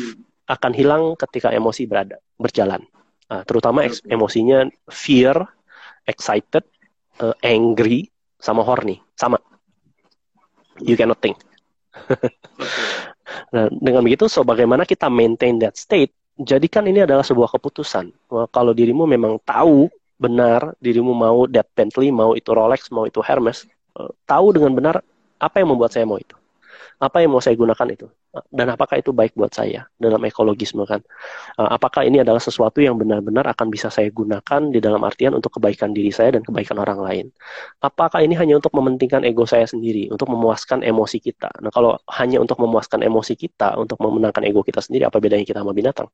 akan 0.50 0.74
hilang 0.74 1.14
ketika 1.14 1.54
emosi 1.54 1.86
berada 1.86 2.18
berjalan. 2.34 2.82
Uh, 3.30 3.46
terutama 3.46 3.86
emosinya 4.10 4.66
fear, 4.90 5.38
excited, 6.02 6.66
uh, 7.18 7.34
angry, 7.42 8.06
sama 8.38 8.62
horny, 8.62 9.02
sama. 9.18 9.42
You 10.78 10.94
cannot 10.94 11.18
think. 11.18 11.36
Nah, 13.54 13.70
dengan 13.70 14.02
begitu, 14.02 14.26
so 14.26 14.42
bagaimana 14.42 14.82
kita 14.82 15.06
maintain 15.06 15.58
that 15.62 15.78
state? 15.78 16.10
Jadikan 16.34 16.86
ini 16.90 17.06
adalah 17.06 17.22
sebuah 17.22 17.50
keputusan. 17.54 18.10
Wah, 18.30 18.46
Kalau 18.50 18.74
dirimu 18.74 19.06
memang 19.06 19.38
tahu 19.46 19.86
benar 20.20 20.76
dirimu 20.82 21.16
mau 21.16 21.48
that 21.48 21.68
Bentley, 21.72 22.12
mau 22.12 22.36
itu 22.36 22.52
Rolex, 22.52 22.92
mau 22.92 23.08
itu 23.08 23.24
Hermes, 23.24 23.64
eh, 23.96 24.10
tahu 24.28 24.52
dengan 24.52 24.76
benar 24.76 24.96
apa 25.40 25.56
yang 25.64 25.72
membuat 25.72 25.96
saya 25.96 26.04
mau 26.04 26.20
itu, 26.20 26.36
apa 27.00 27.24
yang 27.24 27.32
mau 27.32 27.40
saya 27.40 27.56
gunakan 27.56 27.88
itu, 27.96 28.06
dan 28.52 28.68
apakah 28.76 29.00
itu 29.00 29.10
baik 29.16 29.32
buat 29.32 29.48
saya 29.56 29.88
dalam 29.96 30.20
ekologisme 30.28 30.84
kan? 30.84 31.00
Eh, 31.56 31.70
Apakah 31.76 32.04
ini 32.04 32.20
adalah 32.20 32.38
sesuatu 32.44 32.78
yang 32.84 33.00
benar-benar 33.00 33.48
akan 33.48 33.72
bisa 33.72 33.88
saya 33.88 34.12
gunakan 34.12 34.68
di 34.68 34.78
dalam 34.84 35.00
artian 35.08 35.32
untuk 35.32 35.56
kebaikan 35.56 35.96
diri 35.96 36.12
saya 36.12 36.36
dan 36.36 36.44
kebaikan 36.44 36.76
orang 36.76 37.00
lain? 37.00 37.26
Apakah 37.80 38.20
ini 38.20 38.36
hanya 38.36 38.60
untuk 38.60 38.72
mementingkan 38.76 39.24
ego 39.24 39.48
saya 39.48 39.64
sendiri, 39.64 40.12
untuk 40.12 40.28
memuaskan 40.28 40.84
emosi 40.84 41.18
kita? 41.24 41.48
Nah, 41.64 41.72
kalau 41.72 41.96
hanya 42.20 42.38
untuk 42.44 42.60
memuaskan 42.60 43.00
emosi 43.00 43.32
kita, 43.34 43.80
untuk 43.80 43.96
memenangkan 44.04 44.44
ego 44.44 44.60
kita 44.60 44.84
sendiri, 44.84 45.08
apa 45.08 45.16
bedanya 45.24 45.48
kita 45.48 45.64
sama 45.64 45.72
binatang? 45.72 46.08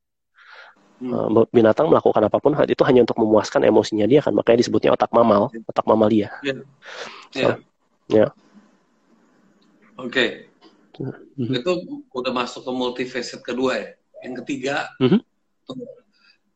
Hmm. 0.96 1.12
Eh, 1.12 1.46
binatang 1.52 1.92
melakukan 1.92 2.24
apa 2.24 2.40
pun 2.40 2.56
itu 2.64 2.80
hanya 2.88 3.04
untuk 3.04 3.20
memuaskan 3.20 3.68
emosinya 3.68 4.08
dia 4.08 4.24
kan 4.24 4.32
makanya 4.32 4.64
disebutnya 4.64 4.96
otak 4.96 5.12
mamal 5.12 5.52
otak 5.68 5.84
mamalia 5.84 6.32
Ya. 6.40 6.56
So, 7.36 7.40
Ya. 7.44 7.52
ya. 8.08 8.26
Oke. 10.00 10.45
Mhm. 10.98 11.52
Itu 11.52 11.72
udah 12.10 12.32
masuk 12.32 12.64
ke 12.64 12.72
multifaceted 12.72 13.42
kedua 13.42 13.72
ya. 13.76 13.88
Yang 14.24 14.34
ketiga. 14.44 14.88
Mhm. 14.98 15.18
tuh. 15.66 15.76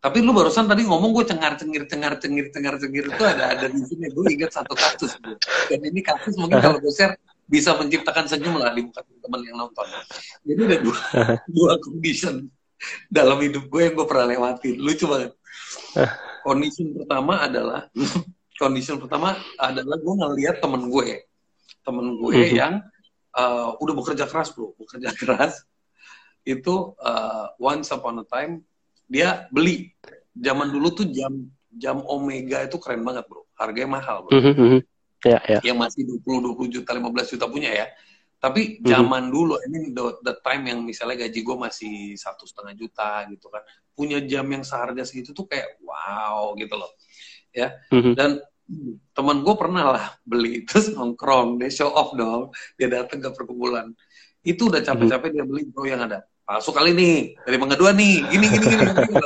Tapi 0.00 0.24
lu 0.24 0.32
barusan 0.32 0.64
tadi 0.64 0.80
ngomong 0.88 1.12
gue 1.12 1.28
cengar 1.28 1.60
cengir 1.60 1.84
cengar 1.84 2.16
cengir 2.16 2.48
cengar 2.48 2.80
cengir 2.80 3.04
itu 3.04 3.20
ada 3.20 3.52
ada 3.52 3.68
di 3.68 3.84
sini 3.84 4.08
gue 4.08 4.32
ingat 4.32 4.48
satu 4.56 4.72
kasus 4.72 5.12
dan 5.68 5.80
ini 5.84 6.00
kasus 6.00 6.40
mungkin 6.40 6.56
kalau 6.56 6.80
gue 6.80 6.88
share 6.88 7.20
bisa 7.44 7.76
menciptakan 7.76 8.24
senyum 8.24 8.56
lah 8.56 8.72
di 8.72 8.80
muka 8.80 9.04
teman 9.04 9.44
yang 9.44 9.60
nonton. 9.60 9.84
Jadi 10.46 10.60
ada 10.64 10.76
dua 10.80 10.98
dua 11.52 11.72
condition 11.84 12.48
dalam 13.12 13.44
hidup 13.44 13.68
gue 13.68 13.80
yang 13.84 13.94
gue 13.98 14.06
pernah 14.08 14.24
lewatin. 14.24 14.80
Lucu 14.80 15.04
banget. 15.04 15.36
Condition 16.40 16.86
pertama 16.96 17.44
adalah 17.44 17.80
condition 18.62 18.96
pertama 18.96 19.36
adalah 19.60 19.96
gue 20.00 20.14
ngeliat 20.16 20.64
temen 20.64 20.88
gue, 20.88 21.28
temen 21.84 22.06
gue 22.16 22.34
Mhm. 22.40 22.54
yang 22.56 22.74
uh, 23.36 23.76
udah 23.78 23.94
bekerja 23.94 24.24
keras 24.26 24.50
bro, 24.54 24.74
bekerja 24.78 25.10
keras. 25.20 25.62
Itu 26.42 26.96
uh, 26.96 27.46
once 27.60 27.92
upon 27.92 28.22
a 28.22 28.26
time 28.26 28.64
dia 29.06 29.46
beli. 29.52 29.92
Zaman 30.32 30.70
dulu 30.70 30.94
tuh 30.94 31.06
jam 31.10 31.50
jam 31.70 32.02
Omega 32.06 32.64
itu 32.64 32.78
keren 32.82 33.02
banget 33.06 33.26
bro, 33.26 33.46
harganya 33.58 34.00
mahal 34.00 34.26
bro. 34.26 34.32
Mhm, 34.34 34.52
mhm. 34.56 34.80
ya 35.26 35.38
ya. 35.46 35.60
Yang 35.62 35.78
masih 35.78 36.02
20 36.22 36.54
20 36.54 36.74
juta 36.80 36.90
15 36.96 37.32
juta 37.36 37.46
punya 37.50 37.70
ya. 37.70 37.86
Tapi 38.40 38.80
Mhm. 38.80 38.88
zaman 38.88 39.28
dulu 39.28 39.60
ini 39.68 39.92
the, 39.92 40.16
the 40.24 40.34
time 40.40 40.64
yang 40.64 40.80
misalnya 40.80 41.28
gaji 41.28 41.44
gue 41.44 41.56
masih 41.60 42.16
satu 42.16 42.48
setengah 42.48 42.72
juta 42.72 43.28
gitu 43.28 43.52
kan. 43.52 43.60
Punya 43.92 44.16
jam 44.24 44.48
yang 44.48 44.64
seharga 44.64 45.04
segitu 45.04 45.36
tuh 45.36 45.44
kayak 45.44 45.76
wow 45.84 46.56
gitu 46.56 46.72
loh. 46.72 46.88
Ya. 47.52 47.76
Mhm. 47.92 48.14
dan 48.16 48.40
teman 49.12 49.42
gue 49.42 49.54
pernah 49.58 49.84
lah 49.98 50.06
beli 50.22 50.62
terus 50.68 50.92
nongkrong 50.94 51.58
dia 51.58 51.70
show 51.70 51.90
off 51.90 52.14
dong 52.14 52.54
dia 52.78 52.88
datang 52.88 53.18
ke 53.18 53.28
perkumpulan 53.34 53.90
itu 54.40 54.72
udah 54.72 54.80
capek-capek 54.80 55.30
dia 55.36 55.44
beli 55.44 55.68
bro 55.68 55.84
yang 55.84 56.00
ada 56.00 56.24
palsu 56.46 56.72
kali 56.72 56.90
nih 56.96 57.36
dari 57.44 57.56
Mangga 57.60 57.76
Dua 57.76 57.92
nih 57.92 58.26
gini 58.26 58.46
gini 58.48 58.64
gini, 58.66 58.84
gini. 58.90 59.16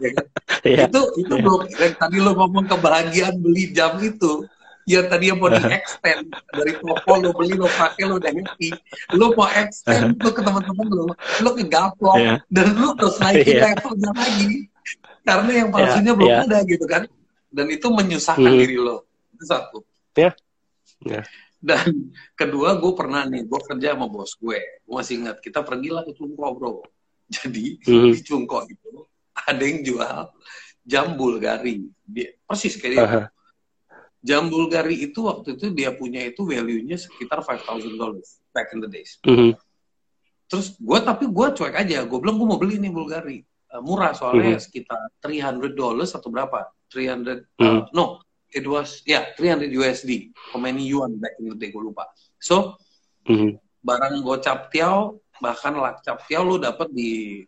Ya 0.00 0.10
kan? 0.14 0.26
ya 0.64 0.78
itu 0.88 1.00
itu 1.20 1.34
bro 1.42 1.66
yang 1.68 1.94
tadi 1.98 2.16
lo 2.22 2.32
ngomong 2.38 2.64
kebahagiaan 2.70 3.36
beli 3.42 3.74
jam 3.74 3.98
itu 4.00 4.46
yang 4.84 5.08
tadi 5.08 5.32
yang 5.32 5.40
mau 5.40 5.48
di 5.48 5.60
extend 5.64 6.28
dari 6.52 6.72
toko 6.76 7.12
lo 7.20 7.30
beli 7.32 7.56
lo 7.56 7.68
pakai 7.72 8.04
lo 8.04 8.20
udah 8.20 8.32
happy 8.32 8.68
lo 9.16 9.32
mau 9.32 9.48
extend 9.48 10.16
lo 10.20 10.30
ke 10.30 10.40
teman-teman 10.44 10.86
lo 10.92 11.04
lo 11.16 11.50
ke 11.56 11.64
gaplok 11.64 12.16
Iya. 12.20 12.34
dan 12.52 12.66
lo 12.76 12.92
terus 12.96 13.16
naikin 13.20 13.56
Iya. 13.58 13.64
levelnya 13.72 14.10
lagi 14.12 14.52
karena 15.24 15.50
yang 15.56 15.68
palsunya 15.72 16.12
belum 16.12 16.30
iya. 16.30 16.44
ada 16.44 16.58
gitu 16.68 16.84
kan 16.84 17.02
dan 17.54 17.70
itu 17.70 17.86
menyusahkan 17.86 18.50
Hmm. 18.50 18.58
diri 18.58 18.74
lo 18.74 19.06
itu 19.30 19.44
satu 19.46 19.78
Ya. 20.18 20.34
Ya. 21.06 21.22
dan 21.62 22.10
kedua 22.34 22.74
gue 22.76 22.92
pernah 22.92 23.22
nih 23.24 23.46
gue 23.46 23.60
kerja 23.62 23.94
sama 23.94 24.10
bos 24.10 24.34
gue 24.34 24.58
gue 24.58 24.94
masih 24.94 25.22
ingat 25.22 25.38
kita 25.38 25.62
pergilah 25.62 26.02
ke 26.02 26.12
Cungko 26.12 26.46
bro 26.58 26.82
jadi 27.30 27.78
Mhm. 27.78 28.10
di 28.10 28.20
Cungko 28.20 28.66
itu 28.66 29.06
ada 29.32 29.62
yang 29.62 29.80
jual 29.80 30.18
jam 30.82 31.14
Bulgari 31.14 31.86
dia 32.04 32.34
persis 32.44 32.74
kayak 32.76 32.92
dia 32.92 33.02
Aha. 33.02 33.22
jam 34.20 34.46
Bulgari 34.46 34.98
itu 35.00 35.24
waktu 35.24 35.54
itu 35.54 35.70
dia 35.70 35.94
punya 35.94 36.20
itu 36.20 36.42
value-nya 36.42 36.98
sekitar 36.98 37.40
5000 37.40 37.94
dollars 37.94 38.42
back 38.50 38.74
in 38.74 38.82
the 38.82 38.90
days 38.90 39.16
Mhm. 39.22 39.54
terus 40.44 40.76
gue 40.76 40.98
tapi 41.00 41.24
gue 41.26 41.46
cuek 41.54 41.74
aja 41.74 42.04
gue 42.04 42.18
bilang 42.18 42.36
gue 42.36 42.48
mau 42.50 42.58
beli 42.58 42.82
nih 42.82 42.90
Bulgari 42.90 43.38
Eh, 43.74 43.82
murah 43.82 44.14
soalnya 44.14 44.54
Mhm. 44.54 44.62
sekitar 44.62 45.02
300 45.18 45.74
dollars 45.74 46.14
atau 46.14 46.30
berapa 46.30 46.62
300 46.94 47.42
Mhm. 47.58 47.66
uh, 47.66 47.82
no 47.90 48.22
it 48.54 48.62
was 48.64 49.02
ya 49.02 49.34
yeah, 49.34 49.58
300 49.58 49.74
USD 49.74 50.30
how 50.54 50.62
many 50.62 50.86
yuan 50.86 51.18
back 51.18 51.34
in 51.42 51.50
the 51.50 51.58
day 51.58 51.74
gue 51.74 51.82
lupa. 51.82 52.06
So 52.38 52.78
Mhm. 53.26 53.58
barang 53.82 54.22
gocap 54.22 54.70
tiao 54.70 55.18
bahkan 55.42 55.74
lakcap 55.74 56.22
tiao 56.24 56.46
lu 56.46 56.62
dapat 56.62 56.88
di 56.94 57.42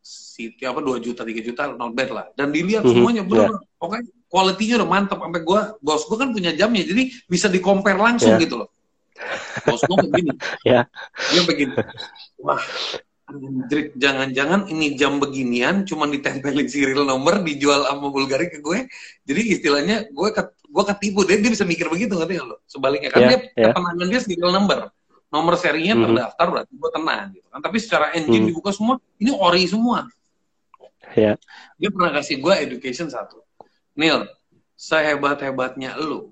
City 0.00 0.64
apa 0.64 0.80
2 0.80 0.96
juta 0.96 1.20
3 1.28 1.44
juta 1.44 1.68
not 1.76 1.92
bad 1.92 2.08
lah. 2.08 2.26
Dan 2.32 2.48
dilihat 2.56 2.88
Mhm, 2.88 2.96
semuanya 2.96 3.22
bener 3.22 3.52
pokoknya 3.76 4.08
kualitinya 4.32 4.74
udah 4.80 4.88
mantap 4.88 5.18
sampai 5.20 5.42
gua 5.44 5.60
bos 5.84 6.08
gua 6.08 6.24
kan 6.24 6.32
punya 6.32 6.56
jamnya 6.56 6.88
jadi 6.88 7.02
bisa 7.28 7.52
di 7.52 7.60
compare 7.60 8.00
langsung 8.00 8.40
Ya. 8.40 8.48
gitu 8.48 8.64
loh. 8.64 8.68
Bos 9.68 9.84
gua 9.84 10.00
begini 10.00 10.32
Ya. 10.64 10.88
dia 11.28 11.42
begini. 11.44 11.76
Wah 12.40 12.64
jangan-jangan 13.96 14.66
ini 14.70 14.94
jam 14.98 15.18
beginian 15.20 15.86
cuma 15.86 16.06
ditempelin 16.08 16.66
serial 16.66 17.06
nomor 17.06 17.40
dijual 17.42 17.86
sama 17.86 18.08
Bulgari 18.10 18.50
ke 18.50 18.58
gue. 18.58 18.86
Jadi 19.26 19.40
istilahnya 19.58 19.96
gue 20.10 20.28
ket, 20.34 20.50
gue 20.56 20.84
ketipu. 20.94 21.22
Dia, 21.26 21.38
dia 21.38 21.50
bisa 21.50 21.64
mikir 21.66 21.86
begitu 21.90 22.16
ngerti 22.16 22.38
nggak 22.38 22.48
lo? 22.48 22.56
Sebaliknya 22.66 23.10
kan 23.12 23.20
Ya, 23.22 23.28
dia 23.28 23.38
ya. 23.54 23.64
ketenangan 23.70 24.06
dia 24.10 24.20
serial 24.20 24.50
number. 24.50 24.78
Nomor 25.30 25.54
serinya 25.54 25.94
Mhm. 25.94 26.02
terdaftar 26.10 26.46
berarti 26.50 26.72
gue 26.74 26.90
tenang 26.90 27.26
gitu 27.38 27.46
kan. 27.46 27.60
Tapi 27.62 27.76
secara 27.78 28.06
engine 28.18 28.42
Mhm. 28.44 28.48
dibuka 28.50 28.70
semua 28.74 28.94
ini 29.18 29.30
ori 29.30 29.64
semua. 29.66 30.06
Ya. 31.18 31.34
dia 31.74 31.90
pernah 31.90 32.14
kasih 32.22 32.38
gue 32.38 32.54
education 32.62 33.10
satu. 33.10 33.42
Neil 33.98 34.30
sehebat 34.78 35.42
hebatnya 35.42 35.98
lo 35.98 36.30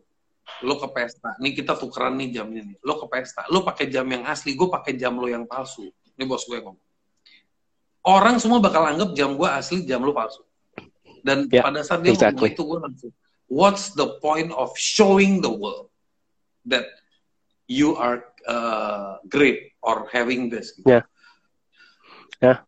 lo 0.62 0.74
ke 0.78 0.88
pesta. 0.94 1.34
Nih 1.42 1.50
kita 1.50 1.74
tukeran 1.74 2.14
nih 2.14 2.38
jamnya 2.40 2.62
nih. 2.62 2.78
Lo 2.86 2.94
ke 3.02 3.06
pesta. 3.10 3.42
Lo 3.50 3.66
pakai 3.66 3.90
jam 3.90 4.06
yang 4.06 4.22
asli 4.24 4.54
gue 4.54 4.70
pakai 4.70 4.94
jam 4.94 5.18
lo 5.18 5.26
yang 5.26 5.50
palsu. 5.50 5.90
Ini 6.14 6.24
bos 6.26 6.46
gue 6.46 6.62
ngomong 6.62 6.87
orang 8.06 8.38
semua 8.38 8.62
bakal 8.62 8.86
anggap 8.86 9.14
jam 9.14 9.34
gue 9.34 9.48
asli 9.48 9.82
jam 9.84 10.02
lo 10.02 10.14
palsu 10.14 10.42
dan 11.26 11.50
Ya, 11.50 11.66
pada 11.66 11.82
saat 11.82 12.00
dia 12.04 12.14
exactly. 12.14 12.38
ngomong 12.38 12.54
itu 12.54 12.62
gue 12.62 12.78
langsung 12.78 13.12
what's 13.50 13.92
the 13.96 14.18
point 14.22 14.52
of 14.54 14.70
showing 14.78 15.40
the 15.42 15.50
world 15.50 15.90
that 16.68 16.86
you 17.68 17.96
are 17.96 18.24
uh, 18.48 19.18
great 19.28 19.72
or 19.84 20.08
having 20.12 20.48
this 20.52 20.72
gitu. 20.76 20.88
Ya. 22.38 22.62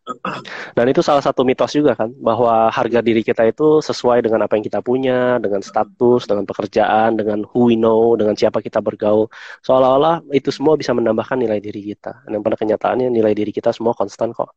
Dan 0.75 0.91
itu 0.91 0.99
salah 0.99 1.23
satu 1.23 1.47
mitos 1.47 1.71
juga 1.71 1.95
kan, 1.95 2.11
bahwa 2.19 2.67
harga 2.67 2.99
diri 2.99 3.23
kita 3.23 3.47
itu 3.47 3.79
sesuai 3.79 4.19
dengan 4.19 4.43
apa 4.43 4.59
yang 4.59 4.67
kita 4.67 4.83
punya, 4.83 5.39
dengan 5.39 5.63
status, 5.63 6.27
dengan 6.27 6.43
pekerjaan, 6.43 7.15
dengan 7.15 7.47
who 7.55 7.71
we 7.71 7.79
know, 7.79 8.19
dengan 8.19 8.35
siapa 8.35 8.59
kita 8.59 8.83
bergaul. 8.83 9.31
Seolah-olah 9.63 10.27
itu 10.35 10.51
semua 10.51 10.75
bisa 10.75 10.91
menambahkan 10.91 11.39
nilai 11.39 11.63
diri 11.63 11.87
kita. 11.95 12.27
Dan 12.27 12.43
pada 12.43 12.59
kenyataannya 12.59 13.07
nilai 13.15 13.31
diri 13.31 13.55
kita 13.55 13.71
semua 13.71 13.95
konstan 13.95 14.35
kok. 14.35 14.51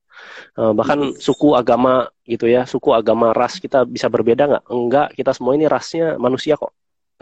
Eh, 0.58 0.72
bahkan 0.74 1.14
suku, 1.22 1.54
agama 1.54 2.10
gitu 2.26 2.50
ya, 2.50 2.66
suku, 2.66 2.90
agama, 2.90 3.30
ras 3.30 3.62
kita 3.62 3.86
bisa 3.86 4.10
berbeda 4.10 4.50
nggak? 4.50 4.64
Enggak, 4.66 5.08
kita 5.14 5.30
semua 5.30 5.54
ini 5.54 5.70
rasnya 5.70 6.18
manusia 6.18 6.58
kok. 6.58 6.74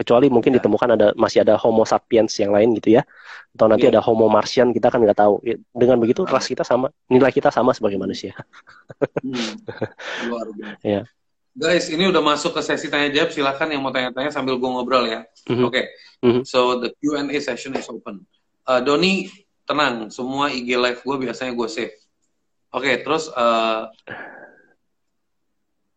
Kecuali 0.03 0.27
mungkin 0.27 0.51
Ya. 0.51 0.59
ditemukan 0.59 0.89
ada 0.99 1.07
masih 1.15 1.47
ada 1.47 1.55
Homo 1.55 1.87
sapiens 1.87 2.35
yang 2.35 2.51
lain 2.51 2.75
gitu 2.75 2.99
ya, 2.99 3.07
atau 3.55 3.71
nanti 3.71 3.87
Ya. 3.87 3.95
ada 3.95 4.03
Homo 4.03 4.27
Martian 4.27 4.75
kita 4.75 4.91
kan 4.91 4.99
nggak 4.99 5.15
tahu. 5.15 5.39
Ya, 5.47 5.55
Dengan 5.71 6.03
begitu 6.03 6.27
ras 6.27 6.43
kita 6.43 6.67
sama, 6.67 6.91
nilai 7.07 7.31
kita 7.31 7.47
sama 7.55 7.71
sebagai 7.71 7.95
manusia. 7.95 8.35
Hmm. 9.23 9.55
Luar 10.27 10.51
biasa. 10.51 10.83
Ya. 10.83 11.01
Guys, 11.53 11.85
ini 11.87 12.09
udah 12.09 12.19
masuk 12.19 12.51
ke 12.57 12.65
sesi 12.65 12.89
tanya 12.89 13.13
jawab. 13.13 13.29
Silakan 13.29 13.69
yang 13.71 13.79
mau 13.85 13.93
tanya-tanya 13.93 14.33
sambil 14.33 14.57
gue 14.57 14.65
ngobrol 14.65 15.05
ya. 15.05 15.21
Mhm. 15.47 15.63
Oke. 15.69 15.85
Mhm. 16.25 16.41
So 16.43 16.81
the 16.81 16.91
Q&A 16.97 17.37
session 17.39 17.77
is 17.77 17.85
open. 17.87 18.25
Uh, 18.65 18.81
Doni, 18.81 19.29
tenang. 19.63 20.09
Semua 20.09 20.49
IG 20.49 20.73
live 20.75 20.99
gue 21.05 21.15
biasanya 21.29 21.53
gue 21.53 21.69
save. 21.69 21.93
Oke, 22.73 22.89
terus 23.05 23.29
uh, 23.37 23.85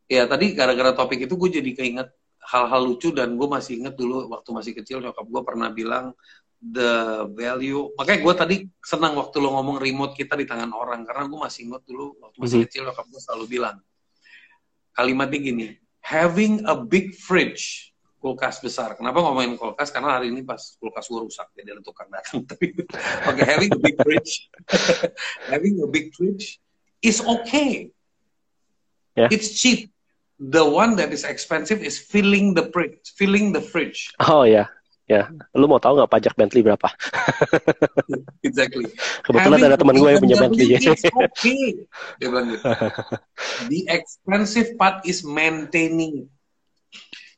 ya 0.07 0.29
tadi 0.29 0.53
gara-gara 0.53 0.93
topik 0.93 1.25
itu 1.25 1.35
gue 1.35 1.51
jadi 1.57 1.71
keinget 1.73 2.09
hal-hal 2.47 2.83
lucu 2.87 3.11
dan 3.11 3.35
gue 3.35 3.49
masih 3.51 3.83
inget 3.83 3.99
dulu 3.99 4.31
waktu 4.31 4.51
masih 4.55 4.73
kecil 4.79 5.03
nyokap 5.03 5.27
gue 5.27 5.43
pernah 5.43 5.69
bilang 5.75 6.15
the 6.57 7.27
value 7.35 7.91
makanya 7.99 8.21
gue 8.23 8.35
tadi 8.35 8.57
senang 8.81 9.19
waktu 9.19 9.37
lo 9.43 9.53
ngomong 9.59 9.77
remote 9.83 10.15
kita 10.15 10.39
di 10.39 10.47
tangan 10.49 10.71
orang 10.73 11.03
karena 11.05 11.27
gue 11.27 11.39
masih 11.43 11.69
inget 11.69 11.83
dulu 11.85 12.17
waktu 12.23 12.37
masih 12.41 12.57
Mhm. 12.59 12.65
kecil 12.71 12.83
nyokap 12.87 13.07
gue 13.11 13.21
selalu 13.21 13.45
bilang 13.51 13.77
kalimatnya 14.97 15.39
gini, 15.39 15.67
having 16.01 16.65
a 16.65 16.73
big 16.73 17.13
fridge, 17.13 17.93
kulkas 18.17 18.65
besar. 18.65 18.97
Kenapa 18.97 19.21
ngomongin 19.21 19.61
kulkas? 19.61 19.93
Karena 19.93 20.17
hari 20.17 20.33
ini 20.33 20.41
pas 20.41 20.57
kulkas 20.81 21.05
gue 21.05 21.21
rusak, 21.21 21.53
jadi 21.53 21.77
ada 21.77 21.83
tukang 21.85 22.09
datang. 22.09 22.41
Oke, 22.49 22.81
okay, 23.29 23.45
having 23.45 23.71
a 23.77 23.81
big 23.81 23.97
fridge, 24.01 24.49
having 25.53 25.77
a 25.85 25.89
big 25.93 26.17
fridge 26.17 26.57
is 27.05 27.21
okay. 27.21 27.93
Yeah. 29.13 29.29
It's 29.29 29.53
cheap. 29.53 29.93
The 30.37 30.61
one 30.61 31.01
that 31.01 31.17
is 31.17 31.25
expensive 31.25 31.81
is 31.81 31.97
filling 31.97 32.53
the 32.53 32.69
fridge, 32.69 33.01
filling 33.17 33.57
the 33.57 33.65
fridge. 33.65 34.13
Oh 34.21 34.45
ya, 34.45 34.69
ya. 35.09 35.33
Lu 35.57 35.65
mau 35.65 35.81
tahu 35.81 35.97
nggak 35.97 36.13
pajak 36.13 36.35
Bentley 36.37 36.61
berapa? 36.61 36.89
exactly. 38.49 38.85
Kebetulan 39.25 39.57
Having 39.57 39.69
ada 39.73 39.79
teman 39.81 39.97
gue 39.97 40.09
yang 40.13 40.21
punya 40.21 40.37
Bentley. 40.37 40.67
It's 40.77 41.09
okay. 41.09 41.89
Dia 42.21 42.27
bilang 42.29 42.53
gitu. 42.53 42.65
The 43.73 43.81
expensive 43.89 44.77
part 44.77 45.09
is 45.09 45.25
maintaining. 45.25 46.29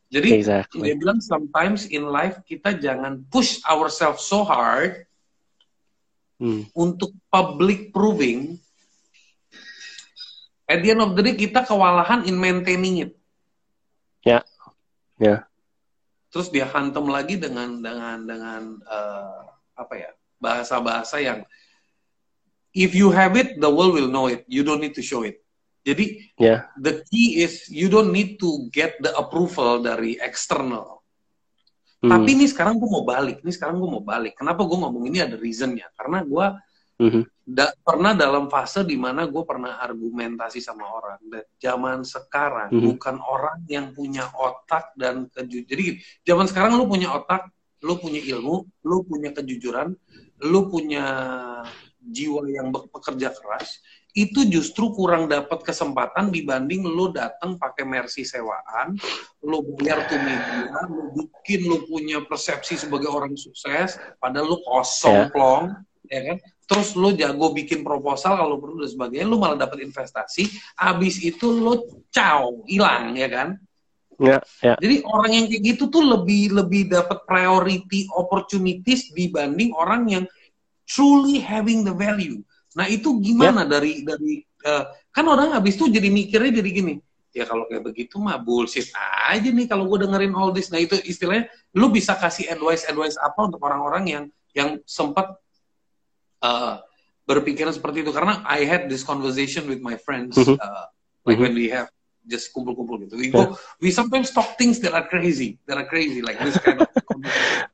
Jadi 0.09 0.41
Exactly. 0.41 0.89
dia 0.89 0.97
bilang 0.97 1.21
sometimes 1.21 1.87
in 1.87 2.09
life 2.09 2.41
kita 2.49 2.75
jangan 2.81 3.23
push 3.29 3.61
ourselves 3.69 4.27
so 4.27 4.43
hard 4.43 5.07
Hmm. 6.39 6.71
untuk 6.71 7.11
public 7.35 7.91
proving. 7.91 8.63
At 10.69 10.85
the 10.85 10.93
end 10.93 11.01
of 11.01 11.17
the 11.17 11.25
day 11.25 11.33
kita 11.33 11.65
kewalahan 11.65 12.29
in 12.29 12.37
maintaining 12.37 13.09
it. 13.09 13.13
Ya, 14.21 14.45
ya. 15.17 15.49
Terus 16.29 16.53
dia 16.53 16.69
hantam 16.69 17.09
lagi 17.09 17.41
dengan 17.41 17.81
dengan 17.81 18.29
dengan 18.29 18.63
eh, 18.85 19.41
apa 19.81 19.95
ya 19.97 20.11
bahasa-bahasa 20.37 21.25
yang 21.25 21.41
if 22.77 22.93
you 22.93 23.09
have 23.09 23.33
it 23.41 23.57
the 23.57 23.71
world 23.73 23.97
will 23.97 24.13
know 24.13 24.29
it. 24.29 24.45
You 24.45 24.61
don't 24.61 24.85
need 24.85 24.93
to 25.01 25.05
show 25.05 25.25
it. 25.25 25.41
Jadi 25.89 26.37
Ya. 26.37 26.69
the 26.77 27.01
key 27.09 27.41
is 27.41 27.73
you 27.73 27.89
don't 27.89 28.13
need 28.13 28.37
to 28.37 28.69
get 28.69 29.01
the 29.01 29.09
approval 29.17 29.81
dari 29.81 30.21
external. 30.21 31.01
Hmm. 32.05 32.13
Tapi 32.13 32.37
ini 32.37 32.45
sekarang 32.45 32.77
gue 32.77 32.87
mau 32.87 33.09
balik. 33.09 33.41
Ini 33.41 33.53
sekarang 33.57 33.81
gue 33.81 33.89
mau 33.89 34.05
balik. 34.05 34.37
Kenapa 34.37 34.63
gue 34.69 34.79
ngomong 34.79 35.09
ini 35.09 35.25
ada 35.25 35.35
reasonnya? 35.41 35.89
Karena 35.97 36.23
gue 36.23 36.47
Mhm. 36.99 37.23
da- 37.47 37.73
pernah 37.81 38.13
dalam 38.13 38.51
fase 38.51 38.83
di 38.83 38.99
mana 38.99 39.25
gue 39.25 39.43
pernah 39.47 39.79
argumentasi 39.81 40.59
sama 40.59 40.85
orang. 40.85 41.23
Dan 41.23 41.45
zaman 41.57 41.99
sekarang 42.03 42.75
Mhm. 42.75 42.83
bukan 42.93 43.17
orang 43.23 43.59
yang 43.71 43.95
punya 43.95 44.27
otak 44.35 44.93
dan 44.99 45.31
keju. 45.31 45.63
Jadi 45.65 45.81
gini, 45.81 45.99
zaman 46.27 46.51
sekarang 46.51 46.75
lu 46.77 46.85
punya 46.91 47.15
otak, 47.15 47.49
lu 47.87 47.95
punya 47.97 48.19
ilmu, 48.19 48.67
lu 48.83 49.07
punya 49.07 49.31
kejujuran, 49.31 49.95
lu 50.43 50.61
punya 50.67 51.07
jiwa 52.03 52.43
yang 52.51 52.75
be- 52.75 52.91
bekerja 52.91 53.31
keras. 53.31 53.79
Itu 54.13 54.43
justru 54.49 54.91
kurang 54.91 55.31
dapat 55.31 55.63
kesempatan 55.63 56.35
dibanding 56.35 56.83
lu 56.83 57.15
datang 57.15 57.55
pakai 57.55 57.87
mercy 57.87 58.27
sewaan, 58.27 58.99
lu 59.45 59.63
bayar 59.79 60.03
tuh 60.11 60.19
media, 60.19 60.75
lu 60.91 61.15
bikin 61.15 61.69
lu 61.71 61.87
punya 61.87 62.19
persepsi 62.27 62.75
sebagai 62.75 63.07
orang 63.07 63.39
sukses, 63.39 63.95
padahal 64.19 64.49
lu 64.51 64.59
kosong 64.67 65.29
Ya. 65.29 65.31
plong, 65.31 65.65
ya 66.11 66.21
kan? 66.35 66.39
Terus 66.69 66.93
lu 66.93 67.17
jago 67.17 67.57
bikin 67.57 67.81
proposal 67.81 68.37
kalau 68.37 68.61
perlu 68.61 68.85
dan 68.85 68.93
sebagainya, 68.93 69.25
lu 69.25 69.41
malah 69.41 69.57
dapat 69.57 69.89
investasi, 69.89 70.53
abis 70.77 71.25
itu 71.25 71.49
lu 71.49 72.05
caw, 72.13 72.45
hilang 72.69 73.17
ya 73.17 73.29
kan? 73.33 73.49
Ya, 74.21 74.43
ya. 74.61 74.75
Jadi 74.77 75.01
orang 75.07 75.33
yang 75.33 75.47
kayak 75.49 75.63
gitu 75.65 75.85
tuh 75.89 76.05
lebih 76.05 76.53
lebih 76.53 76.93
dapat 76.93 77.25
priority 77.25 78.11
opportunities 78.13 79.09
dibanding 79.15 79.73
orang 79.73 80.11
yang 80.11 80.25
truly 80.85 81.41
having 81.41 81.87
the 81.87 81.95
value. 81.95 82.43
Nah 82.77 82.85
itu 82.91 83.17
gimana 83.23 83.65
dari 83.65 84.03
dari 84.03 84.43
eh, 84.43 84.85
kan 85.09 85.25
orang 85.25 85.57
habis 85.57 85.79
itu 85.79 85.89
jadi 85.89 86.11
mikirnya 86.11 86.61
jadi 86.61 86.71
gini, 86.75 86.95
ya 87.33 87.47
kalau 87.47 87.65
kayak 87.71 87.87
begitu 87.95 88.19
mah 88.19 88.43
bullshit 88.43 88.91
aja 89.31 89.49
nih 89.49 89.71
kalau 89.71 89.87
gue 89.87 90.05
dengerin 90.05 90.35
all 90.35 90.51
this. 90.51 90.69
Nah 90.69 90.83
itu 90.83 90.99
istilahnya 91.01 91.49
lu 91.79 91.89
bisa 91.89 92.19
kasih 92.19 92.51
advice 92.51 92.85
advice 92.91 93.17
apa 93.17 93.39
untuk 93.47 93.63
orang-orang 93.63 94.05
yang 94.05 94.25
yang 94.53 94.83
sempat 94.83 95.39
eh, 96.41 96.75
berpikiran 97.25 97.77
seperti 97.77 98.01
itu 98.01 98.11
karena 98.11 98.41
I 98.49 98.65
had 98.65 98.89
this 98.89 99.05
conversation 99.05 99.69
with 99.69 99.85
my 99.85 100.01
friends 100.01 100.33
Mhm. 100.35 100.57
uh, 100.57 100.89
like 101.29 101.37
Mhm. 101.37 101.45
when 101.45 101.55
we 101.55 101.69
have 101.69 101.89
just 102.29 102.53
kumpul-kumpul 102.53 103.01
gitu. 103.09 103.17
We 103.17 103.33
go, 103.33 103.57
we 103.81 103.89
sometimes 103.89 104.29
talk 104.29 104.61
things 104.61 104.77
that 104.85 104.93
are 104.93 105.09
crazy, 105.09 105.57
that 105.65 105.81
are 105.81 105.89
crazy 105.89 106.21
like 106.21 106.37
this 106.45 106.61
kind 106.61 106.85
of. 106.85 106.89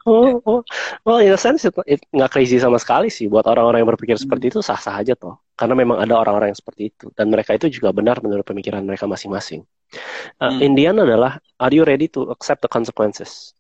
Oh, 0.07 0.39
oh. 0.45 0.61
Well, 1.03 1.19
in 1.25 1.33
a 1.33 1.41
sense, 1.41 1.65
it, 1.65 1.75
it 1.89 2.01
nggak 2.13 2.31
crazy 2.31 2.61
sama 2.61 2.77
sekali 2.79 3.09
sih. 3.09 3.27
Buat 3.27 3.49
orang-orang 3.51 3.83
yang 3.83 3.91
berpikir 3.91 4.15
seperti 4.21 4.53
itu 4.55 4.61
sah-sah 4.61 5.01
aja 5.01 5.17
toh. 5.17 5.41
Karena 5.57 5.75
memang 5.75 5.97
ada 5.97 6.15
orang-orang 6.21 6.53
yang 6.53 6.59
seperti 6.61 6.93
itu. 6.93 7.09
Dan 7.17 7.33
mereka 7.35 7.57
itu 7.57 7.67
juga 7.73 7.91
benar 7.91 8.21
menurut 8.21 8.45
pemikiran 8.47 8.85
mereka 8.85 9.09
masing-masing. 9.09 9.65
Uh, 10.39 10.55
Hmm. 10.55 10.61
Indian 10.61 10.97
adalah, 11.03 11.41
are 11.59 11.73
you 11.73 11.83
ready 11.83 12.07
to 12.07 12.29
accept 12.31 12.63
the 12.63 12.71
consequences? 12.71 13.57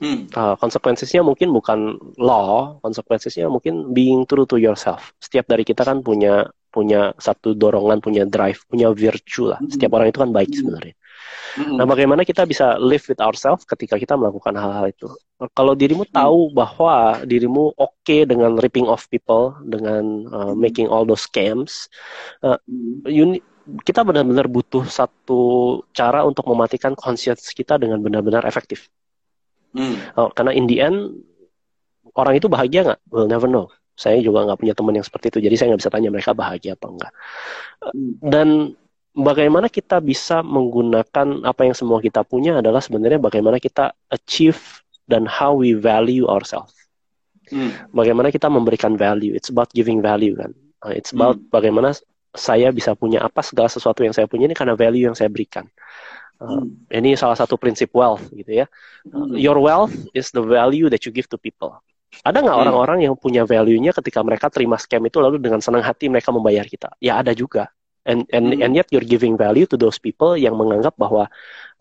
Hmm. 0.00 0.32
Uh, 0.32 0.56
konsekuensinya 0.56 1.20
mungkin 1.20 1.52
bukan 1.52 2.00
law, 2.16 2.80
konsekuensinya 2.80 3.52
mungkin 3.52 3.92
being 3.92 4.24
true 4.24 4.48
to 4.48 4.56
yourself. 4.56 5.12
Setiap 5.20 5.44
dari 5.44 5.60
kita 5.60 5.84
kan 5.84 6.00
punya 6.00 6.48
punya 6.72 7.12
satu 7.20 7.52
dorongan, 7.52 8.00
punya 8.00 8.24
drive, 8.24 8.64
punya 8.70 8.88
virtue 8.94 9.50
lah. 9.52 9.60
Mhm. 9.60 9.70
Setiap 9.76 9.90
orang 9.98 10.08
itu 10.08 10.18
kan 10.22 10.30
baik 10.32 10.50
Mhm. 10.54 10.56
sebenarnya. 10.56 10.94
Mm-mm. 11.60 11.76
Nah, 11.76 11.86
bagaimana 11.86 12.22
kita 12.24 12.46
bisa 12.46 12.78
live 12.78 13.02
with 13.10 13.20
ourselves 13.20 13.66
ketika 13.66 13.98
kita 13.98 14.14
melakukan 14.16 14.54
hal-hal 14.54 14.86
itu? 14.88 15.10
Kalau 15.52 15.74
dirimu 15.74 16.06
tahu 16.08 16.54
bahwa 16.54 17.20
dirimu 17.26 17.74
oke 17.76 18.16
dengan 18.24 18.56
ripping 18.56 18.86
off 18.86 19.10
people, 19.10 19.52
dengan 19.66 20.24
uh, 20.30 20.54
Hmm. 20.54 20.56
making 20.56 20.86
all 20.88 21.04
those 21.04 21.26
scams, 21.26 21.90
Hmm. 22.40 22.56
you 23.04 23.36
ne- 23.36 23.44
kita 23.84 24.02
benar-benar 24.02 24.48
butuh 24.48 24.86
satu 24.88 25.40
cara 25.92 26.24
untuk 26.24 26.46
mematikan 26.48 26.96
conscience 26.96 27.52
kita 27.52 27.76
dengan 27.76 28.00
benar-benar 28.00 28.46
efektif. 28.48 28.88
Hmm. 29.74 29.96
Oh, 30.18 30.30
karena 30.34 30.52
in 30.54 30.66
the 30.66 30.82
end 30.82 31.22
orang 32.14 32.38
itu 32.38 32.46
bahagia 32.50 32.86
nggak? 32.86 33.00
We'll 33.10 33.30
never 33.30 33.46
know. 33.46 33.70
Saya 33.94 34.18
juga 34.24 34.48
nggak 34.48 34.58
punya 34.58 34.74
teman 34.74 34.96
yang 34.96 35.04
seperti 35.04 35.28
itu, 35.28 35.38
jadi 35.44 35.54
saya 35.60 35.66
nggak 35.74 35.80
bisa 35.84 35.92
tanya 35.92 36.08
mereka 36.08 36.32
bahagia 36.32 36.72
apa 36.74 36.86
enggak. 36.88 37.12
Hmm. 37.84 38.12
Dan 38.24 38.48
bagaimana 39.12 39.66
kita 39.68 40.00
bisa 40.00 40.40
menggunakan 40.40 41.44
apa 41.44 41.60
yang 41.66 41.76
semua 41.76 42.00
kita 42.00 42.24
punya 42.24 42.58
adalah 42.64 42.80
sebenarnya 42.80 43.20
bagaimana 43.20 43.60
kita 43.60 43.92
achieve 44.08 44.80
dan 45.10 45.26
how 45.26 45.52
we 45.52 45.74
value 45.76 46.24
ourselves. 46.30 46.72
Hmm. 47.50 47.74
Bagaimana 47.90 48.30
kita 48.30 48.46
memberikan 48.46 48.94
value. 48.94 49.34
It's 49.34 49.50
about 49.50 49.74
giving 49.74 49.98
value 50.00 50.38
kan. 50.38 50.54
It's 50.94 51.12
about 51.12 51.36
bagaimana 51.52 51.92
saya 52.32 52.70
bisa 52.70 52.94
punya 52.94 53.26
apa 53.26 53.42
segala 53.42 53.66
sesuatu 53.66 54.06
yang 54.06 54.14
saya 54.14 54.30
punya 54.30 54.46
ini 54.46 54.54
karena 54.54 54.78
value 54.78 55.10
yang 55.10 55.18
saya 55.18 55.26
berikan. 55.26 55.66
Uh, 56.40 56.64
Hmm. 56.64 56.72
ini 56.88 57.20
salah 57.20 57.36
satu 57.36 57.60
prinsip 57.60 57.92
wealth 57.92 58.32
gitu 58.32 58.64
ya. 58.64 58.66
Uh, 59.12 59.28
Hmm. 59.28 59.36
your 59.36 59.60
wealth 59.60 59.92
is 60.16 60.32
the 60.32 60.40
value 60.40 60.88
that 60.88 61.04
you 61.04 61.12
give 61.12 61.28
to 61.28 61.36
people. 61.36 61.76
Ada 62.24 62.40
nggak 62.40 62.56
Hmm. 62.56 62.64
orang-orang 62.64 62.98
yang 63.04 63.14
punya 63.14 63.44
value-nya 63.44 63.92
ketika 63.92 64.24
mereka 64.24 64.48
terima 64.48 64.80
scam 64.80 65.04
itu 65.04 65.20
lalu 65.20 65.36
dengan 65.36 65.60
senang 65.60 65.84
hati 65.84 66.08
mereka 66.08 66.32
membayar 66.32 66.64
kita? 66.64 66.96
Ya 66.98 67.20
ada 67.20 67.36
juga. 67.36 67.68
And 68.08 68.24
and 68.32 68.56
Hmm. 68.56 68.64
and 68.64 68.72
yet 68.72 68.88
you're 68.88 69.04
giving 69.04 69.36
value 69.36 69.68
to 69.68 69.76
those 69.76 70.00
people 70.00 70.32
yang 70.32 70.56
menganggap 70.56 70.96
bahwa 70.96 71.28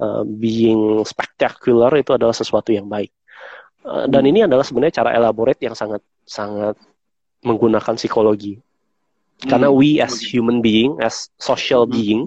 uh, 0.04 0.28
being 0.28 1.08
spectacular 1.08 1.90
itu 1.96 2.12
adalah 2.12 2.36
sesuatu 2.36 2.76
yang 2.76 2.92
baik. 2.92 3.16
Uh, 3.88 4.12
dan 4.12 4.28
ini 4.28 4.44
adalah 4.44 4.68
sebenarnya 4.68 5.00
cara 5.00 5.16
elaborate 5.16 5.64
yang 5.64 5.74
sangat 5.74 6.04
sangat 6.28 6.76
menggunakan 7.48 7.96
psikologi. 7.96 8.60
Karena 9.40 9.72
Hmm. 9.72 9.80
we 9.80 10.04
as 10.04 10.20
human 10.20 10.60
being, 10.60 11.00
as 11.00 11.32
social 11.40 11.88
Hmm. 11.88 11.96
being, 11.96 12.22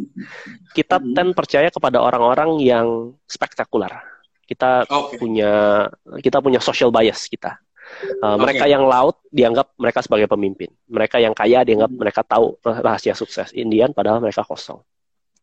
kita 0.72 0.96
Hmm. 0.96 1.12
tend 1.12 1.30
percaya 1.36 1.68
kepada 1.68 2.00
orang-orang 2.00 2.56
yang 2.64 2.86
spektakuler. 3.28 3.92
Kita 4.48 4.88
Oke. 4.88 5.20
punya 5.20 5.84
kita 6.24 6.40
punya 6.40 6.60
social 6.60 6.88
bias 6.88 7.28
kita. 7.28 7.60
Uh, 8.24 8.40
Oke. 8.40 8.48
Mereka 8.48 8.64
yang 8.64 8.88
laut 8.88 9.20
dianggap 9.28 9.76
mereka 9.76 10.00
sebagai 10.00 10.24
pemimpin. 10.24 10.72
Mereka 10.88 11.20
yang 11.20 11.36
kaya 11.36 11.60
dianggap 11.68 11.92
mereka 11.92 12.24
tahu 12.24 12.56
rahasia 12.64 13.12
sukses. 13.12 13.52
Indian 13.52 13.92
padahal 13.92 14.24
mereka 14.24 14.40
kosong. 14.40 14.80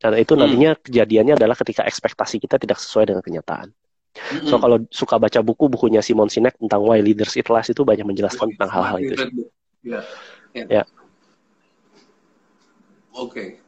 Dan 0.01 0.17
itu 0.17 0.33
Hmm. 0.33 0.49
nantinya 0.49 0.73
kejadiannya 0.73 1.37
adalah 1.37 1.53
ketika 1.53 1.85
ekspektasi 1.85 2.41
kita 2.41 2.57
tidak 2.57 2.81
sesuai 2.81 3.13
dengan 3.13 3.21
kenyataan. 3.21 3.69
So 4.49 4.57
kalau 4.57 4.81
suka 4.89 5.21
baca 5.21 5.37
buku 5.45 5.69
bukunya 5.69 6.01
Simon 6.01 6.33
Sinek 6.33 6.57
tentang 6.57 6.81
Why 6.81 7.05
Leaders 7.05 7.37
Eat 7.37 7.45
Last 7.53 7.69
itu 7.69 7.85
banyak 7.85 8.09
menjelaskan 8.09 8.57
tentang 8.57 8.73
hal-hal 8.73 8.97
itu. 9.05 9.13
Ya. 9.85 10.01
Ya. 10.57 10.81
Ya. 10.81 10.83
Oke. 13.15 13.61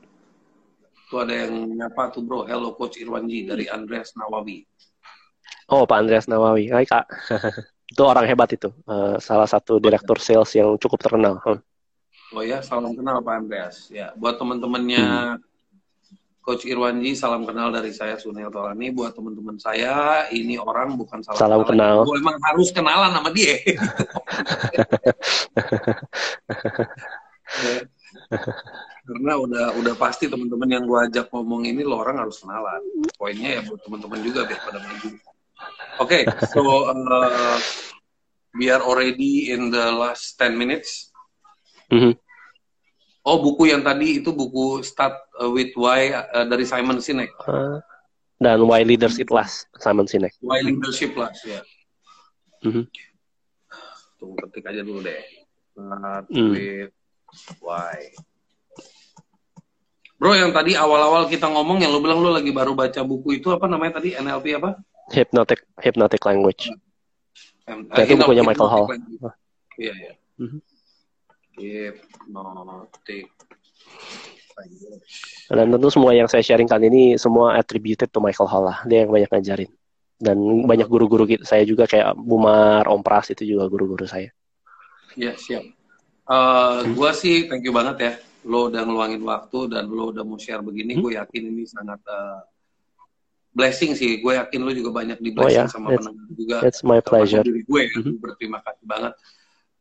Tuh 1.11 1.27
ada 1.27 1.33
yang 1.33 1.67
nyapa 1.75 2.07
tuh 2.13 2.23
bro. 2.23 2.47
Hello 2.47 2.71
Coach 2.77 3.01
Irwanji 3.01 3.43
dari 3.43 3.67
Andreas 3.67 4.15
Nawawi. 4.15 4.63
Oh, 5.71 5.83
Pak 5.83 5.97
Andreas 6.03 6.27
Nawawi. 6.27 6.71
Hai, 6.71 6.87
Kak. 6.87 7.07
itu 7.91 8.01
orang 8.07 8.23
hebat 8.27 8.47
itu. 8.55 8.71
Eh, 8.71 9.15
salah 9.19 9.47
satu 9.47 9.79
direktur 9.83 10.19
sales 10.23 10.51
yang 10.55 10.79
cukup 10.79 11.03
terkenal. 11.03 11.39
Hmm. 11.43 11.59
Oh 12.31 12.39
ya, 12.39 12.63
salam 12.63 12.95
kenal 12.95 13.19
Pak 13.19 13.35
Andreas. 13.43 13.91
Ya, 13.91 14.15
buat 14.15 14.39
teman-temannya 14.39 15.35
Coach 16.39 16.63
Irwanji, 16.63 17.11
salam 17.11 17.43
kenal 17.43 17.75
dari 17.75 17.91
saya 17.91 18.15
Sunil 18.15 18.47
Tolani. 18.47 18.87
Buat 18.95 19.19
teman-teman 19.19 19.59
saya, 19.59 20.25
ini 20.31 20.55
orang 20.55 20.95
bukan 20.95 21.19
salam, 21.19 21.39
Salam 21.39 21.67
kenal. 21.67 22.07
Gue 22.07 22.15
emang 22.23 22.39
harus 22.39 22.71
kenalan 22.71 23.11
sama 23.11 23.29
dia. 23.35 23.59
Ya. 27.51 27.83
Karena 29.01 29.33
udah 29.37 29.65
udah 29.81 29.93
pasti 29.97 30.29
teman-teman 30.29 30.69
yang 30.69 30.83
gua 30.85 31.09
ajak 31.09 31.27
ngomong 31.33 31.65
ini 31.65 31.81
lo 31.81 31.97
orang 32.01 32.21
harus 32.21 32.41
kenalan. 32.41 32.81
Poinnya 33.17 33.59
ya 33.59 33.61
buat 33.65 33.81
teman-teman 33.81 34.19
juga 34.21 34.45
biar 34.45 34.61
pada 34.61 34.79
maju. 34.81 35.09
Oke, 36.01 36.23
okay, 36.25 36.47
so 36.49 36.61
uh, 36.89 37.57
we 38.57 38.69
are 38.69 38.81
already 38.81 39.53
in 39.53 39.69
the 39.69 39.91
last 39.93 40.37
10 40.37 40.57
minutes. 40.57 41.13
Mm 41.91 41.99
-hmm. 41.99 42.13
Oh, 43.21 43.37
buku 43.37 43.69
yang 43.69 43.85
tadi 43.85 44.17
itu 44.17 44.33
buku 44.33 44.81
Start 44.81 45.13
with 45.53 45.77
Why 45.77 46.09
uh, 46.09 46.45
dari 46.49 46.65
Simon 46.65 46.97
Sinek. 46.97 47.29
Uh, 47.45 47.77
dan 48.41 48.65
Why 48.65 48.81
Leaders 48.81 49.21
It 49.21 49.29
Last, 49.29 49.69
Simon 49.77 50.09
Sinek. 50.09 50.33
Why 50.41 50.65
Leadership 50.65 51.13
Last, 51.13 51.45
ya. 51.45 51.61
Mm 52.65 52.71
-hmm. 52.73 52.85
Tunggu 54.17 54.35
ketik 54.45 54.65
aja 54.65 54.81
dulu 54.81 55.05
deh. 55.05 55.21
Start 55.77 56.25
mm. 56.33 56.49
with 56.49 56.93
Why. 57.61 58.09
Bro, 60.21 60.37
yang 60.37 60.53
tadi 60.53 60.77
awal-awal 60.77 61.25
kita 61.25 61.49
ngomong, 61.49 61.81
yang 61.81 61.89
lu 61.89 61.97
bilang 61.97 62.21
lu 62.21 62.29
lagi 62.29 62.53
baru 62.53 62.77
baca 62.77 63.01
buku 63.01 63.41
itu 63.41 63.49
apa 63.49 63.65
namanya 63.65 63.97
tadi? 63.97 64.13
NLP 64.13 64.61
apa? 64.61 64.77
Hypnotic 65.09 65.65
Hypnotic 65.81 66.21
Language. 66.21 66.69
Um, 67.65 67.89
uh, 67.89 68.05
itu 68.05 68.13
bukunya 68.21 68.45
Michael 68.45 68.69
Hall. 68.69 68.85
Iya, 69.81 69.93
iya. 69.97 70.13
Mm 70.37 70.47
-hmm. 70.47 70.61
Hypnotic 71.57 73.33
dan 75.51 75.67
tentu 75.73 75.87
semua 75.91 76.11
yang 76.15 76.27
saya 76.29 76.43
sharing 76.45 76.69
kali 76.69 76.87
ini 76.87 77.03
semua 77.17 77.57
attributed 77.57 78.07
to 78.13 78.21
Michael 78.21 78.47
Hall 78.47 78.69
lah. 78.69 78.77
Dia 78.87 79.03
yang 79.03 79.11
banyak 79.11 79.29
ngajarin. 79.31 79.71
Dan 80.21 80.37
banyak 80.69 80.85
guru-guru 80.85 81.25
saya 81.41 81.65
juga 81.65 81.89
kayak 81.89 82.13
Bumar, 82.13 82.85
Om 82.85 83.01
Pras 83.01 83.33
itu 83.33 83.41
juga 83.41 83.65
guru-guru 83.65 84.05
saya. 84.05 84.29
Iya, 85.17 85.33
siap. 85.33 85.65
Uh. 86.29 86.85
Gua 86.93 87.11
sih 87.11 87.49
thank 87.49 87.65
you 87.65 87.73
banget 87.73 87.95
ya. 87.97 88.11
Lo 88.45 88.69
udah 88.69 88.81
ngeluangin 88.85 89.21
waktu 89.21 89.59
dan 89.69 89.89
lo 89.91 90.09
udah 90.09 90.23
mau 90.25 90.37
share 90.37 90.63
begini. 90.65 90.97
Hmm. 90.97 91.01
Gue 91.05 91.13
yakin 91.17 91.43
ini 91.51 91.63
sangat 91.69 92.01
uh, 92.09 92.41
blessing 93.53 93.93
sih. 93.93 94.21
Gue 94.21 94.37
yakin 94.37 94.59
lo 94.61 94.71
juga 94.73 94.89
banyak 95.03 95.19
di 95.21 95.29
blessing 95.33 95.65
oh, 95.65 95.69
yeah. 95.69 95.73
sama 95.73 95.87
pendengar 95.93 96.27
juga. 96.33 96.57
It's 96.65 96.81
my 96.81 96.99
pleasure. 97.01 97.45
Diri 97.45 97.61
gue 97.65 97.81
ya. 97.85 97.99
Hmm. 98.01 98.17
Berterima 98.17 98.59
kasih 98.65 98.85
banget. 98.85 99.13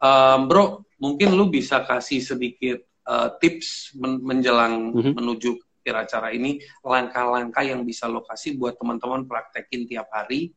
Um, 0.00 0.48
bro, 0.48 0.64
mungkin 0.96 1.36
lo 1.36 1.52
bisa 1.52 1.84
kasih 1.84 2.24
sedikit 2.24 2.80
uh, 3.04 3.36
tips 3.36 3.96
men 4.00 4.20
menjelang 4.24 4.96
mm 4.96 5.00
-hmm. 5.00 5.14
menuju 5.16 5.60
acara 5.90 6.30
ini 6.30 6.62
langkah-langkah 6.86 7.66
yang 7.66 7.82
bisa 7.82 8.06
lo 8.06 8.22
kasih 8.22 8.54
buat 8.54 8.78
teman-teman 8.78 9.26
praktekin 9.26 9.90
tiap 9.90 10.06
hari 10.14 10.54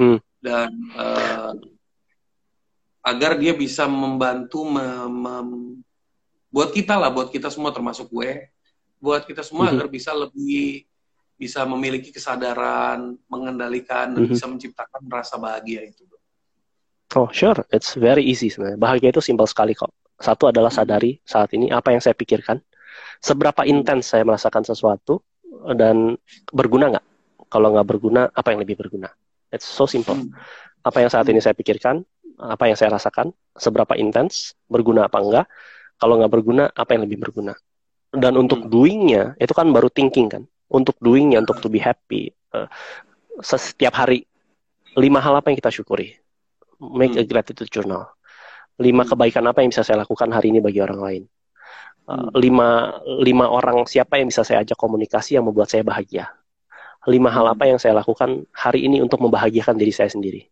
mm. 0.00 0.16
dan 0.40 0.72
uh, 0.96 1.52
agar 3.04 3.36
dia 3.36 3.52
bisa 3.52 3.84
membantu 3.84 4.64
mem 4.64 5.12
mem 5.12 5.48
buat 6.50 6.70
kita 6.74 6.98
lah 6.98 7.10
buat 7.14 7.30
kita 7.30 7.48
semua 7.48 7.70
termasuk 7.70 8.10
gue 8.10 8.50
buat 9.00 9.24
kita 9.24 9.40
semua 9.46 9.66
mm 9.66 9.68
-hmm. 9.70 9.80
agar 9.80 9.86
bisa 9.88 10.10
lebih 10.12 10.84
bisa 11.40 11.64
memiliki 11.64 12.12
kesadaran 12.12 13.16
mengendalikan 13.30 14.12
dan 14.12 14.20
mm 14.20 14.26
-hmm. 14.28 14.34
bisa 14.36 14.44
menciptakan 14.50 15.02
rasa 15.08 15.40
bahagia 15.40 15.86
itu 15.86 16.04
Oh 17.18 17.26
sure, 17.34 17.58
it's 17.74 17.98
very 17.98 18.22
easy 18.22 18.46
sebenarnya. 18.46 18.78
Bahagia 18.78 19.10
itu 19.10 19.18
simpel 19.18 19.42
sekali 19.50 19.74
kok. 19.74 19.90
Satu 20.14 20.46
adalah 20.46 20.70
sadari 20.70 21.18
saat 21.26 21.50
ini 21.58 21.66
apa 21.74 21.90
yang 21.90 21.98
saya 21.98 22.14
pikirkan, 22.14 22.62
seberapa 23.18 23.66
intens 23.66 24.14
saya 24.14 24.22
merasakan 24.22 24.62
sesuatu, 24.62 25.18
dan 25.74 26.14
berguna 26.54 26.94
nggak? 26.94 27.06
Kalau 27.50 27.74
nggak 27.74 27.86
berguna, 27.88 28.30
apa 28.30 28.54
yang 28.54 28.62
lebih 28.62 28.78
berguna? 28.78 29.10
It's 29.50 29.66
so 29.66 29.90
simple. 29.90 30.14
Hmm. 30.14 30.30
Apa 30.86 31.02
yang 31.02 31.10
saat 31.10 31.26
ini 31.26 31.42
saya 31.42 31.50
pikirkan, 31.58 32.06
apa 32.38 32.70
yang 32.70 32.78
saya 32.78 32.94
rasakan, 32.94 33.34
seberapa 33.58 33.98
intens, 33.98 34.54
berguna 34.70 35.10
apa 35.10 35.18
enggak? 35.18 35.46
Kalau 36.00 36.16
nggak 36.16 36.32
berguna, 36.32 36.64
apa 36.72 36.96
yang 36.96 37.04
lebih 37.04 37.20
berguna? 37.20 37.52
Dan 38.10 38.40
untuk 38.40 38.64
hmm. 38.64 38.70
doingnya, 38.72 39.22
itu 39.36 39.52
kan 39.52 39.68
baru 39.68 39.92
thinking 39.92 40.32
kan. 40.32 40.42
Untuk 40.72 40.96
doingnya, 40.98 41.44
untuk 41.44 41.60
to 41.60 41.68
be 41.68 41.78
happy, 41.82 42.32
uh, 42.56 42.66
setiap 43.44 43.92
hari, 43.94 44.24
lima 44.96 45.20
hal 45.20 45.36
apa 45.36 45.52
yang 45.52 45.58
kita 45.60 45.68
syukuri? 45.68 46.16
Make 46.80 47.20
a 47.20 47.22
hmm. 47.22 47.28
gratitude 47.28 47.68
journal 47.68 48.08
lima 48.80 49.04
hmm. 49.04 49.10
kebaikan 49.12 49.44
apa 49.44 49.60
yang 49.60 49.70
bisa 49.70 49.84
saya 49.84 50.00
lakukan 50.02 50.32
hari 50.32 50.50
ini 50.56 50.64
bagi 50.64 50.80
orang 50.80 50.98
lain 50.98 51.22
uh, 52.08 52.32
lima 52.40 52.96
lima 53.20 53.46
orang 53.52 53.84
siapa 53.84 54.16
yang 54.16 54.32
bisa 54.32 54.42
saya 54.42 54.64
ajak 54.64 54.80
komunikasi 54.80 55.36
yang 55.36 55.44
membuat 55.44 55.68
saya 55.68 55.84
bahagia 55.84 56.32
lima 57.04 57.28
hal 57.28 57.52
apa 57.52 57.68
yang 57.68 57.76
saya 57.76 57.96
lakukan 58.00 58.48
hari 58.52 58.88
ini 58.88 59.04
untuk 59.04 59.20
membahagiakan 59.20 59.76
diri 59.76 59.92
saya 59.92 60.08
sendiri 60.08 60.48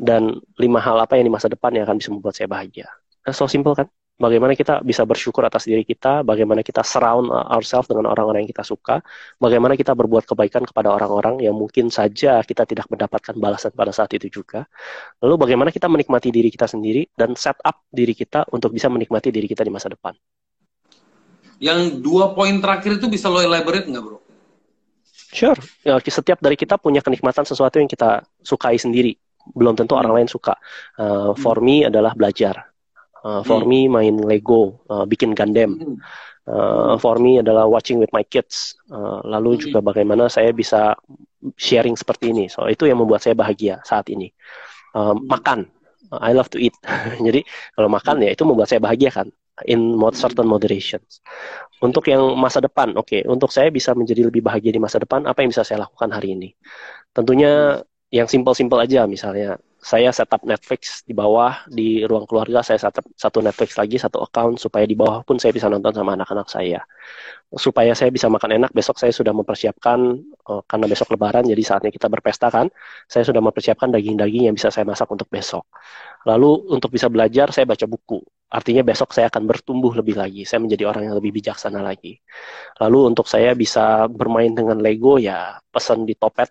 dan 0.00 0.40
lima 0.56 0.80
hal 0.80 0.96
apa 0.96 1.20
yang 1.20 1.28
di 1.28 1.32
masa 1.32 1.52
depan 1.52 1.68
yang 1.76 1.84
akan 1.84 2.00
bisa 2.00 2.08
membuat 2.08 2.32
saya 2.36 2.48
bahagia 2.48 2.88
so 3.32 3.44
simple 3.44 3.76
kan 3.76 3.88
bagaimana 4.16 4.56
kita 4.56 4.80
bisa 4.80 5.04
bersyukur 5.04 5.44
atas 5.44 5.68
diri 5.68 5.84
kita, 5.84 6.24
bagaimana 6.24 6.64
kita 6.64 6.80
surround 6.80 7.28
ourselves 7.28 7.86
dengan 7.86 8.08
orang-orang 8.08 8.44
yang 8.44 8.50
kita 8.50 8.64
suka, 8.64 9.04
bagaimana 9.36 9.76
kita 9.76 9.92
berbuat 9.92 10.24
kebaikan 10.24 10.64
kepada 10.64 10.92
orang-orang 10.92 11.44
yang 11.44 11.52
mungkin 11.52 11.92
saja 11.92 12.40
kita 12.40 12.64
tidak 12.64 12.88
mendapatkan 12.88 13.36
balasan 13.36 13.72
pada 13.76 13.92
saat 13.92 14.10
itu 14.16 14.42
juga. 14.42 14.64
Lalu 15.20 15.34
bagaimana 15.36 15.68
kita 15.68 15.86
menikmati 15.86 16.32
diri 16.32 16.48
kita 16.48 16.64
sendiri 16.64 17.12
dan 17.12 17.36
set 17.36 17.60
up 17.60 17.84
diri 17.92 18.16
kita 18.16 18.48
untuk 18.50 18.72
bisa 18.72 18.88
menikmati 18.88 19.28
diri 19.28 19.46
kita 19.46 19.62
di 19.62 19.72
masa 19.72 19.92
depan. 19.92 20.16
Yang 21.56 22.04
dua 22.04 22.36
poin 22.36 22.60
terakhir 22.60 23.00
itu 23.00 23.08
bisa 23.08 23.32
lo 23.32 23.40
elaborate 23.40 23.88
nggak 23.88 24.02
bro? 24.04 24.20
Sure. 25.32 25.56
Ya, 25.84 26.00
setiap 26.00 26.40
dari 26.40 26.56
kita 26.56 26.80
punya 26.80 27.04
kenikmatan 27.04 27.44
sesuatu 27.44 27.76
yang 27.80 27.88
kita 27.88 28.24
sukai 28.40 28.80
sendiri. 28.80 29.16
Belum 29.52 29.76
tentu 29.76 29.96
orang 29.96 30.20
lain 30.20 30.28
suka. 30.28 30.56
Uh, 30.96 31.32
for 31.36 31.60
me 31.60 31.84
adalah 31.84 32.12
belajar 32.16 32.75
Uh, 33.26 33.42
for 33.42 33.66
hmm. 33.66 33.68
me 33.68 33.80
main 33.90 34.14
Lego, 34.22 34.78
uh, 34.86 35.02
bikin 35.02 35.34
Gundam. 35.34 35.98
Uh, 36.46 36.94
for 37.02 37.18
me 37.18 37.42
adalah 37.42 37.66
watching 37.66 37.98
with 37.98 38.12
my 38.14 38.22
kids. 38.22 38.78
Uh, 38.86 39.18
lalu 39.26 39.58
hmm. 39.58 39.62
juga 39.66 39.78
bagaimana 39.82 40.30
saya 40.30 40.54
bisa 40.54 40.94
sharing 41.58 41.98
seperti 41.98 42.30
ini. 42.30 42.46
So 42.46 42.70
itu 42.70 42.86
yang 42.86 43.02
membuat 43.02 43.26
saya 43.26 43.34
bahagia 43.34 43.82
saat 43.82 44.06
ini. 44.14 44.30
Uh, 44.94 45.18
makan, 45.26 45.66
I 46.14 46.30
love 46.38 46.46
to 46.54 46.62
eat. 46.62 46.78
Jadi 47.26 47.42
kalau 47.74 47.90
makan 47.90 48.22
ya 48.22 48.30
itu 48.30 48.46
membuat 48.46 48.70
saya 48.70 48.78
bahagia 48.78 49.10
kan. 49.10 49.26
In 49.64 49.96
certain 50.12 50.44
moderation. 50.44 51.00
Untuk 51.80 52.12
yang 52.12 52.20
masa 52.36 52.60
depan, 52.60 52.92
oke. 52.92 53.08
Okay. 53.08 53.20
Untuk 53.24 53.48
saya 53.48 53.72
bisa 53.72 53.96
menjadi 53.96 54.28
lebih 54.28 54.44
bahagia 54.44 54.68
di 54.68 54.76
masa 54.76 55.00
depan, 55.00 55.24
apa 55.24 55.40
yang 55.40 55.48
bisa 55.48 55.64
saya 55.64 55.88
lakukan 55.88 56.12
hari 56.12 56.36
ini? 56.36 56.52
Tentunya 57.16 57.80
yang 58.12 58.28
simpel-simpel 58.28 58.84
aja 58.84 59.08
misalnya 59.08 59.56
saya 59.86 60.10
setup 60.10 60.42
Netflix 60.42 61.06
di 61.06 61.14
bawah 61.14 61.62
di 61.70 62.02
ruang 62.02 62.26
keluarga 62.26 62.58
saya 62.58 62.74
setup 62.82 63.06
satu 63.14 63.38
Netflix 63.38 63.78
lagi 63.78 64.02
satu 64.02 64.18
account 64.18 64.58
supaya 64.58 64.82
di 64.82 64.98
bawah 64.98 65.22
pun 65.22 65.38
saya 65.38 65.54
bisa 65.54 65.70
nonton 65.70 65.94
sama 65.94 66.18
anak-anak 66.18 66.50
saya. 66.50 66.82
Supaya 67.54 67.94
saya 67.94 68.10
bisa 68.10 68.26
makan 68.26 68.58
enak 68.58 68.74
besok 68.74 68.98
saya 68.98 69.14
sudah 69.14 69.30
mempersiapkan 69.30 69.98
uh, 70.50 70.62
karena 70.66 70.90
besok 70.90 71.14
lebaran 71.14 71.46
jadi 71.46 71.62
saatnya 71.62 71.94
kita 71.94 72.10
berpesta 72.10 72.50
kan 72.50 72.66
saya 73.06 73.22
sudah 73.22 73.38
mempersiapkan 73.38 73.94
daging-daging 73.94 74.50
yang 74.50 74.58
bisa 74.58 74.74
saya 74.74 74.82
masak 74.82 75.06
untuk 75.06 75.30
besok. 75.30 75.62
Lalu 76.26 76.66
untuk 76.74 76.90
bisa 76.90 77.06
belajar 77.06 77.54
saya 77.54 77.62
baca 77.70 77.86
buku. 77.86 78.18
Artinya 78.50 78.82
besok 78.82 79.14
saya 79.14 79.30
akan 79.30 79.46
bertumbuh 79.46 79.94
lebih 79.94 80.18
lagi 80.18 80.42
saya 80.42 80.58
menjadi 80.66 80.90
orang 80.90 81.06
yang 81.06 81.14
lebih 81.14 81.30
bijaksana 81.30 81.78
lagi. 81.78 82.18
Lalu 82.82 83.14
untuk 83.14 83.30
saya 83.30 83.54
bisa 83.54 84.10
bermain 84.10 84.50
dengan 84.50 84.82
Lego 84.82 85.14
ya 85.22 85.62
pesan 85.70 86.02
di 86.02 86.18
Topet 86.18 86.50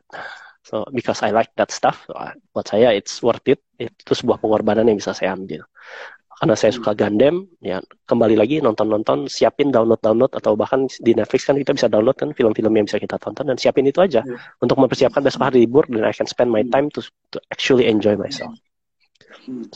So 0.66 0.82
because 0.90 1.22
I 1.22 1.30
like 1.30 1.54
that 1.62 1.70
stuff, 1.70 2.10
uh, 2.10 2.34
buat 2.50 2.66
saya 2.66 2.90
it's 2.90 3.22
worth 3.22 3.46
it. 3.46 3.62
Itu 3.78 4.18
sebuah 4.18 4.42
pengorbanan 4.42 4.90
yang 4.90 4.98
bisa 4.98 5.14
saya 5.14 5.38
ambil. 5.38 5.62
Karena 6.36 6.52
saya 6.58 6.76
suka 6.76 6.92
Gundam, 6.92 7.48
ya 7.64 7.80
kembali 8.12 8.36
lagi 8.36 8.60
nonton-nonton, 8.60 9.32
siapin 9.32 9.72
download-download 9.72 10.36
atau 10.36 10.60
bahkan 10.60 10.84
di 11.00 11.16
Netflix 11.16 11.48
kan 11.48 11.56
kita 11.56 11.72
bisa 11.72 11.88
download 11.88 12.20
kan 12.20 12.36
film-film 12.36 12.76
yang 12.76 12.84
bisa 12.90 13.00
kita 13.00 13.16
tonton 13.16 13.48
dan 13.48 13.56
siapin 13.56 13.88
itu 13.88 14.04
aja 14.04 14.20
yeah. 14.20 14.36
untuk 14.60 14.76
mempersiapkan 14.76 15.24
besok 15.24 15.48
hari 15.48 15.64
libur 15.64 15.88
dan 15.88 16.04
I 16.04 16.12
can 16.12 16.28
spend 16.28 16.52
my 16.52 16.68
time 16.68 16.92
to 16.92 17.00
to 17.32 17.40
actually 17.56 17.88
enjoy 17.88 18.20
myself. 18.20 18.52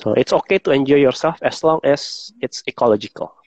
So 0.04 0.18
it's 0.20 0.36
okay 0.36 0.60
to 0.68 0.76
enjoy 0.76 1.00
yourself 1.00 1.40
as 1.46 1.64
long 1.64 1.80
as 1.88 2.34
it's 2.44 2.60
ecological. 2.68 3.40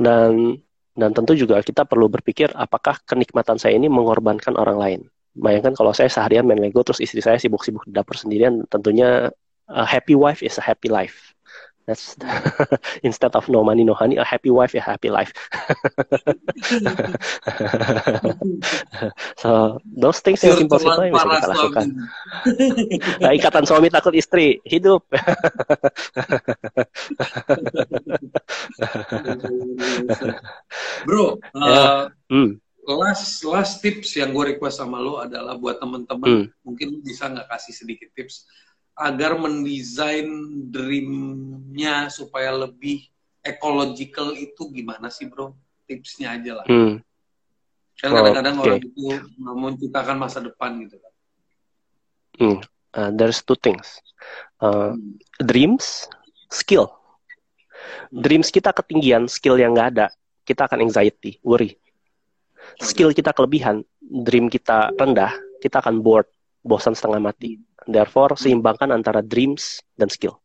Dan 0.00 0.64
dan 0.96 1.10
tentu 1.12 1.36
juga 1.36 1.60
kita 1.60 1.84
perlu 1.84 2.08
berpikir 2.08 2.56
apakah 2.56 2.96
kenikmatan 3.04 3.60
saya 3.60 3.76
ini 3.76 3.92
mengorbankan 3.92 4.56
orang 4.56 4.78
lain 4.80 5.00
bayangkan 5.34 5.74
kalau 5.78 5.94
saya 5.94 6.10
seharian 6.10 6.46
main 6.46 6.58
Lego 6.58 6.82
terus 6.82 6.98
istri 6.98 7.22
saya 7.22 7.38
sibuk-sibuk 7.38 7.86
di 7.86 7.94
dapur 7.94 8.18
sendirian 8.18 8.66
tentunya 8.66 9.30
a 9.70 9.86
happy 9.86 10.18
wife 10.18 10.42
is 10.42 10.58
a 10.58 10.64
happy 10.64 10.90
life. 10.90 11.34
That's 11.86 12.14
instead 13.02 13.34
of 13.34 13.48
no 13.48 13.64
money 13.64 13.82
no 13.82 13.94
honey 13.94 14.16
a 14.16 14.24
happy 14.24 14.50
wife 14.50 14.74
is 14.74 14.82
a 14.82 14.90
happy 14.94 15.10
life. 15.10 15.32
So 19.40 19.80
those 19.88 20.20
things 20.20 20.44
yang 20.44 20.60
simple-simple 20.60 21.08
yang 21.08 21.16
bisa 21.16 21.26
kita 21.32 21.48
lakukan. 21.48 21.86
nah, 23.24 23.32
ikatan 23.32 23.64
suami 23.64 23.88
takut 23.88 24.12
istri 24.12 24.60
hidup. 24.68 25.08
Bro 31.08 31.40
uh, 31.56 31.64
yeah. 31.64 32.12
hmm 32.28 32.60
last 32.96 33.42
last 33.44 33.82
tips 33.84 34.16
yang 34.16 34.32
gue 34.32 34.56
request 34.56 34.80
sama 34.80 34.98
lo 34.98 35.20
adalah 35.20 35.58
buat 35.58 35.78
temen-temen 35.78 36.48
hmm. 36.48 36.64
mungkin 36.64 37.02
bisa 37.04 37.28
nggak 37.28 37.46
kasih 37.50 37.74
sedikit 37.74 38.08
tips 38.16 38.48
agar 39.00 39.32
mendesain 39.40 40.28
dreamnya 40.68 42.12
supaya 42.12 42.52
lebih 42.52 43.08
ecological 43.40 44.36
itu 44.36 44.68
gimana 44.68 45.08
sih 45.08 45.26
bro? 45.28 45.56
Tipsnya 45.88 46.36
aja 46.36 46.60
lah. 46.60 46.66
Hmm. 46.68 47.00
Kan 48.00 48.12
Oh, 48.12 48.16
kadang-kadang 48.20 48.54
oke. 48.60 48.64
orang 48.64 48.80
itu 48.84 49.02
menciptakan 49.40 50.16
masa 50.20 50.38
depan 50.44 50.76
gitu 50.84 50.96
kan. 51.00 51.12
Hmm. 52.40 52.58
Uh, 52.90 53.10
there's 53.14 53.40
two 53.44 53.56
things. 53.56 54.00
Uh, 54.60 54.96
dreams, 55.40 56.08
skill. 56.52 56.92
Dreams 58.12 58.52
kita 58.52 58.74
ketinggian, 58.74 59.30
skill 59.30 59.56
yang 59.56 59.72
nggak 59.72 59.88
ada, 59.96 60.06
kita 60.44 60.66
akan 60.66 60.84
anxiety, 60.84 61.38
worry. 61.40 61.78
Skill 62.78 63.10
kita 63.10 63.34
kelebihan, 63.34 63.82
dream 63.98 64.46
kita 64.46 64.94
rendah, 64.94 65.34
kita 65.58 65.82
akan 65.82 65.98
bored, 66.04 66.30
bosan 66.62 66.94
setengah 66.94 67.18
mati. 67.18 67.58
Therefore, 67.88 68.38
seimbangkan 68.38 68.94
antara 68.94 69.24
dreams 69.24 69.82
dan 69.96 70.06
skill. 70.12 70.38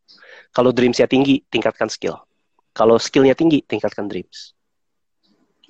Kalau 0.50 0.72
dreamsnya 0.72 1.06
tinggi, 1.06 1.44
tingkatkan 1.52 1.86
skill. 1.86 2.16
Kalau 2.72 2.96
skillnya 2.96 3.36
tinggi, 3.36 3.60
tingkatkan 3.64 4.08
dreams. 4.08 4.56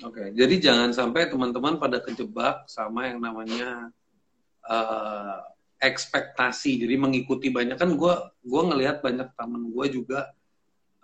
Oke, 0.04 0.30
jadi 0.36 0.54
jangan 0.60 0.92
sampai 0.92 1.32
teman-teman 1.32 1.80
pada 1.80 2.04
kejebak 2.04 2.68
sama 2.68 3.08
yang 3.08 3.18
namanya 3.18 3.88
eh, 4.68 5.38
ekspektasi. 5.80 6.84
Jadi 6.84 6.94
mengikuti 7.00 7.48
banyak 7.48 7.80
kan 7.80 7.96
gue 7.96 8.14
gua 8.44 8.62
ngelihat 8.68 9.00
banyak 9.00 9.32
temen 9.32 9.72
gue 9.72 9.86
juga 9.88 10.32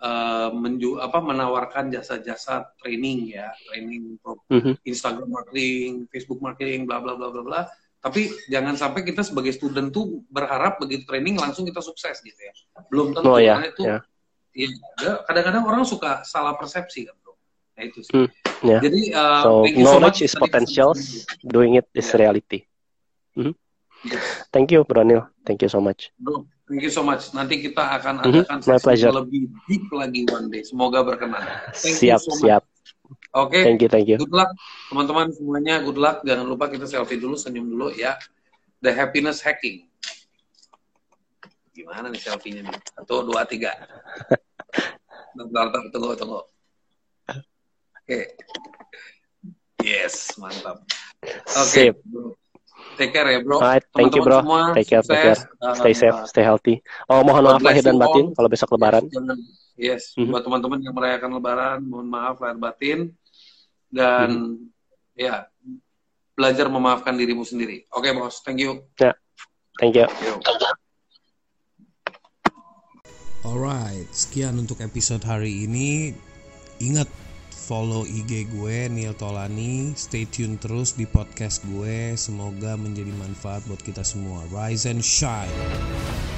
eh, 0.03 0.49
menju 0.51 0.99
apa 0.99 1.23
menawarkan 1.23 1.87
jasa-jasa 1.87 2.75
training 2.77 3.31
ya, 3.31 3.55
training 3.71 4.19
pro- 4.19 4.43
Mhm. 4.51 4.83
Instagram 4.83 5.31
marketing, 5.31 6.11
Facebook 6.11 6.43
marketing, 6.43 6.83
bla 6.83 6.99
bla 6.99 7.15
bla 7.15 7.31
bla 7.31 7.39
bla. 7.41 7.61
Tapi 8.03 8.27
jangan 8.51 8.75
sampai 8.75 9.07
kita 9.07 9.23
sebagai 9.23 9.55
student 9.55 9.87
tuh 9.87 10.27
berharap 10.27 10.75
begitu 10.75 11.07
training 11.07 11.39
langsung 11.39 11.63
kita 11.63 11.79
sukses 11.79 12.19
gitu 12.19 12.35
ya. 12.35 12.51
Belum 12.91 13.15
tentu 13.15 13.31
Oh 13.31 13.39
ya, 13.39 13.55
karena 13.55 13.67
itu 13.71 13.83
ya. 13.87 13.97
ya, 14.99 15.11
kadang-kadang 15.23 15.63
orang 15.63 15.87
suka 15.87 16.19
salah 16.27 16.59
persepsi 16.59 17.07
kan 17.07 17.15
bro. 17.23 17.39
Nah 17.79 17.83
itu 17.87 18.03
sih. 18.03 18.11
Hmm, 18.11 18.27
ya. 18.59 18.83
Jadi 18.83 19.01
uh, 19.15 19.39
So, 19.39 19.51
so 19.63 19.79
knowledge 19.79 20.19
much 20.19 20.27
is 20.27 20.35
potential, 20.35 20.91
doing 21.47 21.79
it 21.79 21.87
is 21.95 22.11
Ya. 22.11 22.27
reality. 22.27 22.67
Mhm. 23.39 23.55
Yes. 24.03 24.51
Thank 24.51 24.75
you, 24.75 24.83
Bro 24.83 25.07
Neil. 25.07 25.23
Thank 25.47 25.63
you 25.63 25.71
so 25.71 25.79
much. 25.79 26.11
Bro, 26.19 26.43
thank 26.73 26.89
you 26.89 26.89
so 26.89 27.05
much. 27.05 27.29
Nanti 27.37 27.61
kita 27.61 27.85
akan 28.01 28.25
Mhm, 28.25 28.49
adakan 28.49 28.57
my 28.57 28.65
sesi 28.65 28.81
pleasure. 28.81 29.13
yang 29.13 29.17
lebih 29.21 29.41
deep 29.69 29.85
lagi 29.93 30.21
one 30.25 30.49
day. 30.49 30.65
Semoga 30.65 31.05
berkenan. 31.05 31.45
Thank 31.77 32.01
siap, 32.01 32.17
you 32.17 32.25
so 32.25 32.33
much. 32.33 32.49
siap. 32.49 32.63
Oke. 33.37 33.61
Thank 33.61 33.85
you, 33.85 33.89
thank 33.93 34.09
you. 34.09 34.17
Good 34.17 34.33
luck 34.33 34.49
teman-teman 34.89 35.29
semuanya. 35.29 35.85
Good 35.85 36.01
luck. 36.01 36.25
Jangan 36.25 36.49
lupa 36.49 36.65
kita 36.73 36.89
selfie 36.89 37.21
dulu, 37.21 37.37
senyum 37.37 37.69
dulu 37.69 37.93
ya. 37.93 38.17
The 38.81 38.89
happiness 38.89 39.45
hacking. 39.45 39.85
Gimana 41.77 42.09
nih 42.09 42.21
selfie-nya 42.21 42.65
nih? 42.65 42.77
Satu, 42.97 43.21
dua, 43.25 43.45
tiga. 43.45 43.73
Bentar, 45.37 45.69
bentar, 45.69 45.89
tunggu, 45.93 46.13
tunggu. 46.17 46.41
Oke. 48.01 48.37
Yes, 49.81 50.37
mantap. 50.37 50.85
Oke. 51.57 51.93
Sip. 51.93 51.95
Take 52.93 53.11
care 53.11 53.29
ya, 53.29 53.39
bro. 53.41 53.57
Alright, 53.57 53.85
thank 53.89 54.13
you, 54.13 54.21
bro. 54.21 54.41
Semua, 54.41 54.73
Take 54.73 54.87
care, 54.87 55.01
take 55.01 55.23
care. 55.23 55.39
Stay 55.73 55.93
safe, 55.93 56.13
Uh, 56.13 56.25
stay 56.25 56.43
healthy. 56.43 56.75
Oh, 57.05 57.21
mohon 57.21 57.41
maaf 57.43 57.61
lahir 57.61 57.81
dan 57.81 57.97
you 57.97 58.03
batin 58.03 58.25
all. 58.29 58.35
kalau 58.37 58.49
besok 58.49 58.69
lebaran. 58.73 59.03
Yes. 59.73 60.13
Mhm. 60.13 60.29
buat 60.29 60.45
teman-teman 60.45 60.79
yang 60.79 60.93
merayakan 60.93 61.33
lebaran, 61.33 61.81
mohon 61.81 62.05
maaf 62.05 62.37
lahir 62.37 62.57
batin 62.57 62.99
dan 63.89 64.29
Mhm. 64.29 64.69
ya 65.17 65.49
belajar 66.33 66.69
memaafkan 66.69 67.13
dirimu 67.13 67.41
sendiri. 67.41 67.89
Oke, 67.89 68.13
bos. 68.13 68.41
Thank 68.45 68.61
you. 68.61 68.85
Thank 69.81 69.97
you. 69.97 70.05
Yo. 70.21 70.37
Alright, 73.43 74.07
sekian 74.09 74.55
untuk 74.55 74.79
episode 74.79 75.25
hari 75.25 75.65
ini. 75.65 76.13
Ingat 76.79 77.09
follow 77.63 78.03
IG 78.03 78.51
gue 78.51 78.91
Neil 78.91 79.15
Tolani. 79.15 79.95
Stay 79.95 80.27
tune 80.27 80.59
terus 80.59 80.91
di 80.99 81.07
podcast 81.07 81.63
gue. 81.63 82.11
Semoga 82.19 82.75
menjadi 82.75 83.15
manfaat 83.15 83.63
buat 83.71 83.79
kita 83.79 84.03
semua. 84.03 84.43
Rise 84.51 84.91
and 84.91 84.99
shine. 84.99 86.32